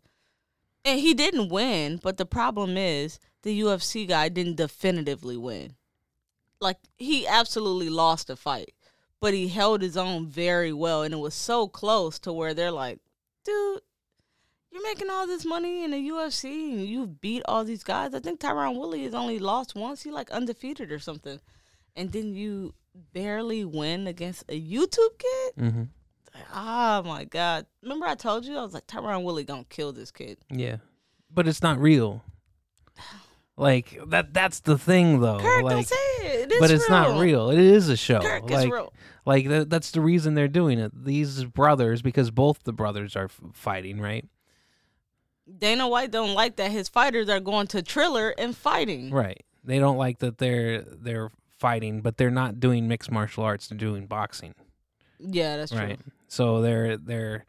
and 0.86 1.00
he 1.00 1.16
didn't 1.16 1.50
win, 1.50 2.00
but 2.04 2.18
the 2.18 2.26
problem 2.28 2.78
is 2.78 3.20
the 3.42 3.62
UFC 3.62 4.08
guy 4.08 4.30
didn't 4.30 4.58
definitively 4.58 5.38
win. 5.38 5.74
Like 6.60 6.78
he 6.98 7.26
absolutely 7.26 7.90
lost 7.90 8.28
the 8.28 8.36
fight, 8.36 8.74
but 9.20 9.34
he 9.34 9.48
held 9.48 9.82
his 9.82 9.98
own 9.98 10.28
very 10.28 10.74
well 10.74 11.04
and 11.04 11.14
it 11.14 11.18
was 11.18 11.34
so 11.34 11.68
close 11.68 12.20
to 12.20 12.34
where 12.34 12.54
they're 12.54 12.72
like, 12.72 13.00
"Dude, 13.44 13.82
you're 14.72 14.84
making 14.84 15.10
all 15.10 15.26
this 15.26 15.46
money 15.46 15.84
in 15.84 15.92
the 15.92 16.10
UFC 16.10 16.74
and 16.74 16.86
you've 16.86 17.20
beat 17.20 17.42
all 17.46 17.64
these 17.64 17.84
guys. 17.84 18.14
I 18.14 18.20
think 18.20 18.40
Tyron 18.40 18.78
Woodley 18.78 19.04
has 19.04 19.16
only 19.16 19.40
lost 19.40 19.76
once. 19.76 20.04
He 20.04 20.12
like 20.12 20.30
undefeated 20.32 20.92
or 20.92 21.00
something. 21.00 21.40
And 21.96 22.12
then 22.12 22.36
you 22.36 22.76
barely 23.14 23.66
win 23.66 24.08
against 24.08 24.44
a 24.50 24.60
YouTube 24.60 25.18
kid? 25.18 25.54
Mm-hmm. 25.60 25.84
Oh 26.54 27.04
my 27.04 27.24
god. 27.26 27.66
Remember 27.82 28.06
I 28.06 28.16
told 28.16 28.46
you 28.46 28.58
I 28.58 28.64
was 28.64 28.74
like 28.74 28.86
Tyron 28.88 29.24
Woodley 29.24 29.44
going 29.44 29.64
to 29.64 29.70
kill 29.70 29.94
this 29.94 30.12
kid. 30.12 30.38
Yeah, 30.50 30.78
but 31.34 31.48
it's 31.48 31.64
not 31.64 31.80
real. 31.80 32.24
Like 33.58 34.00
that. 34.08 34.34
That's 34.34 34.60
the 34.62 34.78
thing, 34.78 35.20
though. 35.20 35.40
Kirk, 35.40 35.64
like, 35.64 35.74
don't 35.74 35.88
say 35.88 35.96
it. 35.96 36.40
It 36.44 36.52
is 36.54 36.60
but 36.60 36.72
it's 36.72 36.90
not 36.90 37.10
real. 37.10 37.50
real. 37.50 37.50
It 37.50 37.60
is 37.60 37.90
a 37.90 37.98
show. 37.98 38.20
Kirk 38.20 38.50
like, 38.50 38.68
is 38.68 38.72
real. 38.72 38.94
like 39.26 39.48
that, 39.50 39.70
that's 39.70 39.92
the 39.92 40.02
reason 40.02 40.36
they're 40.36 40.48
doing 40.48 40.80
it. 40.80 40.92
These 41.06 41.44
brothers, 41.46 42.02
because 42.02 42.30
both 42.32 42.64
the 42.64 42.74
brothers 42.74 43.16
are 43.16 43.26
f- 43.26 43.42
fighting, 43.54 44.00
right? 44.00 44.26
Dana 45.58 45.88
White 45.88 46.12
don't 46.12 46.34
like 46.34 46.58
that 46.58 46.72
his 46.72 46.88
fighters 46.90 47.30
are 47.30 47.40
going 47.40 47.68
to 47.68 47.82
Triller 47.82 48.34
and 48.38 48.56
fighting. 48.56 49.12
Right. 49.12 49.44
They 49.64 49.80
don't 49.80 49.98
like 49.98 50.20
that 50.20 50.38
they're 50.38 50.82
they're 50.82 51.32
fighting, 51.58 52.02
but 52.02 52.18
they're 52.18 52.30
not 52.30 52.60
doing 52.60 52.88
mixed 52.88 53.12
martial 53.12 53.44
arts. 53.44 53.68
They're 53.68 53.78
doing 53.78 54.06
boxing. 54.08 54.54
Yeah, 55.20 55.58
that's 55.58 55.72
true. 55.72 55.80
Right. 55.80 56.00
So 56.28 56.62
they're 56.62 56.98
they're 56.98 57.46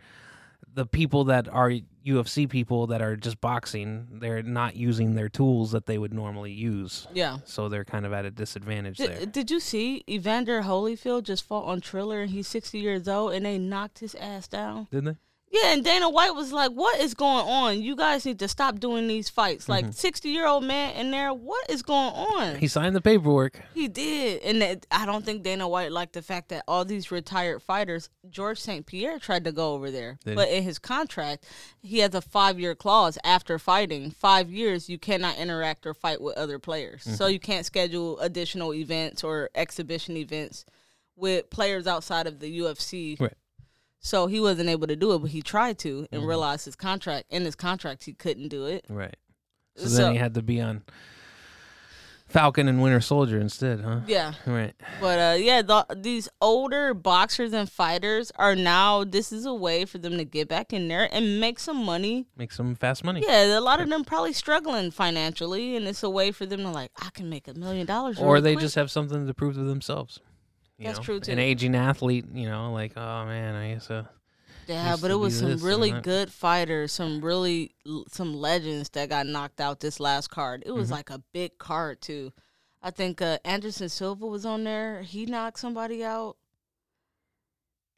the 0.78 0.86
people 0.86 1.24
that 1.24 1.48
are 1.48 1.72
UFC 2.06 2.48
people 2.48 2.86
that 2.86 3.02
are 3.02 3.16
just 3.16 3.40
boxing. 3.40 4.06
They're 4.12 4.44
not 4.44 4.76
using 4.76 5.16
their 5.16 5.28
tools 5.28 5.72
that 5.72 5.86
they 5.86 5.98
would 5.98 6.14
normally 6.14 6.52
use. 6.52 7.08
Yeah. 7.12 7.38
So 7.44 7.68
they're 7.68 7.84
kind 7.84 8.06
of 8.06 8.12
at 8.12 8.24
a 8.24 8.30
disadvantage 8.30 8.98
there. 8.98 9.18
Did, 9.18 9.32
did 9.32 9.50
you 9.50 9.58
see 9.58 10.04
Evander 10.08 10.62
Holyfield 10.62 11.24
just 11.24 11.44
fought 11.44 11.64
on 11.64 11.80
Triller 11.80 12.22
and 12.22 12.30
he's 12.30 12.46
60 12.46 12.78
years 12.78 13.08
old 13.08 13.32
and 13.32 13.44
they 13.44 13.58
knocked 13.58 13.98
his 13.98 14.14
ass 14.14 14.46
down? 14.46 14.86
Didn't 14.92 15.04
they? 15.04 15.16
Yeah, 15.50 15.72
and 15.72 15.82
Dana 15.82 16.10
White 16.10 16.34
was 16.34 16.52
like, 16.52 16.72
"What 16.72 17.00
is 17.00 17.14
going 17.14 17.46
on? 17.48 17.80
You 17.82 17.96
guys 17.96 18.26
need 18.26 18.38
to 18.40 18.48
stop 18.48 18.78
doing 18.80 19.08
these 19.08 19.30
fights. 19.30 19.66
Like, 19.68 19.86
sixty-year-old 19.94 20.62
man 20.64 20.94
in 20.96 21.10
there. 21.10 21.32
What 21.32 21.70
is 21.70 21.82
going 21.82 22.12
on?" 22.12 22.56
He 22.56 22.68
signed 22.68 22.94
the 22.94 23.00
paperwork. 23.00 23.60
He 23.72 23.88
did, 23.88 24.42
and 24.42 24.60
that, 24.60 24.84
I 24.90 25.06
don't 25.06 25.24
think 25.24 25.42
Dana 25.42 25.66
White 25.66 25.90
liked 25.90 26.12
the 26.12 26.20
fact 26.22 26.50
that 26.50 26.64
all 26.68 26.84
these 26.84 27.10
retired 27.10 27.62
fighters. 27.62 28.10
George 28.28 28.60
St. 28.60 28.84
Pierre 28.84 29.18
tried 29.18 29.44
to 29.44 29.52
go 29.52 29.72
over 29.72 29.90
there, 29.90 30.18
Did 30.22 30.30
he? 30.32 30.36
but 30.36 30.50
in 30.50 30.62
his 30.64 30.78
contract, 30.78 31.46
he 31.80 32.00
has 32.00 32.14
a 32.14 32.20
five-year 32.20 32.74
clause. 32.74 33.16
After 33.24 33.58
fighting 33.58 34.10
five 34.10 34.50
years, 34.50 34.90
you 34.90 34.98
cannot 34.98 35.38
interact 35.38 35.86
or 35.86 35.94
fight 35.94 36.20
with 36.20 36.36
other 36.36 36.58
players. 36.58 37.04
So 37.04 37.24
Mm-hmm. 37.24 37.32
you 37.32 37.40
can't 37.40 37.64
schedule 37.64 38.18
additional 38.20 38.74
events 38.74 39.24
or 39.24 39.48
exhibition 39.54 40.16
events 40.18 40.66
with 41.16 41.48
players 41.50 41.86
outside 41.86 42.26
of 42.26 42.38
the 42.38 42.58
UFC. 42.60 43.18
Right. 43.18 43.32
So 44.00 44.26
he 44.28 44.38
wasn't 44.40 44.68
able 44.68 44.86
to 44.86 44.96
do 44.96 45.12
it, 45.14 45.18
but 45.18 45.30
he 45.30 45.42
tried 45.42 45.78
to, 45.80 46.06
and 46.12 46.20
Mm-hmm. 46.20 46.28
realized 46.28 46.64
his 46.66 46.76
contract 46.76 47.26
in 47.30 47.44
his 47.44 47.54
contract 47.56 48.04
he 48.04 48.12
couldn't 48.12 48.48
do 48.48 48.66
it. 48.66 48.84
Right. 48.88 49.16
So, 49.76 49.86
So- 49.88 49.96
then 50.02 50.12
he 50.12 50.18
had 50.18 50.34
to 50.34 50.42
be 50.42 50.60
on 50.60 50.82
Falcon 52.28 52.68
and 52.68 52.82
Winter 52.82 53.00
Soldier 53.00 53.40
instead, 53.40 53.80
huh? 53.80 54.00
Yeah. 54.06 54.34
Right. 54.46 54.74
But 55.00 55.18
uh, 55.18 55.36
yeah, 55.38 55.62
the, 55.62 55.86
these 55.96 56.28
older 56.42 56.92
boxers 56.92 57.54
and 57.54 57.70
fighters 57.70 58.30
are 58.36 58.54
now. 58.54 59.02
This 59.02 59.32
is 59.32 59.46
a 59.46 59.54
way 59.54 59.86
for 59.86 59.96
them 59.96 60.18
to 60.18 60.24
get 60.26 60.46
back 60.46 60.74
in 60.74 60.88
there 60.88 61.08
and 61.10 61.40
make 61.40 61.58
some 61.58 61.82
money. 61.82 62.26
Make 62.36 62.52
some 62.52 62.74
fast 62.74 63.02
money. 63.02 63.24
Yeah, 63.26 63.58
a 63.58 63.60
lot 63.60 63.80
of 63.80 63.88
them 63.88 64.04
probably 64.04 64.34
struggling 64.34 64.90
financially, 64.90 65.74
and 65.74 65.88
it's 65.88 66.02
a 66.02 66.10
way 66.10 66.30
for 66.30 66.44
them 66.44 66.60
to 66.60 66.70
like, 66.70 66.90
I 67.02 67.08
can 67.14 67.30
make 67.30 67.48
a 67.48 67.54
million 67.54 67.86
dollars. 67.86 68.18
or 68.18 68.34
really 68.34 68.40
they 68.42 68.52
quick." 68.56 68.62
just 68.62 68.74
have 68.74 68.90
something 68.90 69.26
to 69.26 69.32
prove 69.32 69.54
to 69.54 69.64
themselves. 69.64 70.20
That's 70.86 70.98
know? 70.98 71.04
true, 71.04 71.20
too. 71.20 71.32
An 71.32 71.38
aging 71.38 71.74
athlete, 71.74 72.26
you 72.32 72.48
know, 72.48 72.72
like, 72.72 72.92
oh 72.96 73.24
man, 73.26 73.54
I 73.54 73.74
guess 73.74 73.90
uh 73.90 74.04
yeah, 74.66 74.90
used 74.90 75.02
but 75.02 75.08
to 75.08 75.14
it 75.14 75.16
was 75.16 75.38
some 75.38 75.56
really 75.58 75.90
good 75.92 76.30
fighters, 76.30 76.92
some 76.92 77.22
really 77.24 77.74
some 78.12 78.34
legends 78.34 78.90
that 78.90 79.08
got 79.08 79.26
knocked 79.26 79.60
out 79.60 79.80
this 79.80 79.98
last 79.98 80.28
card. 80.28 80.62
It 80.64 80.68
Mm-hmm. 80.68 80.78
was 80.78 80.90
like 80.90 81.08
a 81.10 81.22
big 81.32 81.56
card 81.58 82.00
too. 82.02 82.32
I 82.82 82.90
think 82.90 83.20
uh, 83.22 83.38
Anderson 83.44 83.88
Silva 83.88 84.26
was 84.26 84.44
on 84.46 84.62
there. 84.64 85.02
He 85.02 85.24
knocked 85.26 85.58
somebody 85.58 86.04
out. 86.04 86.36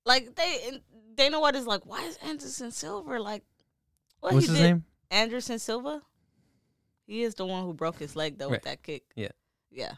Like 0.07 0.35
they, 0.37 0.81
Dana 1.15 1.41
White 1.41 1.57
is 1.57 1.67
like, 1.67 1.85
why 1.87 2.03
is 2.05 2.17
Anderson 2.19 2.71
Silva 2.71 3.19
like? 3.21 3.43
What 4.21 4.35
what's 4.35 4.47
he 4.47 4.53
his 4.53 4.61
did- 4.61 4.67
name? 4.69 4.85
Anderson 5.11 5.59
Silva. 5.59 6.03
He 7.07 7.23
is 7.25 7.35
the 7.35 7.45
one 7.45 7.65
who 7.65 7.75
broke 7.75 7.99
his 7.99 8.15
leg 8.15 8.39
though 8.39 8.47
Right. 8.47 8.53
with 8.53 8.63
that 8.63 8.83
kick. 8.85 9.03
Yeah. 9.17 9.31
Yeah. 9.73 9.95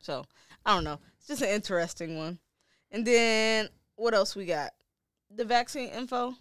So 0.00 0.24
I 0.64 0.74
don't 0.74 0.84
know. 0.84 0.98
Just 1.30 1.42
an 1.42 1.48
interesting 1.50 2.16
one. 2.18 2.40
And 2.90 3.06
then 3.06 3.68
what 3.94 4.14
else 4.14 4.34
we 4.34 4.46
got? 4.46 4.72
The 5.32 5.44
vaccine 5.44 5.88
info. 5.90 6.34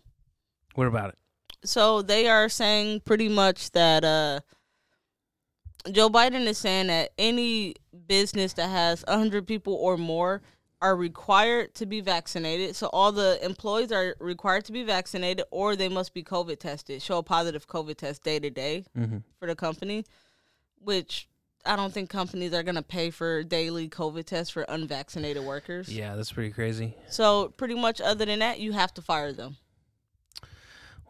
What 0.74 0.88
about 0.88 1.10
it? 1.10 1.16
So 1.64 2.02
they 2.02 2.28
are 2.28 2.50
saying 2.50 3.02
pretty 3.06 3.30
much 3.30 3.70
that 3.72 4.04
uh 4.04 4.40
Joe 5.92 6.10
Biden 6.10 6.48
is 6.48 6.58
saying 6.58 6.88
that 6.88 7.12
any 7.20 7.76
business 8.08 8.54
that 8.54 8.70
has 8.70 9.04
100 9.08 9.46
people 9.46 9.76
or 9.76 9.96
more 9.96 10.42
are 10.82 10.96
required 10.96 11.76
to 11.76 11.86
be 11.86 12.02
vaccinated. 12.02 12.76
So 12.76 12.88
all 12.88 13.12
the 13.12 13.38
employees 13.46 13.92
are 13.92 14.16
required 14.20 14.66
to 14.66 14.72
be 14.72 14.84
vaccinated 14.84 15.46
or 15.52 15.76
they 15.76 15.88
must 15.90 16.16
be 16.16 16.24
COVID 16.24 16.60
tested, 16.60 17.02
show 17.04 17.20
a 17.20 17.24
positive 17.24 17.68
COVID 17.68 17.96
test 17.98 18.24
day 18.24 18.40
to 18.40 18.50
day 18.50 18.86
Mm-hmm. 18.98 19.18
for 19.38 19.48
the 19.48 19.56
company, 19.56 20.04
which 20.82 21.28
I 21.66 21.76
don't 21.76 21.94
think 21.94 22.10
companies 22.10 22.54
are 22.54 22.64
going 22.64 22.76
to 22.76 22.82
pay 22.82 23.10
for 23.10 23.44
daily 23.44 23.90
COVID 23.90 24.26
tests 24.26 24.50
for 24.52 24.64
unvaccinated 24.64 25.44
workers. 25.44 25.90
Yeah, 25.94 26.16
that's 26.16 26.32
pretty 26.32 26.52
crazy. 26.52 26.96
So 27.10 27.50
pretty 27.58 27.76
much 27.76 28.00
other 28.02 28.26
than 28.26 28.40
that, 28.40 28.60
you 28.60 28.72
have 28.72 28.94
to 28.96 29.02
fire 29.02 29.34
them. 29.34 29.58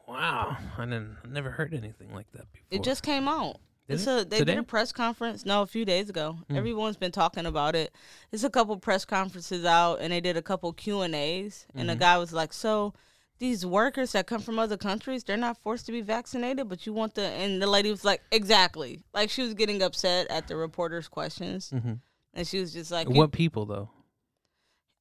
Wow, 0.07 0.57
I 0.77 0.85
didn't, 0.85 1.17
I 1.23 1.27
never 1.27 1.51
heard 1.51 1.73
anything 1.73 2.13
like 2.13 2.31
that 2.31 2.51
before. 2.51 2.67
It 2.71 2.83
just 2.83 3.03
came 3.03 3.27
out. 3.27 3.57
Did 3.87 3.95
it's 3.95 4.07
it? 4.07 4.09
a 4.09 4.25
they 4.25 4.39
Today? 4.39 4.53
did 4.55 4.59
a 4.59 4.63
press 4.63 4.91
conference 4.91 5.45
no 5.45 5.61
a 5.61 5.67
few 5.67 5.85
days 5.85 6.09
ago. 6.09 6.37
Hmm. 6.49 6.55
Everyone's 6.57 6.97
been 6.97 7.11
talking 7.11 7.45
about 7.45 7.75
it. 7.75 7.93
There's 8.31 8.43
a 8.43 8.49
couple 8.49 8.75
press 8.77 9.05
conferences 9.05 9.65
out, 9.65 9.99
and 10.01 10.11
they 10.11 10.19
did 10.21 10.35
a 10.35 10.41
couple 10.41 10.73
Q 10.73 11.01
and 11.01 11.13
A's, 11.13 11.67
and 11.75 11.87
the 11.89 11.93
Mm-hmm. 11.93 11.99
guy 11.99 12.17
was 12.17 12.33
like, 12.33 12.53
"So 12.53 12.93
these 13.39 13.65
workers 13.65 14.11
that 14.11 14.27
come 14.27 14.41
from 14.41 14.59
other 14.59 14.77
countries, 14.77 15.23
they're 15.23 15.37
not 15.37 15.57
forced 15.57 15.85
to 15.87 15.91
be 15.91 16.01
vaccinated, 16.01 16.69
but 16.69 16.85
you 16.85 16.93
want 16.93 17.15
the." 17.15 17.23
And 17.23 17.61
the 17.61 17.67
lady 17.67 17.89
was 17.89 18.05
like, 18.05 18.21
"Exactly." 18.31 19.01
Like 19.13 19.29
she 19.29 19.41
was 19.41 19.53
getting 19.53 19.81
upset 19.81 20.27
at 20.29 20.47
the 20.47 20.55
reporters' 20.55 21.07
questions, 21.07 21.69
hmm 21.71 21.93
and 22.33 22.47
she 22.47 22.59
was 22.59 22.71
just 22.73 22.91
like, 22.91 23.09
What 23.09 23.31
people 23.31 23.65
though? 23.65 23.89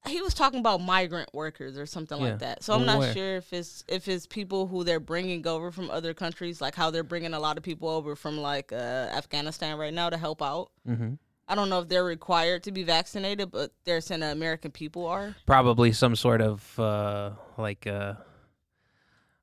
he 0.06 0.22
was 0.22 0.32
talking 0.32 0.60
about 0.60 0.80
migrant 0.80 1.28
workers 1.34 1.76
or 1.76 1.84
something 1.84 2.18
Yeah. 2.18 2.30
like 2.30 2.38
that. 2.38 2.62
So 2.64 2.72
I'm 2.72 2.86
not 2.86 3.00
where? 3.00 3.12
sure 3.12 3.36
if 3.36 3.52
it's 3.52 3.84
if 3.88 4.08
it's 4.08 4.26
people 4.26 4.66
who 4.66 4.84
they're 4.84 5.00
bringing 5.00 5.46
over 5.46 5.70
from 5.70 5.90
other 5.90 6.14
countries, 6.14 6.60
like 6.60 6.74
how 6.74 6.90
they're 6.90 7.02
bringing 7.02 7.34
a 7.34 7.40
lot 7.40 7.58
of 7.58 7.62
people 7.62 7.88
over 7.88 8.16
from 8.16 8.38
like 8.38 8.72
uh, 8.72 8.76
Afghanistan 8.76 9.76
right 9.76 9.92
now 9.92 10.08
to 10.08 10.16
help 10.16 10.40
out. 10.40 10.70
Mm-hmm. 10.88 11.14
I 11.50 11.54
don't 11.54 11.68
know 11.68 11.80
if 11.80 11.88
they're 11.88 12.04
required 12.04 12.62
to 12.64 12.72
be 12.72 12.82
vaccinated, 12.84 13.50
but 13.50 13.72
they're 13.84 14.00
saying 14.00 14.22
American 14.22 14.70
people 14.70 15.06
are. 15.06 15.34
Probably 15.46 15.92
some 15.92 16.14
sort 16.14 16.40
of 16.42 16.78
uh, 16.78 17.30
like 17.56 17.86
uh, 17.86 18.14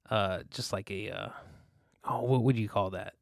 uh, 0.09 0.39
just 0.51 0.71
like 0.73 0.89
a 0.91 1.09
uh, 1.11 1.29
oh, 2.03 2.21
what 2.23 2.43
would 2.43 2.57
you 2.57 2.69
call 2.69 2.91
that? 2.91 3.13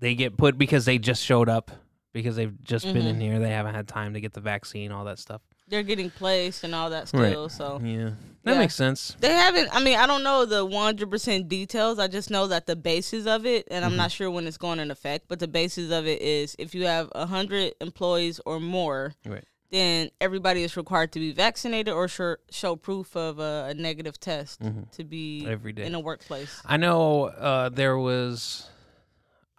They 0.00 0.14
get 0.14 0.36
put 0.36 0.58
because 0.58 0.84
they 0.84 0.98
just 0.98 1.22
showed 1.22 1.48
up 1.48 1.70
because 2.12 2.36
they've 2.36 2.62
just 2.62 2.84
been 2.92 3.06
in 3.06 3.16
Mhm. 3.16 3.20
here. 3.22 3.38
They 3.38 3.50
haven't 3.50 3.74
had 3.74 3.88
time 3.88 4.14
to 4.14 4.20
get 4.20 4.32
the 4.32 4.40
vaccine, 4.40 4.92
all 4.92 5.04
that 5.06 5.18
stuff. 5.18 5.40
They're 5.66 5.82
getting 5.82 6.10
placed 6.10 6.62
and 6.62 6.74
all 6.74 6.90
that 6.90 7.10
Right. 7.14 7.50
So 7.50 7.80
Yeah, 7.82 8.10
that 8.42 8.52
Yeah. 8.52 8.58
makes 8.58 8.74
sense. 8.74 9.16
they 9.18 9.30
haven't. 9.32 9.74
I 9.74 9.82
mean, 9.82 9.98
I 9.98 10.06
don't 10.06 10.22
know 10.22 10.44
the 10.44 10.64
one 10.64 10.84
hundred 10.84 11.10
percent 11.10 11.48
details. 11.48 11.98
I 11.98 12.06
just 12.06 12.28
know 12.30 12.46
that 12.48 12.66
the 12.66 12.76
basis 12.76 13.26
of 13.26 13.46
it, 13.46 13.66
and 13.70 13.82
I'm 13.84 13.96
not 13.96 14.12
sure 14.12 14.30
when 14.30 14.46
it's 14.46 14.58
going 14.58 14.78
in 14.78 14.90
effect. 14.90 15.26
But 15.26 15.38
the 15.38 15.48
basis 15.48 15.90
of 15.90 16.06
it 16.06 16.20
is 16.20 16.54
if 16.58 16.74
you 16.74 16.84
have 16.86 17.10
hundred 17.14 17.74
employees 17.80 18.40
or 18.44 18.60
more, 18.60 19.14
Right. 19.24 19.44
Then 19.74 20.10
everybody 20.20 20.62
is 20.62 20.76
required 20.76 21.12
to 21.12 21.18
be 21.18 21.32
vaccinated 21.32 21.92
or 21.92 22.06
show, 22.08 22.36
show 22.50 22.76
proof 22.76 23.16
of 23.16 23.38
a, 23.38 23.66
a 23.70 23.74
negative 23.74 24.18
test 24.20 24.60
Mhm. 24.62 24.90
to 24.92 25.04
be 25.04 25.46
Every 25.46 25.72
day. 25.72 25.84
in 25.86 25.94
a 25.94 26.00
workplace. 26.00 26.62
I 26.64 26.76
know 26.76 27.24
uh, 27.24 27.68
there 27.70 27.98
was. 27.98 28.68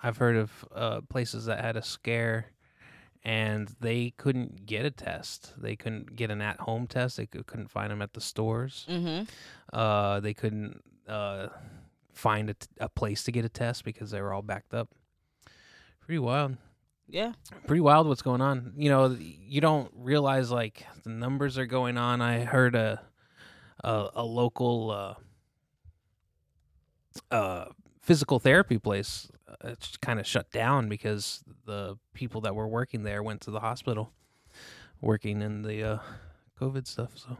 I've 0.01 0.17
heard 0.17 0.35
of 0.37 0.65
uh, 0.73 1.01
places 1.09 1.45
that 1.45 1.59
had 1.61 1.75
a 1.77 1.81
scare, 1.81 2.51
and 3.23 3.67
they 3.79 4.11
couldn't 4.17 4.65
get 4.67 4.85
a 4.85 4.91
test. 4.91 5.53
They 5.57 5.75
couldn't 5.75 6.15
get 6.15 6.29
an 6.31 6.41
at-home 6.41 6.85
test. 6.87 7.17
They 7.17 7.25
cou- 7.25 7.43
couldn't 7.43 7.71
find 7.71 7.89
them 7.91 8.01
at 8.03 8.13
the 8.13 8.21
stores. 8.21 8.85
Mm-hmm. 8.87 9.23
Uh, 9.73 10.19
they 10.19 10.33
couldn't 10.35 10.81
uh, 11.07 11.47
find 12.13 12.51
a, 12.51 12.53
t- 12.53 12.67
a 12.79 12.87
place 12.89 13.23
to 13.23 13.31
get 13.31 13.45
a 13.45 13.49
test 13.49 13.83
because 13.83 14.11
they 14.11 14.21
were 14.21 14.31
all 14.31 14.43
backed 14.43 14.73
up. 14.75 14.89
Pretty 16.01 16.19
wild. 16.19 16.57
Yeah. 17.07 17.33
Pretty 17.67 17.81
wild 17.81 18.07
what's 18.07 18.21
going 18.23 18.41
on. 18.41 18.73
You 18.77 18.89
know, 18.89 19.15
you 19.19 19.61
don't 19.61 19.91
realize 19.95 20.49
like 20.51 20.85
the 21.03 21.09
numbers 21.11 21.57
are 21.57 21.65
going 21.65 21.97
on. 21.97 22.21
I 22.21 22.39
heard 22.45 22.75
a 22.75 23.01
a, 23.83 24.09
a 24.15 24.23
local 24.23 24.91
uh, 24.91 25.13
uh, 27.31 27.65
physical 28.01 28.39
therapy 28.39 28.77
place 28.77 29.29
uh, 29.61 29.75
kind 30.01 30.19
of 30.19 30.25
shut 30.27 30.51
down 30.51 30.89
because 30.89 31.43
the 31.65 31.97
people 32.13 32.41
that 32.41 32.55
were 32.55 32.67
working 32.67 33.03
there 33.03 33.21
went 33.23 33.41
to 33.41 33.51
the 33.51 33.59
hospital 33.59 34.11
working 35.01 35.41
in 35.41 35.61
the 35.61 35.83
uh, 35.83 35.97
COVID 36.59 36.87
stuff. 36.87 37.11
So 37.15 37.37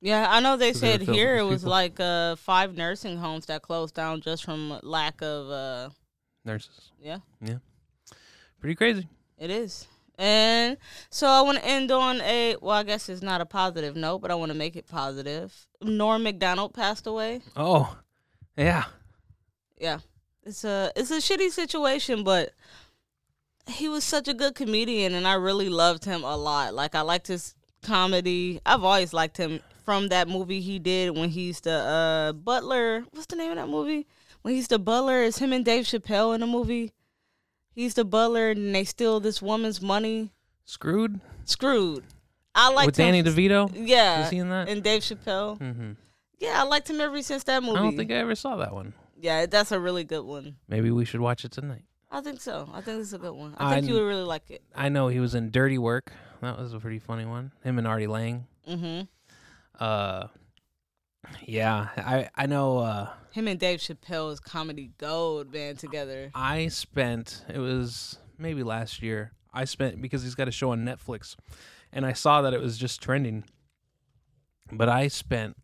Yeah, 0.00 0.26
I 0.28 0.40
know 0.40 0.56
they 0.56 0.72
said 0.72 1.02
here 1.02 1.36
it 1.36 1.42
was 1.44 1.60
people. 1.62 1.70
like 1.70 2.00
uh, 2.00 2.36
five 2.36 2.76
nursing 2.76 3.18
homes 3.18 3.46
that 3.46 3.62
closed 3.62 3.94
down 3.94 4.20
just 4.20 4.44
from 4.44 4.78
lack 4.82 5.22
of. 5.22 5.50
Uh, 5.50 5.90
nurses, 6.44 6.92
Yeah. 7.00 7.18
yeah, 7.40 7.58
pretty 8.60 8.74
crazy. 8.74 9.08
it 9.38 9.50
is. 9.50 9.86
And 10.18 10.78
so 11.10 11.26
I 11.26 11.42
want 11.42 11.58
to 11.58 11.64
end 11.66 11.90
on 11.90 12.22
a 12.22 12.56
well, 12.62 12.74
I 12.74 12.84
guess 12.84 13.08
it's 13.10 13.20
not 13.22 13.42
a 13.42 13.46
positive 13.46 13.96
note, 13.96 14.20
but 14.20 14.30
I 14.30 14.34
want 14.34 14.50
to 14.50 14.56
make 14.56 14.74
it 14.74 14.86
positive. 14.88 15.54
Norm 15.82 16.22
Macdonald 16.22 16.72
passed 16.72 17.06
away. 17.06 17.42
Oh, 17.54 17.98
yeah. 18.56 18.84
Yeah, 19.78 19.98
it's 20.42 20.64
a 20.64 20.90
it's 20.96 21.10
a 21.10 21.18
shitty 21.18 21.50
situation, 21.50 22.24
but 22.24 22.52
he 23.68 23.88
was 23.88 24.04
such 24.04 24.26
a 24.26 24.32
good 24.32 24.54
comedian, 24.54 25.12
and 25.12 25.28
I 25.28 25.34
really 25.34 25.68
loved 25.68 26.06
him 26.06 26.24
a 26.24 26.34
lot. 26.36 26.72
Like 26.72 26.94
I 26.94 27.02
liked 27.02 27.26
his 27.26 27.54
comedy. 27.82 28.60
I've 28.64 28.84
always 28.84 29.12
liked 29.12 29.36
him 29.36 29.60
from 29.84 30.08
that 30.08 30.28
movie 30.28 30.62
he 30.62 30.78
did 30.78 31.14
when 31.14 31.28
he's 31.28 31.60
the 31.60 31.72
uh, 31.72 32.32
butler. 32.32 33.04
What's 33.10 33.26
the 33.26 33.36
name 33.36 33.50
of 33.50 33.56
that 33.56 33.68
movie? 33.68 34.06
When 34.40 34.54
he's 34.54 34.68
the 34.68 34.78
butler, 34.78 35.24
it's 35.24 35.38
him 35.38 35.52
and 35.52 35.64
Dave 35.64 35.84
Chappelle 35.84 36.34
in 36.34 36.40
the 36.40 36.46
movie. 36.46 36.92
He's 37.76 37.94
the 37.94 38.04
butler, 38.04 38.50
and 38.50 38.74
they 38.74 38.82
steal 38.84 39.20
this 39.20 39.40
woman's 39.40 39.80
money. 39.80 40.32
Screwed 40.64 41.20
Screwed. 41.44 42.02
I 42.54 42.72
like 42.72 42.86
with 42.86 42.96
Danny. 42.96 43.22
DeVito. 43.22 43.70
Yeah, 43.74 44.24
You 44.24 44.30
seen 44.30 44.48
that? 44.48 44.68
and 44.68 44.82
Dave 44.82 45.02
Chappelle. 45.02 45.58
Mm-hmm. 45.60 45.92
Yeah, 46.40 46.60
I 46.60 46.64
liked 46.64 46.90
him 46.90 47.00
ever 47.00 47.22
since 47.22 47.44
that 47.44 47.62
movie. 47.62 47.76
I 47.78 47.82
don't 47.82 47.96
think 47.96 48.10
I 48.10 48.14
ever 48.14 48.34
saw 48.34 48.56
that 48.56 48.72
one. 48.74 48.94
yeah, 49.20 49.46
that's 49.46 49.70
a 49.72 49.78
really 49.78 50.02
good 50.04 50.24
one. 50.24 50.56
Maybe 50.68 50.90
we 50.90 51.04
should 51.04 51.20
watch 51.20 51.44
it 51.44 51.52
tonight. 51.52 51.84
I 52.10 52.20
think 52.22 52.40
so. 52.40 52.68
I 52.72 52.80
think 52.80 53.00
it's 53.00 53.12
a 53.12 53.18
good 53.18 53.34
one. 53.34 53.54
I 53.58 53.74
think 53.74 53.88
you 53.88 53.94
would 53.94 54.04
really 54.08 54.22
like 54.24 54.50
it. 54.50 54.62
I 54.74 54.88
know 54.88 55.08
he 55.08 55.20
was 55.20 55.34
in 55.34 55.50
Dirty 55.50 55.76
Work. 55.78 56.12
That 56.40 56.58
was 56.58 56.72
a 56.72 56.80
pretty 56.80 56.98
funny 56.98 57.24
one. 57.26 57.52
Him 57.62 57.78
and 57.78 57.86
Artie 57.86 58.06
Lange. 58.06 58.46
hmm 58.66 59.02
Uh, 59.78 60.28
yeah, 61.44 61.88
I 61.96 62.28
I 62.34 62.46
know. 62.46 62.78
Uh, 62.78 63.08
Him 63.32 63.48
and 63.48 63.58
Dave 63.60 63.80
Chappelle's 63.80 64.40
comedy 64.40 64.90
gold 64.98 65.52
man 65.52 65.76
together. 65.76 66.30
I 66.34 66.68
spent 66.68 67.44
it 67.52 67.58
was 67.58 68.18
maybe 68.38 68.62
last 68.62 69.02
year. 69.02 69.32
I 69.52 69.64
spent 69.64 70.00
because 70.02 70.22
he's 70.22 70.34
got 70.34 70.48
a 70.48 70.52
show 70.52 70.70
on 70.70 70.84
Netflix, 70.84 71.36
and 71.92 72.04
I 72.06 72.12
saw 72.12 72.42
that 72.42 72.52
it 72.54 72.60
was 72.60 72.76
just 72.78 73.00
trending. 73.02 73.44
But 74.72 74.88
I 74.88 75.08
spent 75.08 75.56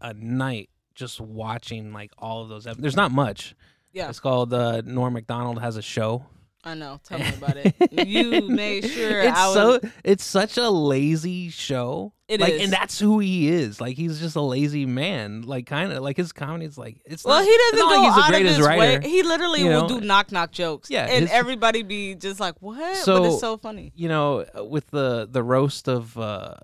a 0.00 0.14
night 0.14 0.70
just 0.94 1.20
watching 1.20 1.92
like 1.92 2.12
all 2.18 2.42
of 2.42 2.48
those. 2.48 2.66
ep- 2.66 2.76
There's 2.78 2.96
not 2.96 3.10
much. 3.10 3.54
Yeah, 3.92 4.08
It's 4.08 4.20
called 4.20 4.52
uh, 4.52 4.82
Norm 4.84 5.12
Macdonald 5.14 5.60
has 5.60 5.76
a 5.76 5.82
show. 5.82 6.26
I 6.64 6.74
know. 6.74 6.98
Tell 7.04 7.18
me 7.18 7.28
about 7.28 7.56
it. 7.56 8.06
you 8.08 8.48
made 8.48 8.88
sure 8.88 9.20
it's 9.20 9.38
I 9.38 9.46
was. 9.48 9.54
so 9.54 9.80
it's 10.02 10.24
such 10.24 10.56
a 10.56 10.68
lazy 10.70 11.50
show. 11.50 12.12
It 12.26 12.40
like, 12.40 12.54
is. 12.54 12.62
and 12.62 12.72
that's 12.72 12.98
who 12.98 13.18
he 13.18 13.48
is. 13.48 13.80
Like 13.82 13.96
he's 13.96 14.18
just 14.18 14.34
a 14.34 14.40
lazy 14.40 14.86
man. 14.86 15.42
Like 15.42 15.66
kind 15.66 15.92
of 15.92 16.02
like 16.02 16.16
his 16.16 16.32
comedy 16.32 16.64
is 16.64 16.78
like 16.78 17.02
it's. 17.04 17.22
well, 17.24 17.38
not, 17.38 17.44
he 17.46 17.56
doesn't 17.56 17.78
go 17.78 17.86
like 17.86 18.04
he's 18.06 18.14
the 18.14 18.20
out 18.22 18.40
of 18.40 18.46
his 18.46 18.60
writer. 18.60 19.00
way. 19.00 19.08
He 19.08 19.22
literally 19.22 19.60
you 19.60 19.66
will 19.66 19.88
know? 19.88 20.00
do 20.00 20.06
knock 20.06 20.32
knock 20.32 20.50
jokes. 20.50 20.88
Yeah, 20.90 21.04
and 21.06 21.24
his- 21.24 21.30
everybody 21.32 21.82
be 21.82 22.14
just 22.14 22.40
like, 22.40 22.54
"What?" 22.60 22.78
but 22.78 22.96
So- 22.96 23.24
it's 23.26 23.40
so 23.40 23.58
funny. 23.58 23.92
you 23.94 24.08
know, 24.08 24.46
with 24.56 24.88
the 24.90 25.28
the 25.30 25.42
roast 25.42 25.86
of 25.86 26.16
uh, 26.18 26.54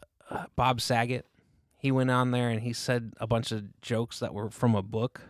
Bob 0.56 0.80
Saget, 0.80 1.26
he 1.76 1.92
went 1.92 2.10
on 2.10 2.30
there 2.30 2.48
and 2.48 2.60
he 2.62 2.72
said 2.72 3.12
a 3.20 3.26
bunch 3.26 3.52
of 3.52 3.64
jokes 3.82 4.20
that 4.20 4.32
were 4.32 4.48
from 4.48 4.74
a 4.74 4.82
book, 4.82 5.20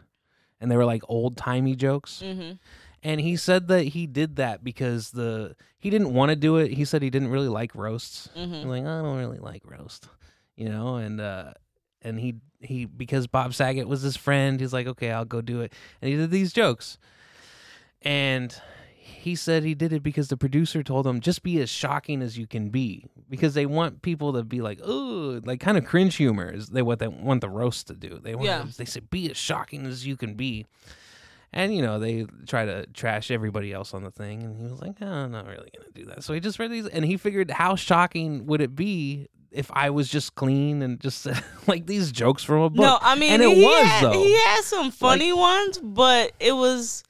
and 0.60 0.70
they 0.70 0.76
were 0.76 0.84
like 0.86 1.02
old 1.08 1.36
timey 1.36 1.74
jokes. 1.74 2.20
hmm 2.24 2.52
And 3.03 3.20
he 3.20 3.36
said 3.36 3.68
that 3.68 3.84
he 3.88 4.07
did 4.07 4.36
that 4.36 4.62
because 4.62 5.12
the 5.12 5.57
he 5.78 5.88
didn't 5.88 6.12
want 6.12 6.30
to 6.30 6.36
do 6.36 6.57
it. 6.57 6.72
He 6.72 6.84
said 6.84 7.01
he 7.03 7.09
didn't 7.11 7.28
really 7.30 7.48
like 7.48 7.74
roasts. 7.74 8.28
hmm 8.34 8.68
like, 8.68 8.82
I 8.84 9.01
don't 9.03 9.16
really 9.18 9.38
like 9.38 9.62
roast, 9.64 10.09
you 10.57 10.68
know, 10.68 10.96
and 10.96 11.20
uh, 11.20 11.53
and 12.03 12.20
he 12.20 12.34
he 12.61 12.84
because 12.84 13.26
Bob 13.26 13.55
Saget 13.55 13.88
was 13.88 14.03
his 14.03 14.16
friend. 14.18 14.61
He's 14.61 14.72
like, 14.74 14.86
okay, 14.86 15.11
I'll 15.12 15.24
go 15.24 15.40
do 15.40 15.62
it, 15.62 15.72
and 16.03 16.11
he 16.11 16.16
did 16.16 16.30
these 16.30 16.53
jokes, 16.53 16.98
and 18.03 18.55
he 18.94 19.34
said 19.34 19.62
he 19.64 19.74
did 19.74 19.92
it 19.92 20.03
because 20.03 20.28
the 20.28 20.36
producer 20.36 20.82
told 20.82 21.07
him 21.07 21.20
just 21.20 21.42
be 21.42 21.61
as 21.61 21.68
shocking 21.68 22.22
as 22.22 22.38
you 22.38 22.46
can 22.46 22.70
be 22.70 23.07
because 23.28 23.55
they 23.55 23.66
want 23.66 24.03
people 24.03 24.32
to 24.34 24.42
be 24.42 24.61
like, 24.61 24.80
oh, 24.84 25.40
like 25.44 25.61
kind 25.61 25.76
of 25.76 25.84
cringe 25.84 26.16
humor 26.16 26.51
is 26.51 26.68
they 26.68 26.82
what 26.82 26.98
they 26.98 27.09
want 27.09 27.40
the 27.40 27.48
roast 27.51 27.86
to 27.88 27.94
do. 27.94 28.18
They 28.22 28.34
want 28.34 28.46
Yeah. 28.46 28.64
they 28.76 28.84
say 28.84 29.01
be 29.01 29.30
as 29.30 29.36
shocking 29.36 29.86
as 29.86 30.07
you 30.07 30.16
can 30.16 30.34
be. 30.34 30.66
And 31.53 31.74
you 31.74 31.82
know 31.82 31.98
they 31.98 32.26
try 32.46 32.64
to 32.64 32.86
trash 32.86 33.30
everybody 33.30 33.72
else 33.72 33.92
on 33.92 34.05
the 34.05 34.11
thing, 34.12 34.42
and 34.44 34.57
he 34.57 34.62
was 34.62 34.80
like, 34.80 34.96
"Oh, 35.01 35.07
I'm 35.07 35.32
not 35.32 35.46
really 35.46 35.70
gonna 35.76 35.90
do 35.92 36.05
that." 36.07 36.22
So 36.22 36.32
he 36.32 36.38
just 36.38 36.61
read 36.61 36.70
these, 36.70 36.86
and 36.86 37.05
he 37.05 37.16
figured, 37.16 37.51
how 37.51 37.74
shocking 37.74 38.46
would 38.46 38.61
it 38.61 38.76
be 38.76 39.26
if 39.51 39.68
I 39.72 39.90
was 39.90 40.09
just 40.09 40.36
clean 40.36 40.80
and 40.80 41.01
just 41.01 41.26
like 41.66 41.86
these 41.86 42.12
jokes 42.12 42.44
from 42.44 42.61
a 42.61 42.70
book? 42.70 42.82
No, 42.82 42.98
I 43.01 43.16
mean, 43.16 43.32
and 43.32 43.42
it 43.42 43.57
he 43.57 43.64
was 43.64 43.84
had, 43.84 44.05
though. 44.05 44.12
He 44.12 44.32
had 44.32 44.62
some 44.62 44.92
funny 44.92 45.32
ones, 45.32 45.78
but 45.82 46.32
it 46.38 46.53
was. 46.53 47.03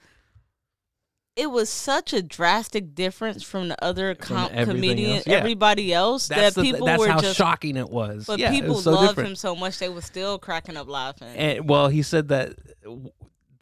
It 1.36 1.50
was 1.50 1.70
such 1.70 2.12
a 2.12 2.20
drastic 2.20 2.94
difference 2.94 3.42
from 3.42 3.68
the 3.68 3.82
other 3.82 4.14
com- 4.14 4.50
comedian, 4.50 5.16
else, 5.18 5.26
yeah. 5.26 5.36
everybody 5.36 5.92
else 5.92 6.28
that's 6.28 6.54
that 6.54 6.60
the, 6.60 6.70
people 6.70 6.86
that's 6.86 7.00
were 7.00 7.08
how 7.08 7.20
just. 7.20 7.36
shocking 7.36 7.76
it 7.76 7.88
was. 7.88 8.26
But 8.26 8.40
yeah, 8.40 8.50
people 8.50 8.74
was 8.74 8.84
so 8.84 8.90
loved 8.90 9.08
different. 9.10 9.28
him 9.30 9.36
so 9.36 9.54
much 9.54 9.78
they 9.78 9.88
were 9.88 10.02
still 10.02 10.38
cracking 10.38 10.76
up 10.76 10.88
laughing. 10.88 11.28
And 11.28 11.68
well, 11.68 11.88
he 11.88 12.02
said 12.02 12.28
that 12.28 12.56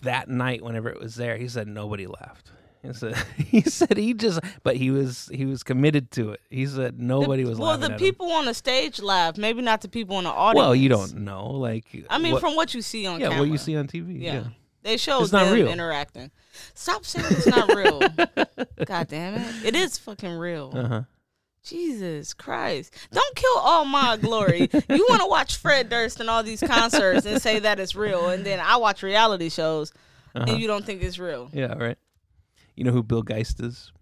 that 0.03 0.29
night, 0.29 0.63
whenever 0.63 0.89
it 0.89 1.01
was 1.01 1.15
there, 1.17 1.37
he 1.37 1.49
said 1.49 1.69
nobody 1.69 2.07
laughed. 2.07 2.51
He 2.83 2.93
said 2.93 3.17
he 3.37 3.61
said 3.63 3.97
he 3.97 4.15
just, 4.15 4.41
but 4.63 4.77
he 4.77 4.91
was 4.91 5.29
he 5.33 5.45
was 5.45 5.63
committed 5.63 6.11
to 6.13 6.31
it. 6.31 6.41
He 6.49 6.67
said 6.67 6.99
nobody 7.01 7.43
the, 7.43 7.51
was 7.51 7.59
well, 7.59 7.77
the 7.77 7.91
people 7.97 8.31
on 8.31 8.45
the 8.45 8.55
stage 8.55 9.01
laughed. 9.01 9.37
Maybe 9.39 9.63
not 9.63 9.81
the 9.81 9.89
people 9.89 10.19
in 10.19 10.25
the 10.25 10.31
audience. 10.31 10.65
Well, 10.65 10.75
you 10.77 10.89
don't 10.89 11.17
know, 11.17 11.49
like 11.51 11.85
I 12.09 12.19
mean, 12.19 12.33
what- 12.35 12.41
from 12.41 12.55
what 12.55 12.75
you 12.75 12.83
see 12.83 13.07
on 13.07 13.21
yeah, 13.21 13.29
camera. 13.31 13.41
what 13.45 13.51
you 13.51 13.59
see 13.59 13.77
on 13.77 13.89
TV. 13.89 14.21
Yeah. 14.21 14.35
Yeah, 14.35 14.45
They 14.83 14.97
show 14.97 15.23
It's 15.23 15.33
not 15.33 15.47
them 15.47 15.55
real. 15.55 15.69
interacting. 15.69 16.31
Stop 16.75 17.05
saying 17.05 17.27
it's 17.31 17.47
not 17.47 17.75
real. 17.75 17.99
God 18.87 19.09
damn 19.09 19.35
it. 19.35 19.65
It 19.65 19.75
is 19.77 19.99
fucking 19.99 20.33
real. 20.33 20.73
uh 20.75 20.89
huh. 20.89 21.03
Jesus 21.69 22.35
Christ. 22.35 22.95
Don't 23.13 23.37
kill 23.37 23.59
all 23.59 23.85
my 23.85 24.17
glory. 24.17 24.69
you 24.73 25.07
want 25.09 25.21
to 25.23 25.27
watch 25.29 25.57
Fred 25.57 25.89
Durst 25.89 26.21
and 26.21 26.29
all 26.31 26.43
these 26.43 26.61
concerts 26.61 27.27
and 27.27 27.41
say 27.43 27.59
that 27.61 27.79
it's 27.81 27.95
real, 27.95 28.29
and 28.29 28.45
then 28.45 28.61
I 28.61 28.77
watch 28.77 29.03
reality 29.03 29.49
shows 29.51 29.93
Uh-huh. 30.35 30.45
and 30.49 30.61
you 30.61 30.67
don't 30.67 30.85
think 30.85 31.03
it's 31.03 31.19
real. 31.19 31.51
Yeah, 31.53 31.75
right. 31.75 31.99
You 32.75 32.85
know 32.85 32.93
who 32.93 33.03
Bill 33.03 33.23
Geist 33.23 33.61
is? 33.61 33.93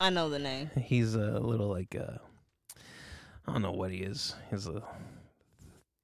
I 0.00 0.10
know 0.10 0.28
the 0.28 0.38
name. 0.40 0.70
He's 0.76 1.14
a 1.14 1.38
little 1.38 1.68
like 1.68 1.94
uh 1.94 2.18
I 3.46 3.52
don't 3.52 3.62
know 3.62 3.72
what 3.72 3.90
he 3.92 3.98
is. 3.98 4.34
He's 4.50 4.66
a 4.66 4.82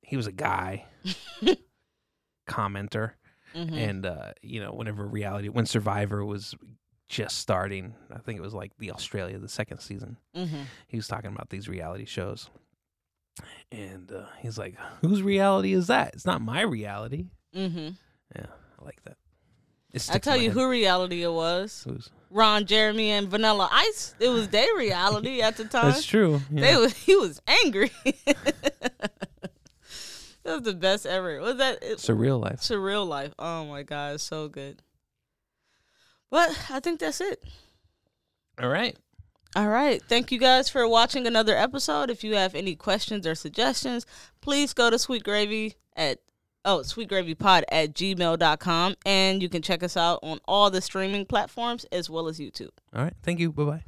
he 0.02 0.16
was 0.16 0.26
a 0.26 0.32
guy 0.32 0.86
commenter 2.48 3.12
Mhm. 3.54 3.72
and 3.72 4.06
uh 4.06 4.32
you 4.42 4.60
know 4.60 4.70
whenever 4.72 5.04
reality 5.06 5.48
when 5.48 5.66
survivor 5.66 6.24
was 6.24 6.54
just 7.10 7.38
starting. 7.38 7.92
I 8.14 8.18
think 8.18 8.38
it 8.38 8.42
was 8.42 8.54
like 8.54 8.70
the 8.78 8.92
Australia, 8.92 9.36
the 9.38 9.48
second 9.48 9.80
season. 9.80 10.16
Mm-hmm. 10.36 10.62
He 10.86 10.96
was 10.96 11.08
talking 11.08 11.32
about 11.32 11.50
these 11.50 11.68
reality 11.68 12.04
shows, 12.06 12.48
and 13.72 14.10
uh, 14.12 14.26
he's 14.38 14.56
like, 14.56 14.76
"Whose 15.02 15.20
reality 15.20 15.72
is 15.72 15.88
that? 15.88 16.14
It's 16.14 16.24
not 16.24 16.40
my 16.40 16.62
reality." 16.62 17.26
Mm-hmm. 17.54 17.88
Yeah, 18.36 18.46
I 18.80 18.84
like 18.84 19.02
that. 19.04 19.16
I 20.08 20.18
tell 20.18 20.36
you 20.36 20.50
head. 20.50 20.56
who 20.56 20.68
reality 20.70 21.24
it 21.24 21.32
was. 21.32 21.82
Who's- 21.86 22.10
Ron 22.30 22.64
Jeremy 22.64 23.10
and 23.10 23.28
Vanilla 23.28 23.68
Ice. 23.72 24.14
It 24.20 24.28
was 24.28 24.46
their 24.48 24.72
reality 24.76 25.42
at 25.42 25.56
the 25.56 25.64
time. 25.64 25.90
That's 25.90 26.06
true. 26.06 26.40
They 26.48 26.76
was 26.76 26.92
he 26.96 27.16
was 27.16 27.42
angry. 27.64 27.90
that 28.04 29.10
was 30.44 30.62
the 30.62 30.74
best 30.74 31.06
ever. 31.06 31.40
Was 31.40 31.56
that 31.56 31.82
it, 31.82 31.98
Surreal 31.98 32.40
life. 32.40 32.60
surreal 32.60 33.04
life? 33.06 33.32
Oh 33.36 33.64
my 33.64 33.82
god, 33.82 34.14
it's 34.14 34.22
so 34.22 34.46
good. 34.48 34.80
But 36.30 36.66
I 36.70 36.80
think 36.80 37.00
that's 37.00 37.20
it. 37.20 37.42
All 38.60 38.68
right. 38.68 38.96
All 39.56 39.68
right. 39.68 40.00
Thank 40.02 40.30
you 40.30 40.38
guys 40.38 40.68
for 40.68 40.86
watching 40.86 41.26
another 41.26 41.56
episode. 41.56 42.08
If 42.08 42.22
you 42.22 42.36
have 42.36 42.54
any 42.54 42.76
questions 42.76 43.26
or 43.26 43.34
suggestions, 43.34 44.06
please 44.40 44.72
go 44.72 44.90
to 44.90 44.98
Sweet 44.98 45.24
Gravy 45.24 45.74
at 45.96 46.18
oh 46.64 46.82
sweet 46.82 47.08
sweetgravypod 47.08 47.64
at 47.72 47.94
gmail.com 47.94 48.94
and 49.06 49.42
you 49.42 49.48
can 49.48 49.62
check 49.62 49.82
us 49.82 49.96
out 49.96 50.20
on 50.22 50.38
all 50.46 50.70
the 50.70 50.80
streaming 50.80 51.24
platforms 51.24 51.84
as 51.90 52.08
well 52.08 52.28
as 52.28 52.38
YouTube. 52.38 52.70
All 52.94 53.02
right. 53.02 53.14
Thank 53.22 53.40
you. 53.40 53.50
Bye 53.50 53.64
bye. 53.64 53.84